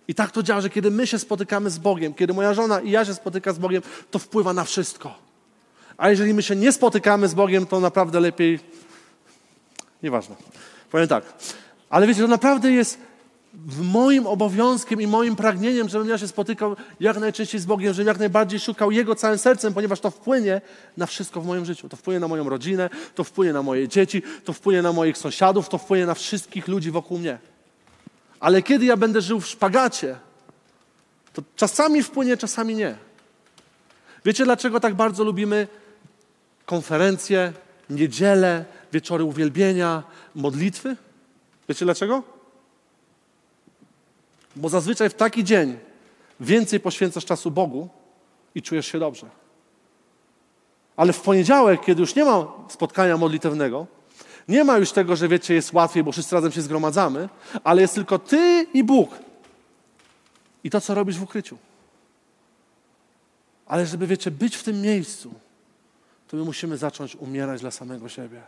I 0.08 0.16
tak 0.16 0.32
to 0.32 0.43
działa, 0.43 0.62
że 0.62 0.70
kiedy 0.70 0.91
my 0.91 1.08
się 1.08 1.20
spotykamy 1.20 1.70
z 1.70 1.78
Bogiem, 1.78 2.14
kiedy 2.14 2.34
moja 2.34 2.53
żona 2.53 2.80
i 2.80 2.91
ja 2.91 3.05
się 3.05 3.14
spotyka 3.14 3.53
z 3.53 3.60
Bogiem, 3.60 3.82
to 4.12 4.20
wpływa 4.20 4.53
na 4.53 4.64
wszystko. 4.64 5.16
A 5.97 6.10
jeżeli 6.10 6.34
my 6.34 6.43
się 6.43 6.55
nie 6.55 6.72
spotykamy 6.72 7.28
z 7.28 7.34
Bogiem, 7.34 7.66
to 7.66 7.80
naprawdę 7.80 8.20
lepiej. 8.20 8.60
Nieważne. 10.03 10.36
Powiem 10.91 11.08
tak. 11.08 11.24
Ale 11.89 12.08
wiecie, 12.08 12.22
to 12.22 12.28
naprawdę 12.28 12.72
jest 12.72 12.97
moim 13.82 14.28
obowiązkiem 14.28 15.01
i 15.01 15.08
moim 15.08 15.36
pragnieniem, 15.36 15.89
żebym 15.89 16.10
ja 16.10 16.18
się 16.18 16.28
spotykał 16.28 16.76
jak 16.99 17.18
najczęściej 17.18 17.62
z 17.62 17.66
Bogiem, 17.66 17.93
żebym 17.93 18.08
jak 18.08 18.20
najbardziej 18.20 18.60
szukał 18.60 18.91
Jego 18.91 19.16
całym 19.16 19.38
sercem, 19.38 19.74
ponieważ 19.74 19.99
to 19.99 20.12
wpłynie 20.12 20.62
na 20.97 21.05
wszystko 21.05 21.41
w 21.41 21.45
moim 21.45 21.66
życiu. 21.66 21.89
To 21.89 21.97
wpłynie 21.97 22.20
na 22.20 22.28
moją 22.28 22.49
rodzinę, 22.49 22.89
to 23.16 23.24
wpłynie 23.24 23.53
na 23.53 23.62
moje 23.62 23.88
dzieci, 23.88 24.22
to 24.45 24.53
wpłynie 24.53 24.82
na 24.82 24.93
moich 24.93 25.18
sąsiadów, 25.18 25.70
to 25.70 25.78
wpłynie 25.78 26.05
na 26.05 26.14
wszystkich 26.14 26.68
ludzi 26.68 26.91
wokół 26.91 27.20
mnie. 27.20 27.38
Ale 28.39 28.61
kiedy 28.61 28.85
ja 28.85 28.97
będę 28.97 29.21
żył 29.21 29.39
w 29.39 29.47
szpagacie, 29.47 30.15
to 31.33 31.41
czasami 31.55 32.03
wpłynie, 32.03 32.38
czasami 32.38 32.75
nie. 32.75 32.97
Wiecie, 34.25 34.43
dlaczego 34.45 34.79
tak 34.79 34.95
bardzo 34.95 35.23
lubimy 35.23 35.67
konferencje, 36.65 37.53
niedzielę, 37.89 38.65
wieczory 38.93 39.23
uwielbienia, 39.23 40.03
modlitwy? 40.35 40.95
Wiecie 41.69 41.85
dlaczego? 41.85 42.23
Bo 44.55 44.69
zazwyczaj 44.69 45.09
w 45.09 45.13
taki 45.13 45.43
dzień 45.43 45.77
więcej 46.39 46.79
poświęcasz 46.79 47.25
czasu 47.25 47.51
Bogu 47.51 47.89
i 48.55 48.61
czujesz 48.61 48.88
się 48.88 48.99
dobrze. 48.99 49.29
Ale 50.95 51.13
w 51.13 51.21
poniedziałek, 51.21 51.81
kiedy 51.85 52.01
już 52.01 52.15
nie 52.15 52.25
ma 52.25 52.47
spotkania 52.69 53.17
modlitewnego, 53.17 53.88
nie 54.48 54.64
ma 54.64 54.78
już 54.78 54.91
tego, 54.91 55.16
że 55.16 55.28
wiecie, 55.28 55.54
jest 55.54 55.74
łatwiej, 55.74 56.04
bo 56.04 56.12
wszyscy 56.12 56.36
razem 56.36 56.52
się 56.52 56.62
zgromadzamy, 56.62 57.30
ale 57.64 57.82
jest 57.82 57.95
tylko 57.95 58.20
Ty 58.20 58.68
i 58.74 58.84
Bóg. 58.84 59.10
I 60.64 60.70
to, 60.70 60.82
co 60.82 60.95
robisz 60.95 61.18
w 61.18 61.24
ukryciu. 61.24 61.58
Ale 63.66 63.86
żeby, 63.86 64.08
wiecie, 64.08 64.32
być 64.32 64.56
w 64.56 64.64
tym 64.64 64.82
miejscu, 64.82 65.34
to 66.28 66.38
my 66.38 66.43
musimy 66.43 66.78
zacząć 66.78 67.16
umierać 67.16 67.62
dla 67.62 67.72
samego 67.72 68.10
siebie. 68.10 68.41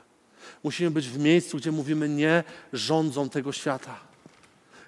Musimy 0.63 0.91
być 0.91 1.09
w 1.09 1.19
miejscu, 1.19 1.57
gdzie 1.57 1.71
mówimy 1.71 2.09
nie 2.09 2.43
rządzą 2.73 3.29
tego 3.29 3.51
świata. 3.51 3.95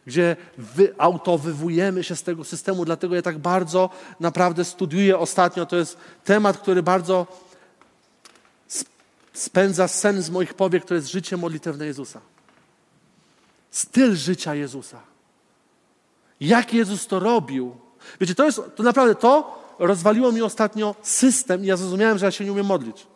Gdzie 0.06 0.36
wyautowywujemy 0.58 2.04
się 2.04 2.16
z 2.16 2.24
tego 2.24 2.44
systemu. 2.44 2.86
Dlatego 2.86 3.16
ja 3.16 3.22
tak 3.22 3.38
bardzo 3.38 3.90
naprawdę 4.20 4.66
studiuję 4.66 5.18
ostatnio. 5.18 5.66
To 5.66 5.76
jest 5.76 5.98
temat, 6.24 6.58
który 6.58 6.84
bardzo 6.84 7.28
spędza 9.34 9.88
sen 9.88 10.22
z 10.22 10.30
moich 10.30 10.54
powiek, 10.54 10.86
to 10.86 10.96
jest 10.96 11.08
życie 11.08 11.38
modlitewne 11.38 11.86
Jezusa. 11.86 12.22
Styl 13.72 14.16
życia 14.16 14.56
Jezusa. 14.56 15.02
Jak 16.40 16.74
Jezus 16.74 17.08
to 17.08 17.20
robił. 17.20 17.76
Wiecie, 18.22 18.36
to 18.36 18.46
jest, 18.46 18.62
to 18.76 18.84
naprawdę 18.84 19.16
to 19.16 19.62
rozwaliło 19.80 20.32
mi 20.32 20.42
ostatnio 20.42 20.96
system 21.02 21.64
i 21.64 21.68
ja 21.68 21.78
zrozumiałem, 21.78 22.18
że 22.18 22.26
ja 22.26 22.32
się 22.32 22.46
nie 22.46 22.52
umiem 22.52 22.66
modlić. 22.66 23.08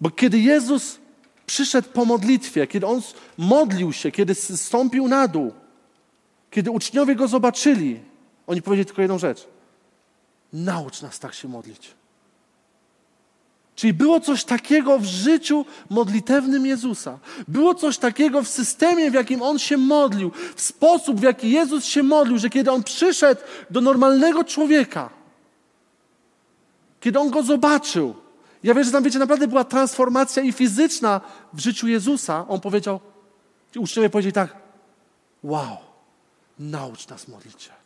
Bo 0.00 0.10
kiedy 0.10 0.38
Jezus 0.38 0.98
przyszedł 1.46 1.88
po 1.88 2.04
modlitwie, 2.04 2.66
kiedy 2.66 2.86
On 2.86 3.02
modlił 3.38 3.92
się, 3.92 4.10
kiedy 4.10 4.34
zstąpił 4.34 5.08
na 5.08 5.28
dół, 5.28 5.52
kiedy 6.50 6.70
uczniowie 6.70 7.16
Go 7.16 7.28
zobaczyli, 7.28 8.00
oni 8.46 8.62
powiedzieli 8.62 8.86
tylko 8.86 9.02
jedną 9.02 9.18
rzecz. 9.18 9.46
Naucz 10.52 11.02
nas 11.02 11.18
tak 11.18 11.34
się 11.34 11.48
modlić. 11.48 11.94
Czyli 13.74 13.92
było 13.92 14.20
coś 14.20 14.44
takiego 14.44 14.98
w 14.98 15.04
życiu 15.04 15.64
modlitewnym 15.90 16.66
Jezusa. 16.66 17.18
Było 17.48 17.74
coś 17.74 17.98
takiego 17.98 18.42
w 18.42 18.48
systemie, 18.48 19.10
w 19.10 19.14
jakim 19.14 19.42
On 19.42 19.58
się 19.58 19.76
modlił, 19.76 20.30
w 20.56 20.60
sposób, 20.60 21.20
w 21.20 21.22
jaki 21.22 21.50
Jezus 21.50 21.84
się 21.84 22.02
modlił, 22.02 22.38
że 22.38 22.50
kiedy 22.50 22.70
On 22.70 22.82
przyszedł 22.82 23.40
do 23.70 23.80
normalnego 23.80 24.44
człowieka, 24.44 25.10
kiedy 27.00 27.18
On 27.18 27.30
go 27.30 27.42
zobaczył, 27.42 28.14
ja 28.62 28.74
wiem, 28.74 28.84
że 28.84 28.92
tam, 28.92 29.04
wiecie, 29.04 29.18
naprawdę 29.18 29.46
była 29.46 29.64
transformacja 29.64 30.42
i 30.42 30.52
fizyczna 30.52 31.20
w 31.52 31.60
życiu 31.60 31.88
Jezusa. 31.88 32.48
On 32.48 32.60
powiedział, 32.60 33.00
uczniowie 33.76 34.10
powiedzieli 34.10 34.32
tak, 34.32 34.56
wow, 35.42 35.76
naucz 36.58 37.08
nas 37.08 37.28
modlić 37.28 37.62
się. 37.62 37.79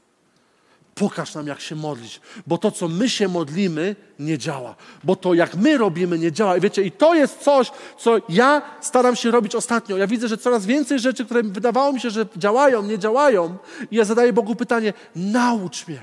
Pokaż 0.94 1.34
nam, 1.34 1.46
jak 1.46 1.60
się 1.60 1.76
modlić, 1.76 2.20
bo 2.46 2.58
to, 2.58 2.70
co 2.70 2.88
my 2.88 3.08
się 3.08 3.28
modlimy, 3.28 3.96
nie 4.18 4.38
działa. 4.38 4.74
Bo 5.04 5.16
to, 5.16 5.34
jak 5.34 5.54
my 5.54 5.78
robimy, 5.78 6.18
nie 6.18 6.32
działa. 6.32 6.56
I 6.56 6.60
wiecie, 6.60 6.82
i 6.82 6.90
to 6.90 7.14
jest 7.14 7.38
coś, 7.38 7.70
co 7.98 8.16
ja 8.28 8.62
staram 8.80 9.16
się 9.16 9.30
robić 9.30 9.54
ostatnio. 9.54 9.96
Ja 9.96 10.06
widzę, 10.06 10.28
że 10.28 10.38
coraz 10.38 10.66
więcej 10.66 10.98
rzeczy, 10.98 11.24
które 11.24 11.42
wydawało 11.42 11.92
mi 11.92 12.00
się, 12.00 12.10
że 12.10 12.26
działają, 12.36 12.82
nie 12.82 12.98
działają. 12.98 13.56
I 13.90 13.96
ja 13.96 14.04
zadaję 14.04 14.32
Bogu 14.32 14.56
pytanie, 14.56 14.92
naucz 15.16 15.88
mnie. 15.88 16.00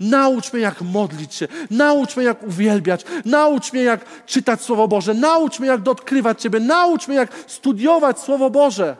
Naucz 0.00 0.52
mnie, 0.52 0.62
jak 0.62 0.82
modlić 0.82 1.34
się. 1.34 1.48
Naucz 1.70 2.16
mnie, 2.16 2.26
jak 2.26 2.42
uwielbiać. 2.42 3.04
Naucz 3.24 3.72
mnie, 3.72 3.82
jak 3.82 4.26
czytać 4.26 4.62
Słowo 4.62 4.88
Boże. 4.88 5.14
Naucz 5.14 5.58
mnie, 5.58 5.68
jak 5.68 5.82
dotkrywać 5.82 6.42
Ciebie. 6.42 6.60
Naucz 6.60 7.08
mnie, 7.08 7.16
jak 7.16 7.32
studiować 7.46 8.18
Słowo 8.18 8.50
Boże. 8.50 8.96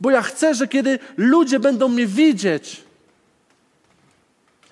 Bo 0.00 0.10
ja 0.10 0.22
chcę, 0.22 0.54
że 0.54 0.68
kiedy 0.68 0.98
ludzie 1.16 1.60
będą 1.60 1.88
mnie 1.88 2.06
widzieć, 2.06 2.87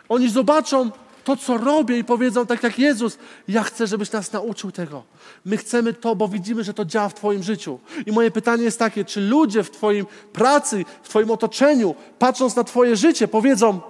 oni 0.09 0.31
zobaczą 0.31 0.91
to, 1.27 1.37
co 1.37 1.59
robię 1.59 1.99
i 1.99 2.05
powiedzą 2.05 2.47
tak 2.47 2.63
jak 2.63 2.79
Jezus, 2.79 3.19
ja 3.49 3.63
chcę, 3.63 3.87
żebyś 3.87 4.13
nas 4.13 4.33
nauczył 4.33 4.73
tego. 4.73 5.03
My 5.45 5.57
chcemy 5.57 5.95
to, 5.95 6.17
bo 6.17 6.29
widzimy, 6.29 6.65
że 6.65 6.75
to 6.75 6.85
działa 6.85 7.09
w 7.09 7.15
Twoim 7.15 7.43
życiu. 7.43 7.79
I 8.07 8.13
moje 8.13 8.31
pytanie 8.31 8.65
jest 8.65 8.79
takie, 8.79 9.05
czy 9.05 9.21
ludzie 9.21 9.63
w 9.63 9.71
Twoim 9.71 10.07
pracy, 10.33 10.85
w 11.03 11.09
Twoim 11.09 11.31
otoczeniu, 11.31 11.95
patrząc 12.19 12.57
na 12.57 12.65
Twoje 12.65 12.97
życie, 12.97 13.29
powiedzą, 13.29 13.81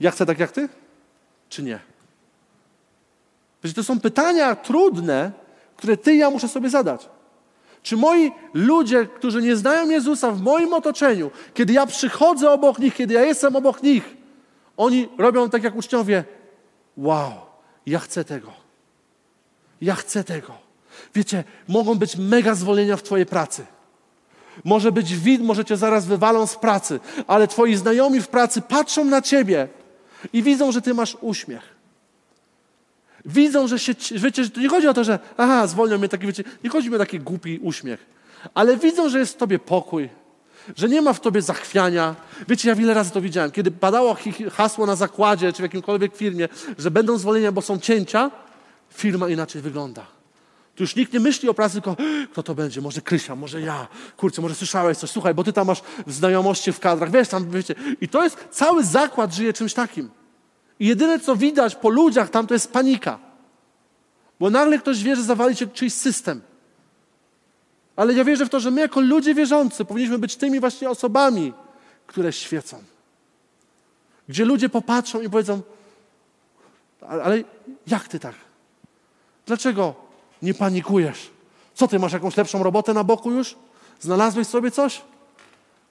ja 0.00 0.10
chcę 0.10 0.26
tak 0.26 0.38
jak 0.38 0.52
Ty, 0.52 0.68
czy 1.48 1.62
nie? 1.62 1.78
Wiecie, 3.64 3.74
to 3.74 3.84
są 3.84 4.00
pytania 4.00 4.56
trudne, 4.56 5.32
które 5.76 5.96
Ty 5.96 6.14
i 6.14 6.18
ja 6.18 6.30
muszę 6.30 6.48
sobie 6.48 6.70
zadać. 6.70 7.08
Czy 7.82 7.96
moi 7.96 8.32
ludzie, 8.54 9.06
którzy 9.06 9.42
nie 9.42 9.56
znają 9.56 9.90
Jezusa 9.90 10.30
w 10.30 10.42
moim 10.42 10.72
otoczeniu, 10.72 11.30
kiedy 11.54 11.72
ja 11.72 11.86
przychodzę 11.86 12.50
obok 12.50 12.78
nich, 12.78 12.94
kiedy 12.94 13.14
ja 13.14 13.24
jestem 13.24 13.56
obok 13.56 13.82
nich, 13.82 14.15
oni 14.76 15.08
robią 15.18 15.50
tak 15.50 15.62
jak 15.62 15.76
uczniowie. 15.76 16.24
Wow, 16.96 17.32
ja 17.86 17.98
chcę 17.98 18.24
tego. 18.24 18.52
Ja 19.80 19.94
chcę 19.94 20.24
tego. 20.24 20.52
Wiecie, 21.14 21.44
mogą 21.68 21.94
być 21.94 22.16
mega 22.16 22.54
zwolnienia 22.54 22.96
w 22.96 23.02
Twojej 23.02 23.26
pracy. 23.26 23.66
Może 24.64 24.92
być 24.92 25.16
wid, 25.16 25.42
może 25.42 25.64
Cię 25.64 25.76
zaraz 25.76 26.06
wywalą 26.06 26.46
z 26.46 26.56
pracy, 26.56 27.00
ale 27.26 27.48
Twoi 27.48 27.76
znajomi 27.76 28.20
w 28.20 28.28
pracy 28.28 28.62
patrzą 28.62 29.04
na 29.04 29.22
Ciebie 29.22 29.68
i 30.32 30.42
widzą, 30.42 30.72
że 30.72 30.82
Ty 30.82 30.94
masz 30.94 31.16
uśmiech. 31.20 31.76
Widzą, 33.24 33.68
że 33.68 33.78
się, 33.78 33.94
wiecie, 34.10 34.44
że 34.44 34.50
to 34.50 34.60
nie 34.60 34.68
chodzi 34.68 34.88
o 34.88 34.94
to, 34.94 35.04
że 35.04 35.18
aha, 35.36 35.66
zwolnią 35.66 35.98
mnie 35.98 36.08
taki, 36.08 36.26
wiecie, 36.26 36.44
nie 36.64 36.70
chodzi 36.70 36.90
mi 36.90 36.96
o 36.96 36.98
taki 36.98 37.20
głupi 37.20 37.58
uśmiech, 37.62 38.06
ale 38.54 38.76
widzą, 38.76 39.08
że 39.08 39.18
jest 39.18 39.34
w 39.34 39.36
Tobie 39.36 39.58
pokój, 39.58 40.08
że 40.76 40.88
nie 40.88 41.02
ma 41.02 41.12
w 41.12 41.20
tobie 41.20 41.42
zachwiania. 41.42 42.14
Wiecie, 42.48 42.68
ja 42.68 42.74
wiele 42.74 42.94
razy 42.94 43.10
to 43.10 43.20
widziałem. 43.20 43.50
Kiedy 43.50 43.70
padało 43.70 44.16
hasło 44.52 44.86
na 44.86 44.96
zakładzie 44.96 45.52
czy 45.52 45.58
w 45.58 45.62
jakimkolwiek 45.62 46.16
firmie, 46.16 46.48
że 46.78 46.90
będą 46.90 47.18
zwolnienia, 47.18 47.52
bo 47.52 47.62
są 47.62 47.78
cięcia, 47.78 48.30
firma 48.90 49.28
inaczej 49.28 49.62
wygląda. 49.62 50.06
Tu 50.74 50.82
już 50.82 50.96
nikt 50.96 51.12
nie 51.12 51.20
myśli 51.20 51.48
o 51.48 51.54
pracy, 51.54 51.72
tylko 51.72 51.96
kto 52.32 52.42
to 52.42 52.54
będzie? 52.54 52.80
Może 52.80 53.00
Krysia, 53.00 53.36
może 53.36 53.60
ja. 53.60 53.88
Kurczę, 54.16 54.42
może 54.42 54.54
słyszałeś 54.54 54.98
coś. 54.98 55.10
Słuchaj, 55.10 55.34
bo 55.34 55.44
ty 55.44 55.52
tam 55.52 55.66
masz 55.66 55.82
znajomości 56.06 56.72
w 56.72 56.80
kadrach. 56.80 57.10
Wiesz, 57.10 57.28
tam, 57.28 57.50
wiecie. 57.50 57.74
I 58.00 58.08
to 58.08 58.24
jest, 58.24 58.48
cały 58.50 58.84
zakład 58.84 59.34
żyje 59.34 59.52
czymś 59.52 59.74
takim. 59.74 60.10
I 60.80 60.86
jedyne, 60.86 61.20
co 61.20 61.36
widać 61.36 61.74
po 61.74 61.88
ludziach 61.88 62.30
tam, 62.30 62.46
to 62.46 62.54
jest 62.54 62.72
panika. 62.72 63.18
Bo 64.40 64.50
nagle 64.50 64.78
ktoś 64.78 65.02
wie, 65.02 65.16
że 65.16 65.22
zawali 65.22 65.56
się 65.56 65.66
czyjś 65.66 65.94
system. 65.94 66.40
Ale 67.96 68.14
ja 68.14 68.24
wierzę 68.24 68.46
w 68.46 68.50
to, 68.50 68.60
że 68.60 68.70
my 68.70 68.80
jako 68.80 69.00
ludzie 69.00 69.34
wierzący 69.34 69.84
powinniśmy 69.84 70.18
być 70.18 70.36
tymi 70.36 70.60
właśnie 70.60 70.90
osobami, 70.90 71.52
które 72.06 72.32
świecą. 72.32 72.82
Gdzie 74.28 74.44
ludzie 74.44 74.68
popatrzą 74.68 75.20
i 75.20 75.30
powiedzą, 75.30 75.62
ale 77.00 77.42
jak 77.86 78.08
ty 78.08 78.18
tak? 78.18 78.34
Dlaczego 79.46 79.94
nie 80.42 80.54
panikujesz? 80.54 81.30
Co 81.74 81.88
ty 81.88 81.98
masz 81.98 82.12
jakąś 82.12 82.36
lepszą 82.36 82.62
robotę 82.62 82.94
na 82.94 83.04
boku 83.04 83.30
już? 83.32 83.56
Znalazłeś 84.00 84.46
sobie 84.46 84.70
coś? 84.70 85.02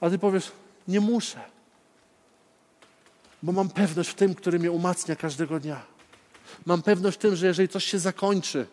A 0.01 0.09
ty 0.09 0.19
powiesz, 0.19 0.51
nie 0.87 1.01
muszę. 1.01 1.39
Bo 3.43 3.51
mam 3.51 3.69
pewność 3.69 4.09
w 4.09 4.13
tym, 4.13 4.35
który 4.35 4.59
mnie 4.59 4.71
umacnia 4.71 5.15
każdego 5.15 5.59
dnia. 5.59 5.81
Mam 6.65 6.81
pewność 6.81 7.17
w 7.17 7.19
tym, 7.19 7.35
że 7.35 7.47
jeżeli 7.47 7.69
coś 7.69 7.85
się 7.85 7.99
zakończy, 7.99 8.67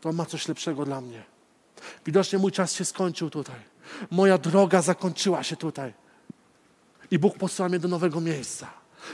to 0.00 0.08
on 0.08 0.16
ma 0.16 0.26
coś 0.26 0.48
lepszego 0.48 0.84
dla 0.84 1.00
mnie. 1.00 1.35
Widocznie 2.06 2.38
mój 2.38 2.52
czas 2.52 2.72
się 2.72 2.84
skończył 2.84 3.30
tutaj. 3.30 3.60
Moja 4.10 4.38
droga 4.38 4.82
zakończyła 4.82 5.42
się 5.42 5.56
tutaj. 5.56 5.92
I 7.10 7.18
Bóg 7.18 7.38
posyła 7.38 7.68
mnie 7.68 7.78
do 7.78 7.88
nowego 7.88 8.20
miejsca. 8.20 8.70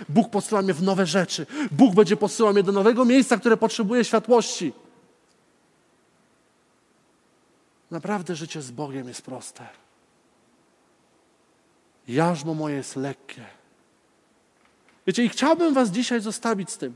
Bóg 0.09 0.31
posyła 0.31 0.63
mnie 0.63 0.75
w 0.75 0.83
nowe 0.83 1.07
rzeczy. 1.07 1.47
Bóg 1.71 1.95
będzie 1.95 2.17
posyłał 2.17 2.53
mnie 2.53 2.63
do 2.63 2.73
nowego 2.73 3.05
miejsca, 3.05 3.37
które 3.37 3.57
potrzebuje 3.57 4.05
światłości. 4.05 4.73
Naprawdę 7.91 8.37
życie 8.37 8.63
z 8.63 8.71
Bogiem 8.71 9.09
jest 9.09 9.23
proste. 9.23 9.69
Jarzmo 12.09 12.55
moje 12.55 12.77
jest 12.77 12.97
lekkie. 12.97 13.45
Wiecie, 15.07 15.25
i 15.25 15.29
chciałbym 15.29 15.75
Was 15.75 15.91
dzisiaj 15.91 16.21
zostawić 16.21 16.71
z 16.71 16.79
tym. 16.79 16.95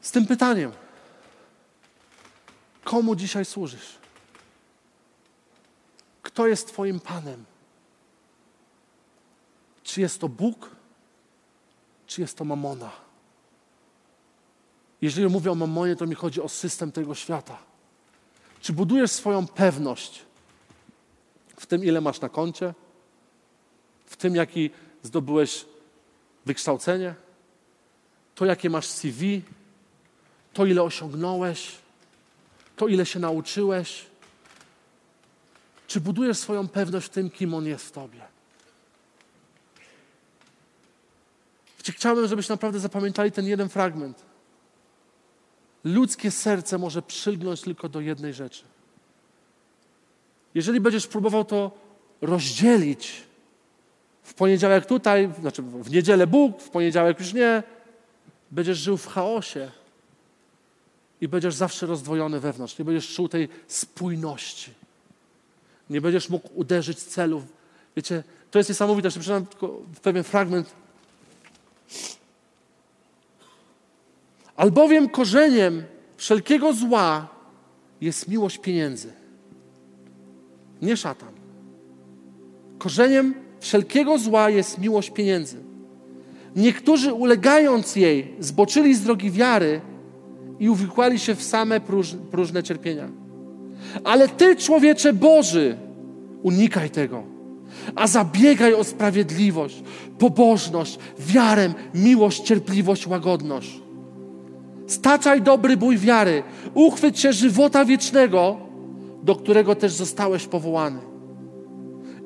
Z 0.00 0.10
tym 0.10 0.26
pytaniem. 0.26 0.72
Komu 2.84 3.16
dzisiaj 3.16 3.44
służysz? 3.44 3.98
Kto 6.22 6.46
jest 6.46 6.68
Twoim 6.68 7.00
Panem? 7.00 7.44
Czy 9.82 10.00
jest 10.00 10.20
to 10.20 10.28
Bóg, 10.28 10.70
czy 12.06 12.20
jest 12.20 12.36
to 12.36 12.44
mamona? 12.44 12.90
Jeżeli 15.02 15.28
mówię 15.28 15.52
o 15.52 15.54
mamonie, 15.54 15.96
to 15.96 16.06
mi 16.06 16.14
chodzi 16.14 16.42
o 16.42 16.48
system 16.48 16.92
tego 16.92 17.14
świata. 17.14 17.58
Czy 18.60 18.72
budujesz 18.72 19.10
swoją 19.10 19.46
pewność 19.46 20.22
w 21.56 21.66
tym, 21.66 21.84
ile 21.84 22.00
masz 22.00 22.20
na 22.20 22.28
koncie? 22.28 22.74
W 24.06 24.16
tym, 24.16 24.36
jaki 24.36 24.70
zdobyłeś 25.02 25.64
wykształcenie? 26.46 27.14
To, 28.34 28.44
jakie 28.44 28.70
masz 28.70 28.86
CV? 28.86 29.42
To, 30.52 30.66
ile 30.66 30.82
osiągnąłeś? 30.82 31.78
To, 32.80 32.88
ile 32.88 33.06
się 33.06 33.18
nauczyłeś? 33.18 34.06
Czy 35.86 36.00
budujesz 36.00 36.38
swoją 36.38 36.68
pewność 36.68 37.06
w 37.06 37.10
tym, 37.10 37.30
kim 37.30 37.54
On 37.54 37.66
jest 37.66 37.86
w 37.86 37.92
Tobie? 37.92 38.20
Chciałbym, 41.84 42.28
żebyś 42.28 42.48
naprawdę 42.48 42.78
zapamiętali 42.78 43.32
ten 43.32 43.46
jeden 43.46 43.68
fragment. 43.68 44.22
Ludzkie 45.84 46.30
serce 46.30 46.78
może 46.78 47.02
przylgnąć 47.02 47.60
tylko 47.60 47.88
do 47.88 48.00
jednej 48.00 48.34
rzeczy. 48.34 48.64
Jeżeli 50.54 50.80
będziesz 50.80 51.06
próbował 51.06 51.44
to 51.44 51.70
rozdzielić, 52.20 53.22
w 54.22 54.34
poniedziałek 54.34 54.86
tutaj, 54.86 55.32
znaczy 55.40 55.62
w 55.62 55.90
niedzielę 55.90 56.26
Bóg, 56.26 56.62
w 56.62 56.70
poniedziałek 56.70 57.20
już 57.20 57.32
nie, 57.32 57.62
będziesz 58.50 58.78
żył 58.78 58.96
w 58.96 59.06
chaosie 59.06 59.79
i 61.20 61.28
będziesz 61.28 61.54
zawsze 61.54 61.86
rozdwojony 61.86 62.40
wewnątrz. 62.40 62.78
Nie 62.78 62.84
będziesz 62.84 63.14
czuł 63.14 63.28
tej 63.28 63.48
spójności. 63.66 64.70
Nie 65.90 66.00
będziesz 66.00 66.28
mógł 66.28 66.48
uderzyć 66.54 66.98
celów. 66.98 67.42
Wiecie, 67.96 68.22
to 68.50 68.58
jest 68.58 68.68
niesamowite. 68.68 69.10
Przeczytam 69.10 69.46
tylko 69.46 69.80
pewien 70.02 70.24
fragment. 70.24 70.74
Albowiem 74.56 75.08
korzeniem 75.08 75.84
wszelkiego 76.16 76.72
zła 76.72 77.28
jest 78.00 78.28
miłość 78.28 78.58
pieniędzy. 78.58 79.12
Nie 80.82 80.96
szatan. 80.96 81.32
Korzeniem 82.78 83.34
wszelkiego 83.60 84.18
zła 84.18 84.50
jest 84.50 84.78
miłość 84.78 85.10
pieniędzy. 85.10 85.56
Niektórzy 86.56 87.12
ulegając 87.12 87.96
jej 87.96 88.34
zboczyli 88.38 88.94
z 88.94 89.02
drogi 89.02 89.30
wiary 89.30 89.80
i 90.60 90.68
uwikłali 90.68 91.18
się 91.18 91.34
w 91.34 91.42
same 91.42 91.80
próż, 91.80 92.14
próżne 92.30 92.62
cierpienia. 92.62 93.08
Ale 94.04 94.28
Ty, 94.28 94.56
człowiecze 94.56 95.12
Boży, 95.12 95.76
unikaj 96.42 96.90
tego, 96.90 97.22
a 97.94 98.06
zabiegaj 98.06 98.74
o 98.74 98.84
sprawiedliwość, 98.84 99.82
pobożność, 100.18 100.98
wiarę, 101.18 101.72
miłość, 101.94 102.42
cierpliwość, 102.42 103.06
łagodność. 103.06 103.80
Staczaj 104.86 105.42
dobry 105.42 105.76
bój 105.76 105.98
wiary, 105.98 106.42
uchwyć 106.74 107.20
się 107.20 107.32
żywota 107.32 107.84
wiecznego, 107.84 108.56
do 109.22 109.36
którego 109.36 109.74
też 109.74 109.92
zostałeś 109.92 110.46
powołany. 110.46 111.00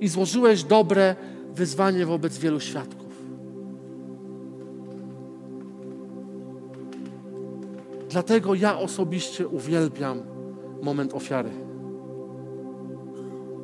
I 0.00 0.08
złożyłeś 0.08 0.64
dobre 0.64 1.16
wyzwanie 1.54 2.06
wobec 2.06 2.38
wielu 2.38 2.60
świadków. 2.60 3.03
Dlatego 8.14 8.54
ja 8.54 8.78
osobiście 8.78 9.48
uwielbiam 9.48 10.22
moment 10.82 11.14
ofiary. 11.14 11.50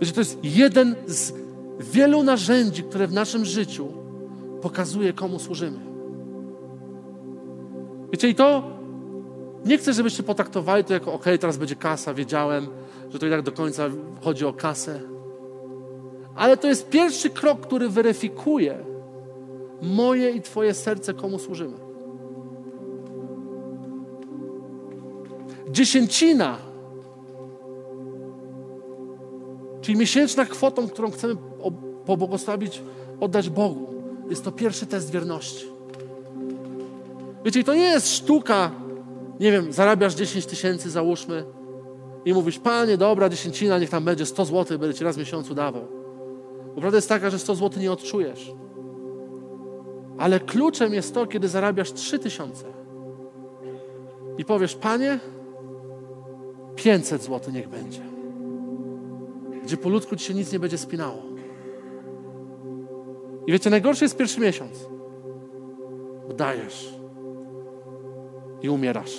Wiecie, 0.00 0.12
to 0.12 0.20
jest 0.20 0.38
jeden 0.42 0.94
z 1.06 1.32
wielu 1.80 2.22
narzędzi, 2.22 2.82
które 2.82 3.06
w 3.06 3.12
naszym 3.12 3.44
życiu 3.44 3.88
pokazuje, 4.62 5.12
komu 5.12 5.38
służymy. 5.38 5.78
Wiecie, 8.12 8.28
i 8.28 8.34
to 8.34 8.62
nie 9.64 9.78
chcę, 9.78 9.92
żebyście 9.92 10.22
potraktowali 10.22 10.84
to 10.84 10.94
jako, 10.94 11.12
ok, 11.12 11.24
teraz 11.40 11.56
będzie 11.56 11.76
kasa, 11.76 12.14
wiedziałem, 12.14 12.66
że 13.10 13.18
to 13.18 13.26
i 13.26 13.30
tak 13.30 13.42
do 13.42 13.52
końca 13.52 13.88
chodzi 14.20 14.44
o 14.44 14.52
kasę. 14.52 15.00
Ale 16.34 16.56
to 16.56 16.68
jest 16.68 16.88
pierwszy 16.88 17.30
krok, 17.30 17.60
który 17.60 17.88
weryfikuje 17.88 18.84
moje 19.82 20.30
i 20.30 20.40
Twoje 20.40 20.74
serce, 20.74 21.14
komu 21.14 21.38
służymy. 21.38 21.89
Dziesięcina, 25.70 26.56
czyli 29.80 29.98
miesięczna 29.98 30.44
kwotą, 30.44 30.88
którą 30.88 31.10
chcemy 31.10 31.36
pobłogosławić, 32.06 32.82
oddać 33.20 33.50
Bogu, 33.50 33.86
jest 34.30 34.44
to 34.44 34.52
pierwszy 34.52 34.86
test 34.86 35.10
wierności. 35.10 35.66
Wiecie, 37.44 37.64
to 37.64 37.74
nie 37.74 37.88
jest 37.88 38.08
sztuka, 38.08 38.70
nie 39.40 39.52
wiem, 39.52 39.72
zarabiasz 39.72 40.14
10 40.14 40.46
tysięcy, 40.46 40.90
załóżmy, 40.90 41.44
i 42.24 42.34
mówisz, 42.34 42.58
panie, 42.58 42.96
dobra, 42.96 43.28
dziesięcina, 43.28 43.78
niech 43.78 43.90
tam 43.90 44.04
będzie 44.04 44.26
100 44.26 44.44
zł, 44.44 44.78
będę 44.78 44.94
ci 44.94 45.04
raz 45.04 45.16
w 45.16 45.18
miesiącu 45.18 45.54
dawał. 45.54 45.82
Bo 46.74 46.80
prawda 46.80 46.98
jest 46.98 47.08
taka, 47.08 47.30
że 47.30 47.38
100 47.38 47.54
zł 47.54 47.82
nie 47.82 47.92
odczujesz. 47.92 48.52
Ale 50.18 50.40
kluczem 50.40 50.94
jest 50.94 51.14
to, 51.14 51.26
kiedy 51.26 51.48
zarabiasz 51.48 51.92
3 51.92 52.18
tysiące 52.18 52.64
i 54.38 54.44
powiesz, 54.44 54.74
panie, 54.74 55.18
500 56.84 57.22
zł 57.22 57.52
niech 57.52 57.68
będzie. 57.68 58.00
Gdzie 59.64 59.76
po 59.76 59.88
ludzku 59.88 60.16
ci 60.16 60.24
się 60.24 60.34
nic 60.34 60.52
nie 60.52 60.58
będzie 60.58 60.78
spinało. 60.78 61.22
I 63.46 63.52
wiecie, 63.52 63.70
najgorszy 63.70 64.04
jest 64.04 64.16
pierwszy 64.16 64.40
miesiąc. 64.40 64.88
Bo 66.28 66.34
dajesz 66.34 66.94
i 68.62 68.68
umierasz. 68.68 69.18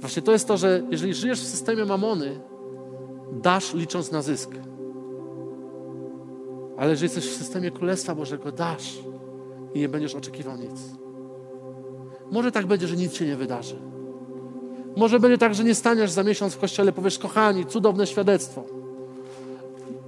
Właśnie 0.00 0.22
to 0.22 0.32
jest 0.32 0.48
to, 0.48 0.56
że 0.56 0.82
jeżeli 0.90 1.14
żyjesz 1.14 1.40
w 1.40 1.46
systemie 1.46 1.84
mamony, 1.84 2.40
dasz 3.32 3.74
licząc 3.74 4.12
na 4.12 4.22
zysk. 4.22 4.50
Ale 6.76 6.90
jeżeli 6.90 7.04
jesteś 7.04 7.24
w 7.26 7.36
systemie 7.36 7.70
Królestwa 7.70 8.14
Bożego, 8.14 8.52
dasz 8.52 8.98
i 9.74 9.78
nie 9.78 9.88
będziesz 9.88 10.14
oczekiwał 10.14 10.56
nic. 10.56 10.80
Może 12.30 12.52
tak 12.52 12.66
będzie, 12.66 12.86
że 12.86 12.96
nic 12.96 13.14
się 13.14 13.26
nie 13.26 13.36
wydarzy. 13.36 13.76
Może 14.96 15.20
będzie 15.20 15.38
tak, 15.38 15.54
że 15.54 15.64
nie 15.64 15.74
staniesz 15.74 16.10
za 16.10 16.22
miesiąc 16.22 16.54
w 16.54 16.58
kościele, 16.58 16.92
powiesz, 16.92 17.18
kochani, 17.18 17.66
cudowne 17.66 18.06
świadectwo. 18.06 18.64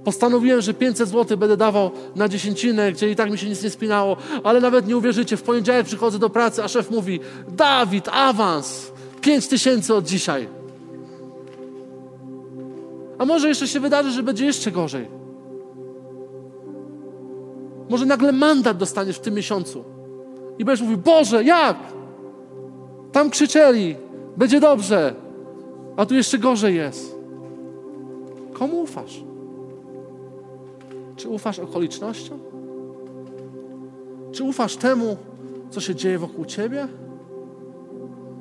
Postanowiłem, 0.03 0.61
że 0.61 0.73
500 0.73 1.09
zł 1.09 1.37
będę 1.37 1.57
dawał 1.57 1.91
na 2.15 2.29
dziesięcinę, 2.29 2.91
gdzie 2.91 3.11
i 3.11 3.15
tak 3.15 3.31
mi 3.31 3.37
się 3.37 3.49
nic 3.49 3.63
nie 3.63 3.69
spinało, 3.69 4.17
ale 4.43 4.61
nawet 4.61 4.87
nie 4.87 4.97
uwierzycie, 4.97 5.37
w 5.37 5.43
poniedziałek 5.43 5.85
przychodzę 5.85 6.19
do 6.19 6.29
pracy, 6.29 6.63
a 6.63 6.67
szef 6.67 6.91
mówi, 6.91 7.19
Dawid, 7.47 8.09
awans, 8.11 8.91
5 9.21 9.47
tysięcy 9.47 9.95
od 9.95 10.05
dzisiaj. 10.05 10.47
A 13.17 13.25
może 13.25 13.47
jeszcze 13.47 13.67
się 13.67 13.79
wydarzy, 13.79 14.11
że 14.11 14.23
będzie 14.23 14.45
jeszcze 14.45 14.71
gorzej. 14.71 15.07
Może 17.89 18.05
nagle 18.05 18.31
mandat 18.31 18.77
dostaniesz 18.77 19.17
w 19.17 19.21
tym 19.21 19.33
miesiącu. 19.33 19.83
I 20.59 20.65
będziesz 20.65 20.83
mówił, 20.83 20.97
Boże, 20.97 21.43
jak? 21.43 21.77
Tam 23.11 23.29
krzyczeli, 23.29 23.95
będzie 24.37 24.59
dobrze, 24.59 25.15
a 25.97 26.05
tu 26.05 26.15
jeszcze 26.15 26.37
gorzej 26.37 26.75
jest. 26.75 27.15
Komu 28.53 28.81
ufasz? 28.81 29.23
Czy 31.15 31.29
ufasz 31.29 31.59
okolicznościom? 31.59 32.39
Czy 34.31 34.43
ufasz 34.43 34.75
temu, 34.75 35.17
co 35.69 35.81
się 35.81 35.95
dzieje 35.95 36.19
wokół 36.19 36.45
ciebie? 36.45 36.87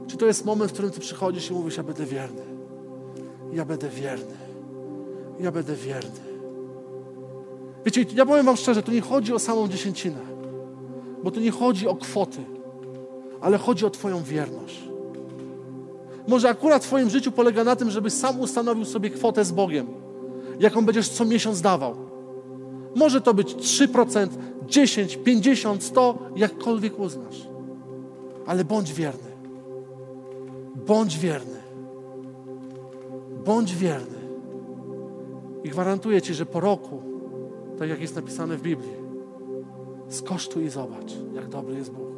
Czy 0.06 0.16
to 0.16 0.26
jest 0.26 0.44
moment, 0.44 0.70
w 0.70 0.74
którym 0.74 0.90
ty 0.90 1.00
przychodzisz 1.00 1.50
i 1.50 1.52
mówisz, 1.52 1.76
ja 1.76 1.82
będę 1.82 2.06
wierny. 2.06 2.42
Ja 3.52 3.64
będę 3.64 3.88
wierny. 3.88 4.34
Ja 5.40 5.52
będę 5.52 5.74
wierny. 5.74 6.20
Wiecie, 7.84 8.04
ja 8.14 8.26
powiem 8.26 8.46
wam 8.46 8.56
szczerze, 8.56 8.82
tu 8.82 8.92
nie 8.92 9.00
chodzi 9.00 9.32
o 9.32 9.38
samą 9.38 9.68
dziesięcinę. 9.68 10.20
Bo 11.24 11.30
tu 11.30 11.40
nie 11.40 11.50
chodzi 11.50 11.88
o 11.88 11.96
kwoty, 11.96 12.38
ale 13.40 13.58
chodzi 13.58 13.86
o 13.86 13.90
twoją 13.90 14.22
wierność. 14.22 14.91
Może 16.32 16.48
akurat 16.48 16.84
w 16.84 16.86
twoim 16.86 17.10
życiu 17.10 17.32
polega 17.32 17.64
na 17.64 17.76
tym, 17.76 17.90
żebyś 17.90 18.12
sam 18.12 18.40
ustanowił 18.40 18.84
sobie 18.84 19.10
kwotę 19.10 19.44
z 19.44 19.52
Bogiem, 19.52 19.86
jaką 20.60 20.84
będziesz 20.84 21.08
co 21.08 21.24
miesiąc 21.24 21.60
dawał. 21.60 21.94
Może 22.94 23.20
to 23.20 23.34
być 23.34 23.54
3%, 23.54 24.28
10, 24.66 25.16
50, 25.16 25.84
100, 25.84 26.18
jakkolwiek 26.36 26.98
uznasz. 26.98 27.48
Ale 28.46 28.64
bądź 28.64 28.92
wierny. 28.92 29.30
Bądź 30.86 31.18
wierny. 31.18 31.62
Bądź 33.44 33.76
wierny. 33.76 34.18
I 35.64 35.68
gwarantuję 35.68 36.22
Ci, 36.22 36.34
że 36.34 36.46
po 36.46 36.60
roku, 36.60 37.02
tak 37.78 37.88
jak 37.88 38.00
jest 38.00 38.16
napisane 38.16 38.56
w 38.56 38.62
Biblii, 38.62 38.96
skosztuj 40.08 40.64
i 40.64 40.70
zobacz, 40.70 41.12
jak 41.34 41.48
dobry 41.48 41.76
jest 41.76 41.90
Bóg. 41.90 42.08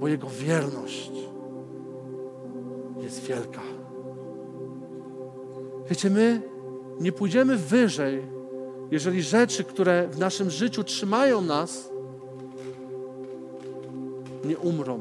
Bo 0.00 0.08
Jego 0.08 0.26
wierność 0.28 1.12
jest 3.00 3.20
wielka. 3.20 3.60
Wiecie, 5.90 6.10
my 6.10 6.42
nie 7.00 7.12
pójdziemy 7.12 7.56
wyżej, 7.56 8.22
jeżeli 8.90 9.22
rzeczy, 9.22 9.64
które 9.64 10.08
w 10.08 10.18
naszym 10.18 10.50
życiu 10.50 10.84
trzymają 10.84 11.42
nas, 11.42 11.90
nie 14.44 14.58
umrą. 14.58 15.00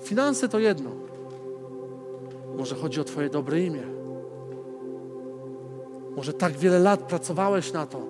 Finanse 0.00 0.48
to 0.48 0.58
jedno. 0.58 0.90
Może 2.56 2.74
chodzi 2.74 3.00
o 3.00 3.04
Twoje 3.04 3.30
dobre 3.30 3.60
imię. 3.60 3.82
Może 6.16 6.32
tak 6.32 6.52
wiele 6.52 6.78
lat 6.78 7.00
pracowałeś 7.02 7.72
na 7.72 7.86
to, 7.86 8.02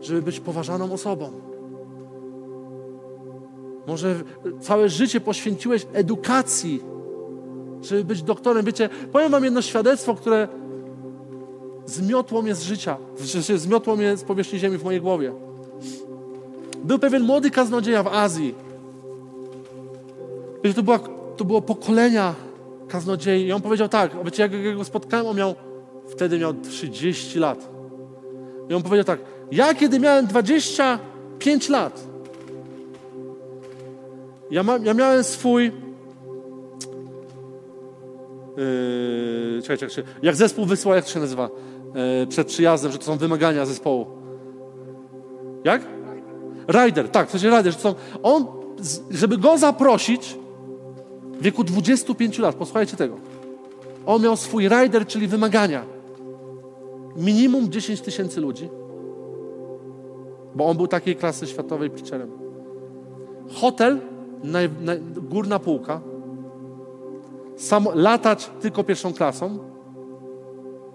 żeby 0.00 0.22
być 0.22 0.40
poważaną 0.40 0.92
osobą. 0.92 1.32
Może 3.86 4.22
całe 4.60 4.88
życie 4.88 5.20
poświęciłeś 5.20 5.86
edukacji, 5.92 6.82
żeby 7.88 8.04
być 8.04 8.22
doktorem. 8.22 8.64
Wiecie, 8.64 8.88
powiem 9.12 9.32
Wam 9.32 9.44
jedno 9.44 9.62
świadectwo, 9.62 10.14
które 10.14 10.48
zmiotło 11.86 12.42
mnie 12.42 12.54
z 12.54 12.62
życia, 12.62 12.96
zmiotło 13.56 13.96
mnie 13.96 14.16
z 14.16 14.24
powierzchni 14.24 14.58
ziemi 14.58 14.78
w 14.78 14.84
mojej 14.84 15.00
głowie. 15.00 15.32
Był 16.84 16.98
pewien 16.98 17.22
młody 17.22 17.50
kaznodzieja 17.50 18.02
w 18.02 18.06
Azji. 18.06 18.54
Wiecie, 20.64 20.74
to 20.74 20.82
była 20.82 20.98
to 21.36 21.44
było 21.44 21.62
pokolenia 21.62 22.34
kaznodziei. 22.88 23.46
I 23.46 23.52
on 23.52 23.62
powiedział 23.62 23.88
tak, 23.88 24.24
wiecie, 24.24 24.42
jak 24.42 24.76
go 24.76 24.84
spotkałem, 24.84 25.26
on 25.26 25.36
miał, 25.36 25.54
wtedy 26.08 26.38
miał 26.38 26.54
30 26.54 27.38
lat. 27.38 27.68
I 28.70 28.74
on 28.74 28.82
powiedział 28.82 29.04
tak, 29.04 29.20
ja 29.52 29.74
kiedy 29.74 30.00
miałem 30.00 30.26
25 30.26 31.68
lat, 31.68 32.06
ja, 34.50 34.62
ma, 34.62 34.76
ja 34.76 34.94
miałem 34.94 35.24
swój 35.24 35.72
Yy, 38.56 39.62
czekaj, 39.62 39.88
czekaj, 39.88 40.14
jak 40.22 40.36
zespół 40.36 40.64
wysłał, 40.64 40.94
jak 40.94 41.04
to 41.04 41.10
się 41.10 41.20
nazywa? 41.20 41.50
Yy, 42.20 42.26
przed 42.26 42.48
przyjazdem, 42.48 42.92
że 42.92 42.98
to 42.98 43.04
są 43.04 43.16
wymagania 43.16 43.66
zespołu. 43.66 44.06
Jak? 45.64 45.82
Rider, 46.68 47.08
tak, 47.08 47.30
to 47.30 47.38
się 47.38 47.48
rider, 47.48 47.72
że 47.72 47.78
są, 47.78 47.94
on, 48.22 48.46
żeby 49.10 49.38
go 49.38 49.58
zaprosić, 49.58 50.38
w 51.32 51.42
wieku 51.42 51.64
25 51.64 52.38
lat, 52.38 52.54
posłuchajcie 52.54 52.96
tego. 52.96 53.16
On 54.06 54.22
miał 54.22 54.36
swój 54.36 54.68
rider, 54.68 55.06
czyli 55.06 55.26
wymagania. 55.26 55.84
Minimum 57.16 57.70
10 57.70 58.00
tysięcy 58.00 58.40
ludzi, 58.40 58.68
bo 60.54 60.66
on 60.66 60.76
był 60.76 60.86
takiej 60.86 61.16
klasy 61.16 61.46
światowej 61.46 61.90
pitcherem. 61.90 62.30
Hotel 63.54 64.00
naj, 64.42 64.70
naj, 64.80 65.00
górna 65.16 65.58
półka, 65.58 66.00
sam, 67.56 67.88
latać 67.94 68.50
tylko 68.60 68.84
pierwszą 68.84 69.12
klasą. 69.12 69.58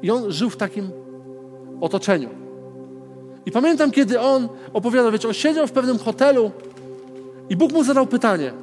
I 0.01 0.11
on 0.11 0.31
żył 0.31 0.49
w 0.49 0.57
takim 0.57 0.89
otoczeniu. 1.81 2.29
I 3.45 3.51
pamiętam, 3.51 3.91
kiedy 3.91 4.19
on 4.19 4.49
opowiadał, 4.73 5.11
wiecie, 5.11 5.27
on 5.27 5.33
siedział 5.33 5.67
w 5.67 5.71
pewnym 5.71 5.97
hotelu 5.97 6.51
i 7.49 7.55
Bóg 7.55 7.71
mu 7.71 7.83
zadał 7.83 8.07
pytanie. 8.07 8.53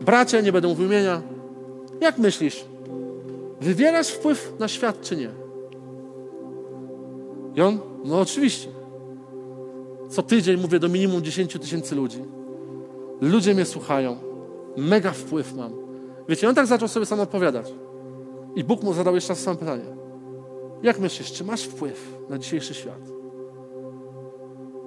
Bracie, 0.00 0.42
nie 0.42 0.52
będę 0.52 0.68
mówił 0.68 0.86
imienia, 0.86 1.22
jak 2.00 2.18
myślisz, 2.18 2.64
wywierasz 3.60 4.08
wpływ 4.08 4.52
na 4.58 4.68
świat 4.68 5.00
czy 5.00 5.16
nie? 5.16 5.30
I 7.54 7.60
on, 7.60 7.78
no 8.04 8.20
oczywiście. 8.20 8.68
Co 10.08 10.22
tydzień 10.22 10.60
mówię 10.60 10.78
do 10.78 10.88
minimum 10.88 11.22
10 11.22 11.52
tysięcy 11.52 11.94
ludzi. 11.94 12.18
Ludzie 13.20 13.54
mnie 13.54 13.64
słuchają. 13.64 14.16
Mega 14.76 15.10
wpływ 15.10 15.54
mam. 15.54 15.83
Wiecie, 16.28 16.48
on 16.48 16.54
tak 16.54 16.66
zaczął 16.66 16.88
sobie 16.88 17.06
sam 17.06 17.20
odpowiadać. 17.20 17.74
I 18.54 18.64
Bóg 18.64 18.82
mu 18.82 18.92
zadał 18.92 19.14
jeszcze 19.14 19.32
raz 19.32 19.38
samo 19.38 19.56
pytanie. 19.56 19.84
Jak 20.82 20.98
myślisz, 20.98 21.32
czy 21.32 21.44
masz 21.44 21.62
wpływ 21.62 22.18
na 22.28 22.38
dzisiejszy 22.38 22.74
świat? 22.74 23.00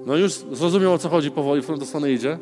No 0.06 0.16
już 0.16 0.34
zrozumiał 0.34 0.94
o 0.94 0.98
co 0.98 1.10
chodzi 1.10 1.32
powoli, 1.32 1.62
w 1.62 1.64
którą 1.64 1.86
stronę 1.86 2.12
idzie. 2.12 2.40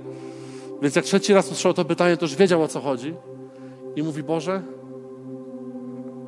Więc 0.82 0.96
jak 0.96 1.06
trzeci 1.06 1.34
raz 1.34 1.46
usłyszał 1.46 1.74
to 1.74 1.86
pytanie, 1.86 2.18
to 2.18 2.26
już 2.26 2.36
wiedział 2.36 2.64
o 2.64 2.68
co 2.68 2.80
chodzi. 2.80 3.16
I 3.96 4.04
mówi, 4.04 4.24
Boże, 4.24 4.62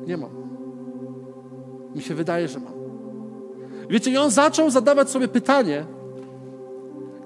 nie 0.06 0.16
mam. 0.16 0.30
Mi 1.94 2.02
się 2.02 2.14
wydaje, 2.14 2.48
że 2.48 2.60
mam. 2.60 2.72
Wiecie, 3.90 4.10
i 4.10 4.16
on 4.16 4.30
zaczął 4.30 4.70
zadawać 4.70 5.10
sobie 5.10 5.28
pytanie. 5.28 5.86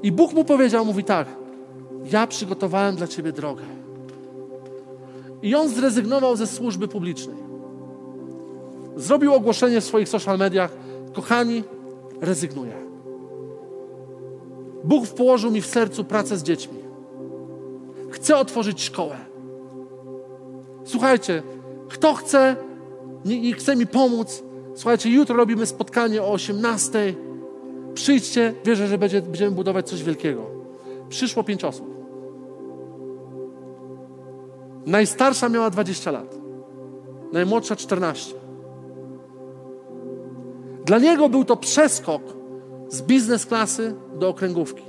I 0.03 0.13
Bóg 0.13 0.33
mu 0.33 0.45
powiedział, 0.45 0.85
mówi 0.85 1.05
tak, 1.05 1.29
ja 2.13 2.27
przygotowałem 2.27 2.97
dla 2.97 3.07
ciebie 3.07 3.33
drogę. 3.33 3.63
I 5.43 5.55
on 5.55 5.69
zrezygnował 5.69 6.37
ze 6.37 6.47
służby 6.47 6.89
publicznej. 6.89 7.37
Zrobił 8.97 9.35
ogłoszenie 9.35 9.81
w 9.81 9.85
swoich 9.85 10.09
social 10.09 10.39
mediach, 10.39 10.77
kochani, 11.13 11.65
rezygnuję. 12.21 12.73
Bóg 14.85 15.07
położył 15.07 15.51
mi 15.51 15.61
w 15.61 15.67
sercu 15.67 16.05
pracę 16.05 16.37
z 16.37 16.43
dziećmi. 16.43 16.79
Chcę 18.11 18.37
otworzyć 18.37 18.83
szkołę. 18.83 19.17
Słuchajcie, 20.85 21.43
kto 21.89 22.15
chce 22.15 22.57
i 23.25 23.53
chce 23.53 23.77
mi 23.77 23.87
pomóc, 23.87 24.43
słuchajcie, 24.75 25.11
jutro 25.11 25.37
robimy 25.37 25.67
spotkanie 25.67 26.23
o 26.23 26.33
18. 26.33 27.15
Przyjdźcie, 27.95 28.55
wierzę, 28.65 28.87
że 28.87 28.99
będzie, 28.99 29.23
będziemy 29.23 29.51
budować 29.51 29.89
coś 29.89 30.03
wielkiego. 30.03 30.47
Przyszło 31.09 31.45
pięć 31.45 31.65
osób. 31.65 31.92
Najstarsza 34.87 35.49
miała 35.49 35.71
20 35.71 36.11
lat, 36.11 36.35
najmłodsza 37.33 37.77
14. 37.77 38.35
Dla 40.85 40.99
niego 40.99 41.29
był 41.29 41.45
to 41.45 41.57
przeskok 41.57 42.23
z 42.89 43.03
biznes 43.03 43.47
klasy 43.47 43.95
do 44.15 44.29
okręgówki. 44.29 44.83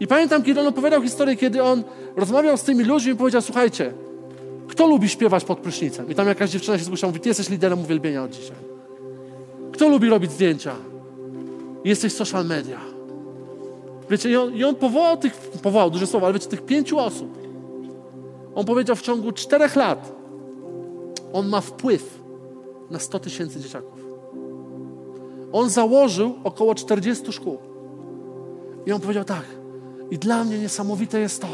I 0.00 0.06
pamiętam, 0.06 0.42
kiedy 0.42 0.60
on 0.60 0.66
opowiadał 0.66 1.02
historię, 1.02 1.36
kiedy 1.36 1.62
on 1.62 1.84
rozmawiał 2.16 2.56
z 2.56 2.62
tymi 2.62 2.84
ludźmi 2.84 3.12
i 3.12 3.16
powiedział: 3.16 3.42
Słuchajcie, 3.42 3.92
kto 4.68 4.86
lubi 4.86 5.08
śpiewać 5.08 5.44
pod 5.44 5.58
prysznicem? 5.58 6.10
I 6.10 6.14
tam 6.14 6.28
jakaś 6.28 6.50
dziewczyna 6.50 6.78
się 6.78 6.84
zgłosiła, 6.84 7.08
mówi: 7.08 7.20
Ty 7.20 7.28
jesteś 7.28 7.48
liderem 7.48 7.80
uwielbienia 7.80 8.24
od 8.24 8.30
dzisiaj. 8.30 8.56
Kto 9.72 9.88
lubi 9.88 10.08
robić 10.08 10.32
zdjęcia? 10.32 10.74
Jesteś 11.84 12.12
social 12.12 12.46
media. 12.46 12.80
Wiecie, 14.10 14.30
i 14.30 14.36
on, 14.36 14.54
i 14.54 14.64
on 14.64 14.74
powołał 14.74 15.16
tych, 15.16 15.34
powołał 15.62 15.90
duże 15.90 16.06
słowa, 16.06 16.26
ale 16.26 16.34
wiecie, 16.34 16.48
tych 16.48 16.64
pięciu 16.64 16.98
osób. 16.98 17.37
On 18.58 18.64
powiedział, 18.64 18.96
w 18.96 19.02
ciągu 19.02 19.32
czterech 19.32 19.76
lat 19.76 20.12
on 21.32 21.48
ma 21.48 21.60
wpływ 21.60 22.18
na 22.90 22.98
100 22.98 23.18
tysięcy 23.18 23.60
dzieciaków. 23.60 24.00
On 25.52 25.70
założył 25.70 26.34
około 26.44 26.74
40 26.74 27.32
szkół. 27.32 27.58
I 28.86 28.92
on 28.92 29.00
powiedział 29.00 29.24
tak, 29.24 29.44
i 30.10 30.18
dla 30.18 30.44
mnie 30.44 30.58
niesamowite 30.58 31.20
jest 31.20 31.42
to, 31.42 31.48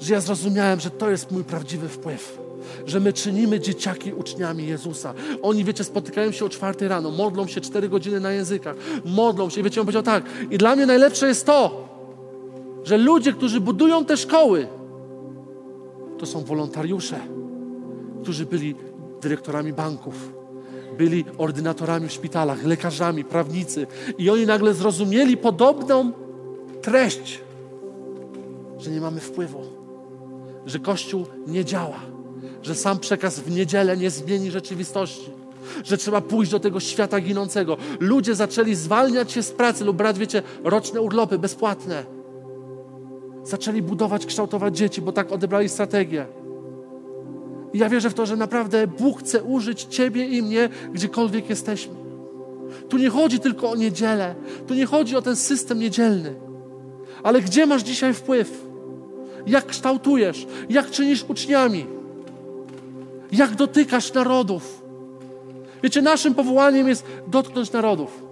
że 0.00 0.14
ja 0.14 0.20
zrozumiałem, 0.20 0.80
że 0.80 0.90
to 0.90 1.10
jest 1.10 1.30
mój 1.30 1.44
prawdziwy 1.44 1.88
wpływ. 1.88 2.38
Że 2.86 3.00
my 3.00 3.12
czynimy 3.12 3.60
dzieciaki 3.60 4.12
uczniami 4.12 4.66
Jezusa. 4.66 5.14
Oni, 5.42 5.64
wiecie, 5.64 5.84
spotykają 5.84 6.32
się 6.32 6.44
o 6.44 6.48
czwartej 6.48 6.88
rano, 6.88 7.10
modlą 7.10 7.46
się 7.46 7.60
cztery 7.60 7.88
godziny 7.88 8.20
na 8.20 8.32
językach, 8.32 8.76
modlą 9.04 9.50
się. 9.50 9.60
I 9.60 9.64
wiecie, 9.64 9.80
on 9.80 9.86
powiedział 9.86 10.02
tak, 10.02 10.24
i 10.50 10.58
dla 10.58 10.76
mnie 10.76 10.86
najlepsze 10.86 11.28
jest 11.28 11.46
to, 11.46 11.88
że 12.84 12.98
ludzie, 12.98 13.32
którzy 13.32 13.60
budują 13.60 14.04
te 14.04 14.16
szkoły, 14.16 14.77
to 16.18 16.26
są 16.26 16.44
wolontariusze, 16.44 17.20
którzy 18.22 18.46
byli 18.46 18.74
dyrektorami 19.20 19.72
banków, 19.72 20.32
byli 20.98 21.24
ordynatorami 21.38 22.08
w 22.08 22.12
szpitalach, 22.12 22.64
lekarzami, 22.64 23.24
prawnicy. 23.24 23.86
I 24.18 24.30
oni 24.30 24.46
nagle 24.46 24.74
zrozumieli 24.74 25.36
podobną 25.36 26.12
treść, 26.82 27.40
że 28.78 28.90
nie 28.90 29.00
mamy 29.00 29.20
wpływu, 29.20 29.62
że 30.66 30.78
Kościół 30.78 31.26
nie 31.46 31.64
działa, 31.64 32.00
że 32.62 32.74
sam 32.74 32.98
przekaz 32.98 33.40
w 33.40 33.50
niedzielę 33.50 33.96
nie 33.96 34.10
zmieni 34.10 34.50
rzeczywistości, 34.50 35.30
że 35.84 35.98
trzeba 35.98 36.20
pójść 36.20 36.50
do 36.50 36.60
tego 36.60 36.80
świata 36.80 37.20
ginącego. 37.20 37.76
Ludzie 38.00 38.34
zaczęli 38.34 38.74
zwalniać 38.74 39.32
się 39.32 39.42
z 39.42 39.50
pracy 39.50 39.84
lub 39.84 39.96
brać, 39.96 40.18
wiecie, 40.18 40.42
roczne 40.64 41.00
urlopy 41.00 41.38
bezpłatne. 41.38 42.17
Zaczęli 43.48 43.82
budować, 43.82 44.26
kształtować 44.26 44.76
dzieci, 44.76 45.02
bo 45.02 45.12
tak 45.12 45.32
odebrali 45.32 45.68
strategię. 45.68 46.26
I 47.72 47.78
ja 47.78 47.88
wierzę 47.88 48.10
w 48.10 48.14
to, 48.14 48.26
że 48.26 48.36
naprawdę 48.36 48.86
Bóg 48.86 49.20
chce 49.20 49.42
użyć 49.42 49.84
Ciebie 49.84 50.26
i 50.26 50.42
mnie, 50.42 50.68
gdziekolwiek 50.92 51.50
jesteśmy. 51.50 51.94
Tu 52.88 52.98
nie 52.98 53.10
chodzi 53.10 53.40
tylko 53.40 53.70
o 53.70 53.76
niedzielę, 53.76 54.34
tu 54.66 54.74
nie 54.74 54.86
chodzi 54.86 55.16
o 55.16 55.22
ten 55.22 55.36
system 55.36 55.78
niedzielny. 55.78 56.34
Ale 57.22 57.40
gdzie 57.40 57.66
masz 57.66 57.82
dzisiaj 57.82 58.14
wpływ? 58.14 58.64
Jak 59.46 59.66
kształtujesz? 59.66 60.46
Jak 60.68 60.90
czynisz 60.90 61.24
uczniami? 61.28 61.86
Jak 63.32 63.54
dotykasz 63.54 64.12
narodów? 64.12 64.82
Wiecie, 65.82 66.02
naszym 66.02 66.34
powołaniem 66.34 66.88
jest 66.88 67.04
dotknąć 67.26 67.72
narodów. 67.72 68.22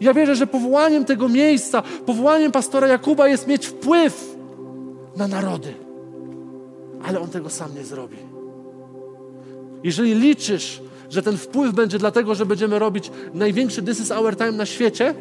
Ja 0.00 0.14
wierzę, 0.14 0.36
że 0.36 0.46
powołaniem 0.46 1.04
tego 1.04 1.28
miejsca, 1.28 1.82
powołaniem 2.06 2.52
pastora 2.52 2.88
Jakuba 2.88 3.28
jest 3.28 3.46
mieć 3.46 3.66
wpływ 3.66 4.37
na 5.18 5.28
narody. 5.28 5.74
Ale 7.04 7.20
on 7.20 7.28
tego 7.28 7.50
sam 7.50 7.74
nie 7.74 7.84
zrobi. 7.84 8.16
Jeżeli 9.84 10.14
liczysz, 10.14 10.82
że 11.10 11.22
ten 11.22 11.36
wpływ 11.36 11.74
będzie 11.74 11.98
dlatego, 11.98 12.34
że 12.34 12.46
będziemy 12.46 12.78
robić 12.78 13.10
największy 13.34 13.82
This 13.82 14.00
is 14.00 14.10
Our 14.10 14.36
Time 14.36 14.52
na 14.52 14.66
świecie 14.66 15.14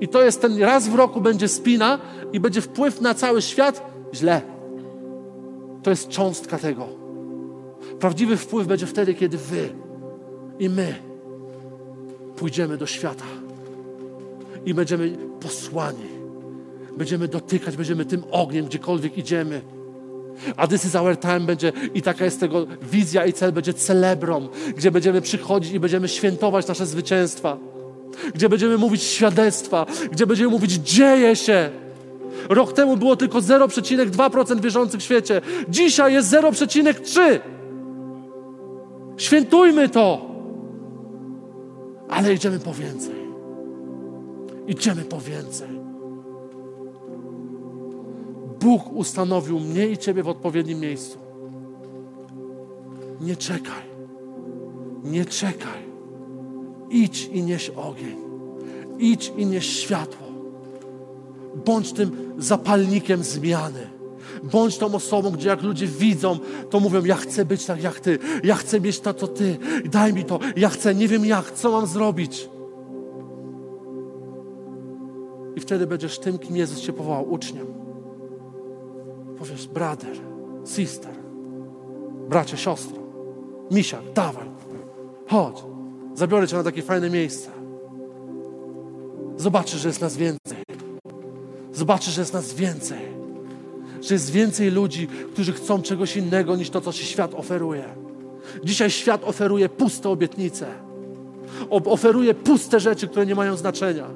i 0.00 0.08
to 0.08 0.22
jest 0.22 0.40
ten 0.40 0.62
raz 0.62 0.88
w 0.88 0.94
roku 0.94 1.20
będzie 1.20 1.48
spina 1.48 1.98
i 2.32 2.40
będzie 2.40 2.60
wpływ 2.60 3.00
na 3.00 3.14
cały 3.14 3.42
świat, 3.42 3.82
źle. 4.14 4.42
To 5.82 5.90
jest 5.90 6.08
cząstka 6.08 6.58
tego. 6.58 6.88
Prawdziwy 8.00 8.36
wpływ 8.36 8.66
będzie 8.66 8.86
wtedy, 8.86 9.14
kiedy 9.14 9.38
wy 9.38 9.68
i 10.58 10.68
my 10.68 10.94
pójdziemy 12.36 12.76
do 12.76 12.86
świata 12.86 13.24
i 14.66 14.74
będziemy 14.74 15.16
posłani. 15.40 16.15
Będziemy 16.96 17.28
dotykać, 17.28 17.76
będziemy 17.76 18.04
tym 18.04 18.24
ogniem, 18.30 18.66
gdziekolwiek 18.66 19.18
idziemy. 19.18 19.60
A 20.56 20.66
This 20.66 20.84
is 20.84 20.94
our 20.94 21.18
time 21.18 21.40
będzie, 21.40 21.72
i 21.94 22.02
taka 22.02 22.24
jest 22.24 22.40
tego 22.40 22.66
wizja 22.92 23.26
i 23.26 23.32
cel, 23.32 23.52
będzie 23.52 23.74
celebrom, 23.74 24.48
gdzie 24.76 24.90
będziemy 24.90 25.20
przychodzić 25.20 25.72
i 25.72 25.80
będziemy 25.80 26.08
świętować 26.08 26.66
nasze 26.66 26.86
zwycięstwa, 26.86 27.56
gdzie 28.34 28.48
będziemy 28.48 28.78
mówić 28.78 29.02
świadectwa, 29.02 29.86
gdzie 30.12 30.26
będziemy 30.26 30.50
mówić 30.50 30.72
dzieje 30.72 31.36
się. 31.36 31.70
Rok 32.48 32.72
temu 32.72 32.96
było 32.96 33.16
tylko 33.16 33.38
0,2% 33.38 34.60
wierzących 34.60 35.00
w 35.00 35.04
świecie. 35.04 35.40
Dzisiaj 35.68 36.12
jest 36.12 36.30
0,3%. 36.30 37.38
Świętujmy 39.16 39.88
to. 39.88 40.26
Ale 42.08 42.34
idziemy 42.34 42.60
po 42.60 42.74
więcej. 42.74 43.14
Idziemy 44.66 45.02
po 45.02 45.20
więcej. 45.20 45.75
Bóg 48.66 48.92
ustanowił 48.92 49.60
mnie 49.60 49.88
i 49.88 49.98
Ciebie 49.98 50.22
w 50.22 50.28
odpowiednim 50.28 50.80
miejscu. 50.80 51.18
Nie 53.20 53.36
czekaj. 53.36 53.82
Nie 55.04 55.24
czekaj. 55.24 55.82
Idź 56.90 57.26
i 57.32 57.42
nieś 57.42 57.70
ogień. 57.70 58.16
Idź 58.98 59.32
i 59.36 59.46
nieś 59.46 59.66
światło. 59.66 60.26
Bądź 61.66 61.92
tym 61.92 62.34
zapalnikiem 62.38 63.22
zmiany. 63.24 63.90
Bądź 64.42 64.78
tą 64.78 64.94
osobą, 64.94 65.30
gdzie 65.30 65.48
jak 65.48 65.62
ludzie 65.62 65.86
widzą, 65.86 66.38
to 66.70 66.80
mówią: 66.80 67.04
Ja 67.04 67.16
chcę 67.16 67.44
być 67.44 67.66
tak 67.66 67.82
jak 67.82 68.00
Ty, 68.00 68.18
ja 68.44 68.54
chcę 68.54 68.80
mieć 68.80 69.00
to, 69.00 69.14
co 69.14 69.28
Ty, 69.28 69.58
daj 69.84 70.12
mi 70.12 70.24
to, 70.24 70.38
ja 70.56 70.68
chcę, 70.68 70.94
nie 70.94 71.08
wiem 71.08 71.24
jak, 71.24 71.52
co 71.52 71.70
mam 71.70 71.86
zrobić. 71.86 72.48
I 75.56 75.60
wtedy 75.60 75.86
będziesz 75.86 76.18
tym, 76.18 76.38
kim 76.38 76.56
Jezus 76.56 76.80
Cię 76.80 76.92
powołał, 76.92 77.32
uczniem. 77.32 77.75
Powiesz, 79.38 79.66
brother, 79.66 80.16
sister, 80.64 81.12
bracie, 82.28 82.56
siostro, 82.56 82.98
misiak, 83.70 84.12
dawaj, 84.14 84.46
chodź, 85.28 85.64
zabiorę 86.14 86.48
cię 86.48 86.56
na 86.56 86.62
takie 86.62 86.82
fajne 86.82 87.10
miejsce. 87.10 87.50
Zobaczysz, 89.36 89.80
że 89.80 89.88
jest 89.88 90.00
nas 90.00 90.16
więcej. 90.16 90.58
Zobaczysz, 91.72 92.14
że 92.14 92.20
jest 92.20 92.32
nas 92.32 92.54
więcej. 92.54 92.98
Że 94.02 94.14
jest 94.14 94.30
więcej 94.30 94.70
ludzi, 94.70 95.08
którzy 95.32 95.52
chcą 95.52 95.82
czegoś 95.82 96.16
innego 96.16 96.56
niż 96.56 96.70
to, 96.70 96.80
co 96.80 96.92
ci 96.92 97.04
świat 97.04 97.34
oferuje. 97.34 97.84
Dzisiaj 98.64 98.90
świat 98.90 99.24
oferuje 99.24 99.68
puste 99.68 100.08
obietnice. 100.08 100.66
Oferuje 101.70 102.34
puste 102.34 102.80
rzeczy, 102.80 103.08
które 103.08 103.26
nie 103.26 103.34
mają 103.34 103.56
znaczenia. 103.56 104.06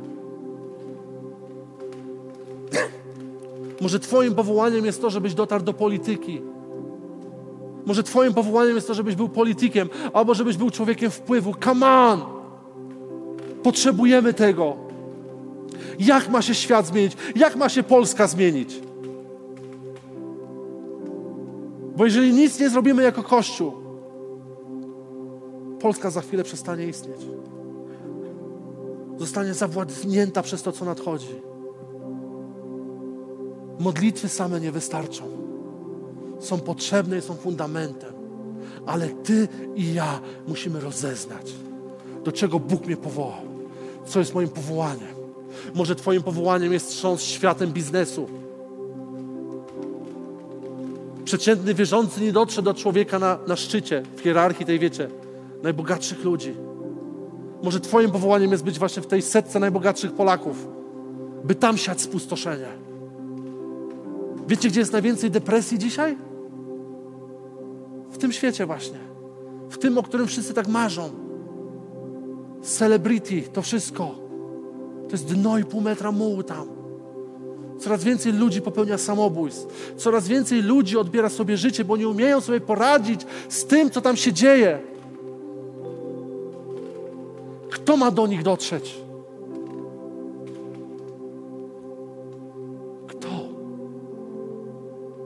Może 3.81 4.01
Twoim 4.01 4.35
powołaniem 4.35 4.85
jest 4.85 5.03
to, 5.03 5.11
żebyś 5.11 5.35
dotarł 5.35 5.65
do 5.65 5.75
polityki. 5.75 6.43
Może 7.87 8.03
Twoim 8.03 8.35
powołaniem 8.35 8.75
jest 8.75 8.87
to, 8.87 8.95
żebyś 8.95 9.15
był 9.15 9.29
politykiem, 9.29 9.89
albo 10.13 10.35
żebyś 10.35 10.57
był 10.57 10.71
człowiekiem 10.71 11.11
wpływu. 11.11 11.55
Come 11.65 11.87
on! 11.87 12.21
Potrzebujemy 13.63 14.35
tego. 14.35 14.77
Jak 15.99 16.29
ma 16.29 16.43
się 16.43 16.55
świat 16.55 16.87
zmienić? 16.87 17.17
Jak 17.37 17.57
ma 17.57 17.69
się 17.69 17.83
Polska 17.83 18.27
zmienić? 18.27 18.81
Bo 21.97 22.05
jeżeli 22.05 22.33
nic 22.33 22.61
nie 22.61 22.71
zrobimy 22.71 23.03
jako 23.03 23.23
Kościół, 23.23 23.73
Polska 25.81 26.11
za 26.11 26.21
chwilę 26.21 26.45
przestanie 26.45 26.87
istnieć. 26.87 27.21
Zostanie 29.19 29.55
zawładnięta 29.55 30.43
przez 30.43 30.63
to, 30.63 30.73
co 30.73 30.85
nadchodzi. 30.85 31.50
Modlitwy 33.81 34.29
same 34.29 34.61
nie 34.61 34.73
wystarczą. 34.73 35.25
Są 36.41 36.61
potrzebne 36.61 37.19
i 37.19 37.23
są 37.23 37.35
fundamentem. 37.35 38.13
Ale 38.87 39.09
Ty 39.09 39.49
i 39.77 39.95
ja 39.95 40.21
musimy 40.49 40.81
rozeznać, 40.81 41.53
do 42.25 42.33
czego 42.33 42.59
Bóg 42.59 42.87
mnie 42.87 42.97
powołał, 42.97 43.43
co 44.07 44.19
jest 44.19 44.35
moim 44.35 44.49
powołaniem. 44.49 45.15
Może 45.75 45.95
Twoim 45.95 46.23
powołaniem 46.23 46.73
jest 46.73 46.89
trząs 46.89 47.23
światem 47.23 47.73
biznesu. 47.73 48.29
Przeciętny 51.25 51.75
wierzący 51.75 52.21
nie 52.21 52.33
dotrze 52.33 52.63
do 52.63 52.75
człowieka 52.75 53.19
na, 53.19 53.39
na 53.47 53.57
szczycie, 53.57 54.03
w 54.17 54.21
hierarchii 54.21 54.67
tej, 54.67 54.79
wiecie, 54.79 55.09
najbogatszych 55.63 56.25
ludzi. 56.25 56.55
Może 57.63 57.81
Twoim 57.81 58.11
powołaniem 58.11 58.53
jest 58.53 58.65
być 58.65 58.79
właśnie 58.79 59.03
w 59.03 59.07
tej 59.07 59.23
setce 59.23 59.61
najbogatszych 59.61 60.13
Polaków, 60.13 60.69
by 61.45 61.55
tam 61.55 61.77
siać 61.77 62.01
spustoszenie. 62.01 62.80
Wiecie, 64.51 64.69
gdzie 64.69 64.81
jest 64.81 64.93
najwięcej 64.93 65.31
depresji 65.31 65.79
dzisiaj? 65.79 66.17
W 68.11 68.19
tym 68.19 68.33
świecie 68.33 68.67
właśnie. 68.67 68.99
W 69.69 69.79
tym, 69.79 69.99
o 69.99 70.03
którym 70.03 70.27
wszyscy 70.27 70.55
tak 70.55 70.69
marzą. 70.69 71.11
Celebrity, 72.63 73.43
to 73.43 73.63
wszystko. 73.63 74.15
To 75.09 75.13
jest 75.13 75.35
dno 75.35 75.59
i 75.59 75.65
pół 75.65 75.81
metra 75.81 76.13
mułu 76.13 76.43
tam. 76.43 76.69
Coraz 77.79 78.05
więcej 78.05 78.33
ludzi 78.33 78.63
popełnia 78.63 78.99
samobójstw. 78.99 79.95
Coraz 79.97 80.29
więcej 80.29 80.63
ludzi 80.63 80.99
odbiera 80.99 81.29
sobie 81.29 81.57
życie, 81.57 81.85
bo 81.85 81.97
nie 81.97 82.09
umieją 82.09 82.41
sobie 82.41 82.61
poradzić 82.61 83.27
z 83.49 83.65
tym, 83.65 83.91
co 83.91 84.01
tam 84.01 84.17
się 84.17 84.33
dzieje. 84.33 84.79
Kto 87.71 87.97
ma 87.97 88.11
do 88.11 88.27
nich 88.27 88.43
dotrzeć? 88.43 89.10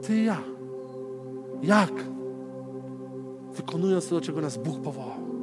Ty 0.07 0.15
i 0.15 0.25
ja. 0.25 0.37
Jak? 1.63 1.91
Wykonując 3.55 4.07
to, 4.07 4.15
do 4.15 4.21
czego 4.21 4.41
nas 4.41 4.57
Bóg 4.57 4.79
powołał. 4.79 5.35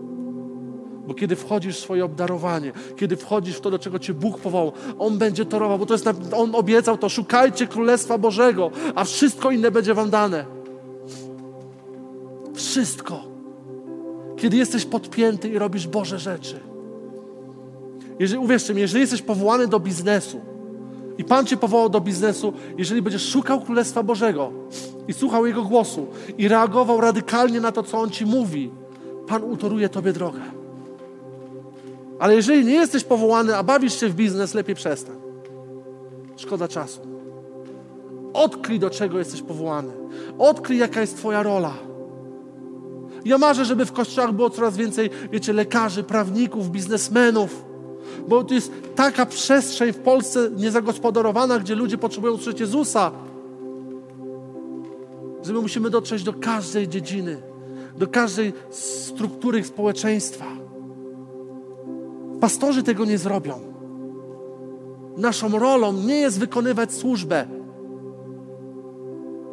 Bo 1.07 1.15
kiedy 1.15 1.37
wchodzisz 1.37 1.77
w 1.77 1.81
swoje 1.81 2.05
obdarowanie, 2.05 2.73
kiedy 2.97 3.17
wchodzisz 3.17 3.57
w 3.57 3.61
to, 3.61 3.71
do 3.71 3.79
czego 3.79 3.99
Cię 3.99 4.15
Bóg 4.15 4.39
powołał, 4.39 4.73
On 4.99 5.19
będzie 5.19 5.45
torował, 5.45 5.79
bo 5.79 5.87
to 5.87 5.95
jest, 5.95 6.09
On 6.37 6.55
obiecał 6.55 6.99
to, 6.99 7.09
szukajcie 7.09 7.67
Królestwa 7.67 8.19
Bożego, 8.19 8.71
a 8.95 9.05
wszystko 9.05 9.51
inne 9.51 9.71
będzie 9.71 9.95
Wam 9.95 10.11
dane. 10.11 10.45
Wszystko. 12.55 13.25
Kiedy 14.37 14.57
jesteś 14.57 14.85
podpięty 14.85 15.49
i 15.49 15.59
robisz 15.59 15.89
Boże 15.89 16.19
rzeczy. 16.19 16.61
Jeżeli, 18.19 18.39
uwierzcie 18.39 18.75
mi, 18.75 18.81
jeżeli 18.81 19.01
jesteś 19.01 19.23
powołany 19.23 19.69
do 19.69 19.81
biznesu 19.81 20.52
i 21.19 21.25
Pan 21.25 21.47
Cię 21.47 21.57
powołał 21.57 21.89
do 21.89 22.01
biznesu, 22.01 22.53
jeżeli 22.79 23.03
będziesz 23.03 23.29
szukał 23.29 23.61
Królestwa 23.61 24.03
Bożego 24.03 24.53
i 25.09 25.13
słuchał 25.13 25.47
Jego 25.47 25.63
głosu 25.63 26.07
i 26.39 26.49
reagował 26.49 27.01
radykalnie 27.01 27.61
na 27.61 27.73
to, 27.73 27.83
co 27.83 28.01
On 28.01 28.11
Ci 28.11 28.27
mówi, 28.27 28.71
Pan 29.27 29.45
utoruje 29.45 29.89
Tobie 29.89 30.13
drogę. 30.13 30.41
Ale 32.19 32.35
jeżeli 32.35 32.65
nie 32.65 32.75
jesteś 32.75 33.05
powołany, 33.05 33.57
a 33.57 33.63
bawisz 33.63 34.01
się 34.01 34.09
w 34.09 34.15
biznes, 34.15 34.55
lepiej 34.55 34.75
przestań. 34.75 35.17
Szkoda 36.37 36.69
czasu. 36.69 37.01
Odkryj, 38.33 38.79
do 38.79 38.91
czego 38.91 39.19
jesteś 39.19 39.43
powołany. 39.43 39.93
Odkryj, 40.39 40.79
jaka 40.79 41.01
jest 41.01 41.17
Twoja 41.17 41.43
rola. 41.43 41.73
Ja 43.25 43.39
marzę, 43.39 43.65
żeby 43.65 43.87
w 43.87 43.93
kościołach 43.93 44.33
było 44.33 44.51
coraz 44.51 44.77
więcej, 44.77 45.11
wiecie, 45.33 45.53
lekarzy, 45.53 46.03
prawników, 46.03 46.71
biznesmenów. 46.71 47.72
Bo 48.29 48.45
to 48.45 48.55
jest 48.55 48.73
taka 48.95 49.27
przestrzeń 49.27 49.93
w 49.93 49.99
Polsce 49.99 50.51
niezagospodarowana, 50.57 51.59
gdzie 51.59 51.75
ludzie 51.75 51.99
potrzebują 51.99 52.33
usłyszeć 52.33 52.61
Jezusa. 52.61 53.11
Że 55.43 55.53
my 55.53 55.61
musimy 55.61 55.91
dotrzeć 55.91 56.23
do 56.23 56.33
każdej 56.33 56.89
dziedziny, 56.89 57.43
do 57.99 58.07
każdej 58.07 58.53
struktury 58.71 59.65
społeczeństwa. 59.65 60.45
Pastorzy 62.41 62.83
tego 62.83 63.05
nie 63.05 63.19
zrobią. 63.19 63.61
Naszą 65.17 65.59
rolą 65.59 65.93
nie 65.93 66.17
jest 66.17 66.39
wykonywać 66.39 66.93
służbę. 66.93 67.47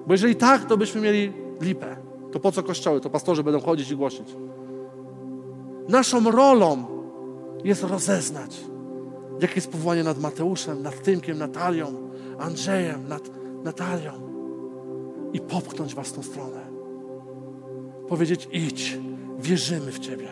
Bo 0.08 0.14
jeżeli 0.14 0.36
tak, 0.36 0.66
to 0.66 0.78
byśmy 0.78 1.02
mieli 1.02 1.34
lipę. 1.62 1.98
To 2.32 2.40
po 2.40 2.52
co 2.52 2.64
kościoły? 2.64 3.02
To 3.02 3.10
pastorzy 3.10 3.44
będą 3.44 3.60
chodzić 3.60 3.92
i 3.92 3.96
głosić. 3.96 4.36
Naszą 5.90 6.32
rolą 6.32 6.99
jest 7.64 7.84
rozeznać, 7.84 8.58
jakie 9.42 9.56
jest 9.56 9.72
powołanie 9.72 10.04
nad 10.04 10.20
Mateuszem, 10.20 10.82
nad 10.82 11.04
Tymkiem, 11.04 11.38
Natalią, 11.38 12.10
Andrzejem, 12.40 13.08
nad 13.08 13.30
Natalią 13.64 14.12
i 15.34 15.40
popchnąć 15.40 15.96
was 15.96 16.08
w 16.08 16.14
tą 16.14 16.24
stronę. 16.24 16.62
Powiedzieć: 18.08 18.48
idź, 18.52 18.98
wierzymy 19.40 19.92
w 19.92 20.00
Ciebie. 20.00 20.28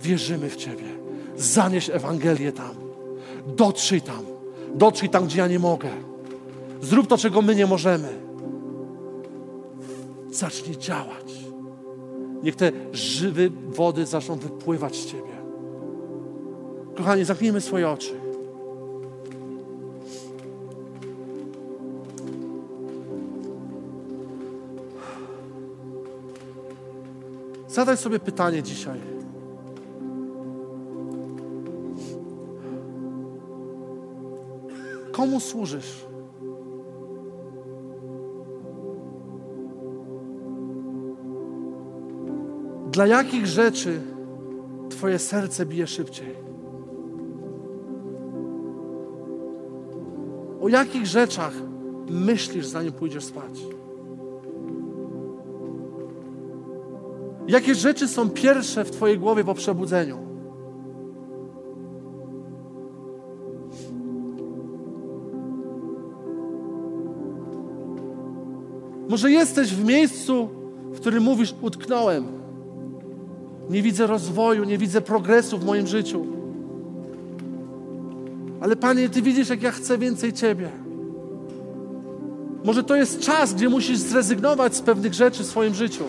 Wierzymy 0.00 0.50
w 0.50 0.56
Ciebie 0.56 1.06
zanieś 1.36 1.90
Ewangelię 1.90 2.52
tam. 2.52 2.74
Dotrzyj 3.46 4.02
tam. 4.02 4.24
Dotrzyj 4.74 5.08
tam, 5.08 5.26
gdzie 5.26 5.38
ja 5.38 5.48
nie 5.48 5.58
mogę. 5.58 5.88
Zrób 6.82 7.06
to, 7.06 7.18
czego 7.18 7.42
my 7.42 7.54
nie 7.54 7.66
możemy. 7.66 8.08
Zacznij 10.30 10.76
działać. 10.76 11.34
Niech 12.42 12.56
te 12.56 12.72
żywe 12.92 13.42
wody 13.68 14.06
zaczną 14.06 14.36
wypływać 14.36 14.96
z 14.96 15.06
Ciebie. 15.06 15.35
Kochani, 16.96 17.24
zamknijmy 17.24 17.60
swoje 17.60 17.88
oczy. 17.88 18.14
Zadaj 27.68 27.96
sobie 27.96 28.18
pytanie 28.18 28.62
dzisiaj. 28.62 29.00
Komu 35.12 35.40
służysz? 35.40 36.06
Dla 42.92 43.06
jakich 43.06 43.46
rzeczy 43.46 44.00
Twoje 44.90 45.18
serce 45.18 45.66
bije 45.66 45.86
szybciej? 45.86 46.45
O 50.66 50.68
jakich 50.68 51.06
rzeczach 51.06 51.52
myślisz, 52.10 52.66
zanim 52.66 52.92
pójdziesz 52.92 53.24
spać? 53.24 53.60
Jakie 57.48 57.74
rzeczy 57.74 58.08
są 58.08 58.30
pierwsze 58.30 58.84
w 58.84 58.90
Twojej 58.90 59.18
głowie 59.18 59.44
po 59.44 59.54
przebudzeniu? 59.54 60.18
Może 69.08 69.30
jesteś 69.30 69.74
w 69.74 69.84
miejscu, 69.84 70.48
w 70.92 71.00
którym 71.00 71.22
mówisz: 71.22 71.54
Utknąłem. 71.62 72.24
Nie 73.70 73.82
widzę 73.82 74.06
rozwoju, 74.06 74.64
nie 74.64 74.78
widzę 74.78 75.00
progresu 75.00 75.58
w 75.58 75.64
moim 75.64 75.86
życiu. 75.86 76.35
Ale 78.66 78.76
Panie, 78.76 79.08
Ty 79.08 79.22
widzisz, 79.22 79.48
jak 79.48 79.62
ja 79.62 79.72
chcę 79.72 79.98
więcej 79.98 80.32
Ciebie. 80.32 80.70
Może 82.64 82.84
to 82.84 82.96
jest 82.96 83.20
czas, 83.20 83.54
gdzie 83.54 83.68
musisz 83.68 83.98
zrezygnować 83.98 84.74
z 84.76 84.80
pewnych 84.80 85.14
rzeczy 85.14 85.42
w 85.42 85.46
swoim 85.46 85.74
życiu. 85.74 86.04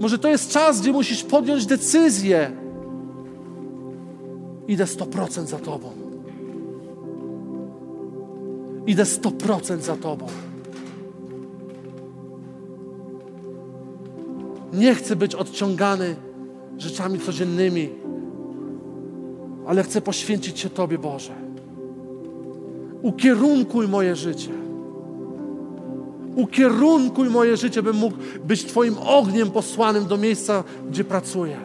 Może 0.00 0.18
to 0.18 0.28
jest 0.28 0.50
czas, 0.50 0.80
gdzie 0.80 0.92
musisz 0.92 1.24
podjąć 1.24 1.66
decyzję. 1.66 2.50
Idę 4.68 4.84
100% 4.84 5.46
za 5.46 5.58
Tobą. 5.58 5.90
Idę 8.86 9.02
100% 9.02 9.80
za 9.80 9.96
Tobą. 9.96 10.26
Nie 14.72 14.94
chcę 14.94 15.16
być 15.16 15.34
odciągany 15.34 16.16
rzeczami 16.78 17.18
codziennymi, 17.18 17.88
ale 19.68 19.82
chcę 19.82 20.00
poświęcić 20.00 20.60
się 20.60 20.70
Tobie, 20.70 20.98
Boże. 20.98 21.32
Ukierunkuj 23.02 23.88
moje 23.88 24.16
życie. 24.16 24.50
Ukierunkuj 26.36 27.30
moje 27.30 27.56
życie, 27.56 27.82
bym 27.82 27.96
mógł 27.96 28.16
być 28.44 28.64
Twoim 28.64 28.94
ogniem 28.98 29.50
posłanym 29.50 30.06
do 30.06 30.16
miejsca, 30.16 30.64
gdzie 30.90 31.04
pracuję. 31.04 31.56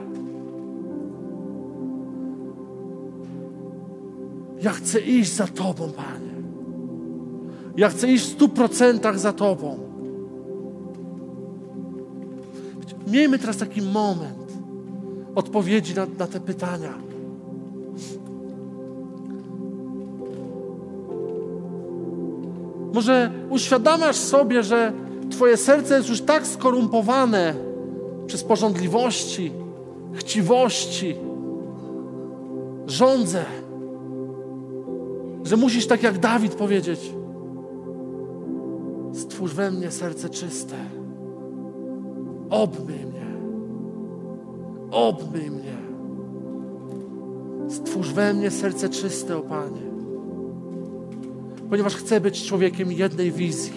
Ja 4.61 4.71
chcę 4.71 4.99
iść 4.99 5.34
za 5.34 5.47
Tobą, 5.47 5.91
Panie. 5.91 6.34
Ja 7.77 7.89
chcę 7.89 8.11
iść 8.11 8.25
w 8.25 8.31
stu 8.31 8.49
procentach 8.49 9.19
za 9.19 9.34
Tobą. 9.34 9.80
Miejmy 13.07 13.39
teraz 13.39 13.57
taki 13.57 13.81
moment 13.81 14.53
odpowiedzi 15.35 15.95
na, 15.95 16.07
na 16.19 16.27
te 16.27 16.39
pytania. 16.39 17.12
Może 22.94 23.32
uświadamiasz 23.49 24.15
sobie, 24.15 24.64
że 24.64 24.94
Twoje 25.32 25.57
serce 25.57 25.98
jest 25.98 26.10
już 26.10 26.22
tak 26.22 26.48
skorumpowane 26.48 27.56
przez 28.28 28.44
porządliwości, 28.44 29.52
chciwości, 30.14 31.15
rządzę, 32.88 33.45
że 35.44 35.57
musisz 35.57 35.88
tak 35.88 36.03
jak 36.03 36.18
Dawid 36.18 36.56
powiedzieć: 36.56 37.14
Stwórz 39.14 39.53
we 39.53 39.72
mnie 39.72 39.91
serce 39.91 40.30
czyste, 40.30 40.76
obmyj 42.49 43.06
mnie, 43.06 43.28
obmyj 44.91 45.52
mnie. 45.52 45.78
Stwórz 47.70 48.14
we 48.14 48.34
mnie 48.34 48.52
serce 48.52 48.90
czyste, 48.90 49.38
o 49.38 49.41
Panie 49.41 49.93
ponieważ 51.74 51.95
chcę 51.95 52.22
być 52.22 52.45
człowiekiem 52.48 52.91
jednej 52.91 53.32
wizji. 53.32 53.74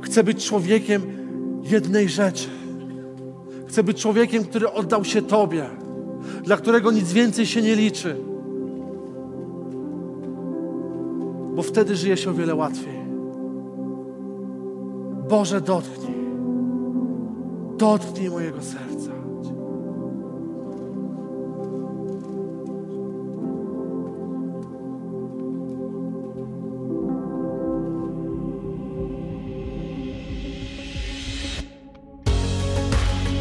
Chcę 0.00 0.24
być 0.24 0.46
człowiekiem 0.46 1.02
jednej 1.62 2.08
rzeczy. 2.08 2.48
Chcę 3.66 3.82
być 3.82 4.02
człowiekiem, 4.02 4.44
który 4.44 4.70
oddał 4.70 5.04
się 5.04 5.22
Tobie, 5.22 5.64
dla 6.44 6.56
którego 6.56 6.90
nic 6.90 7.12
więcej 7.12 7.46
się 7.46 7.62
nie 7.62 7.76
liczy. 7.76 8.16
Bo 11.54 11.62
wtedy 11.62 11.96
żyje 11.96 12.16
się 12.16 12.30
o 12.30 12.34
wiele 12.34 12.54
łatwiej. 12.54 12.98
Boże, 15.28 15.60
dotknij. 15.60 16.16
Dotknij 17.78 18.30
mojego 18.30 18.62
serca. 18.62 18.95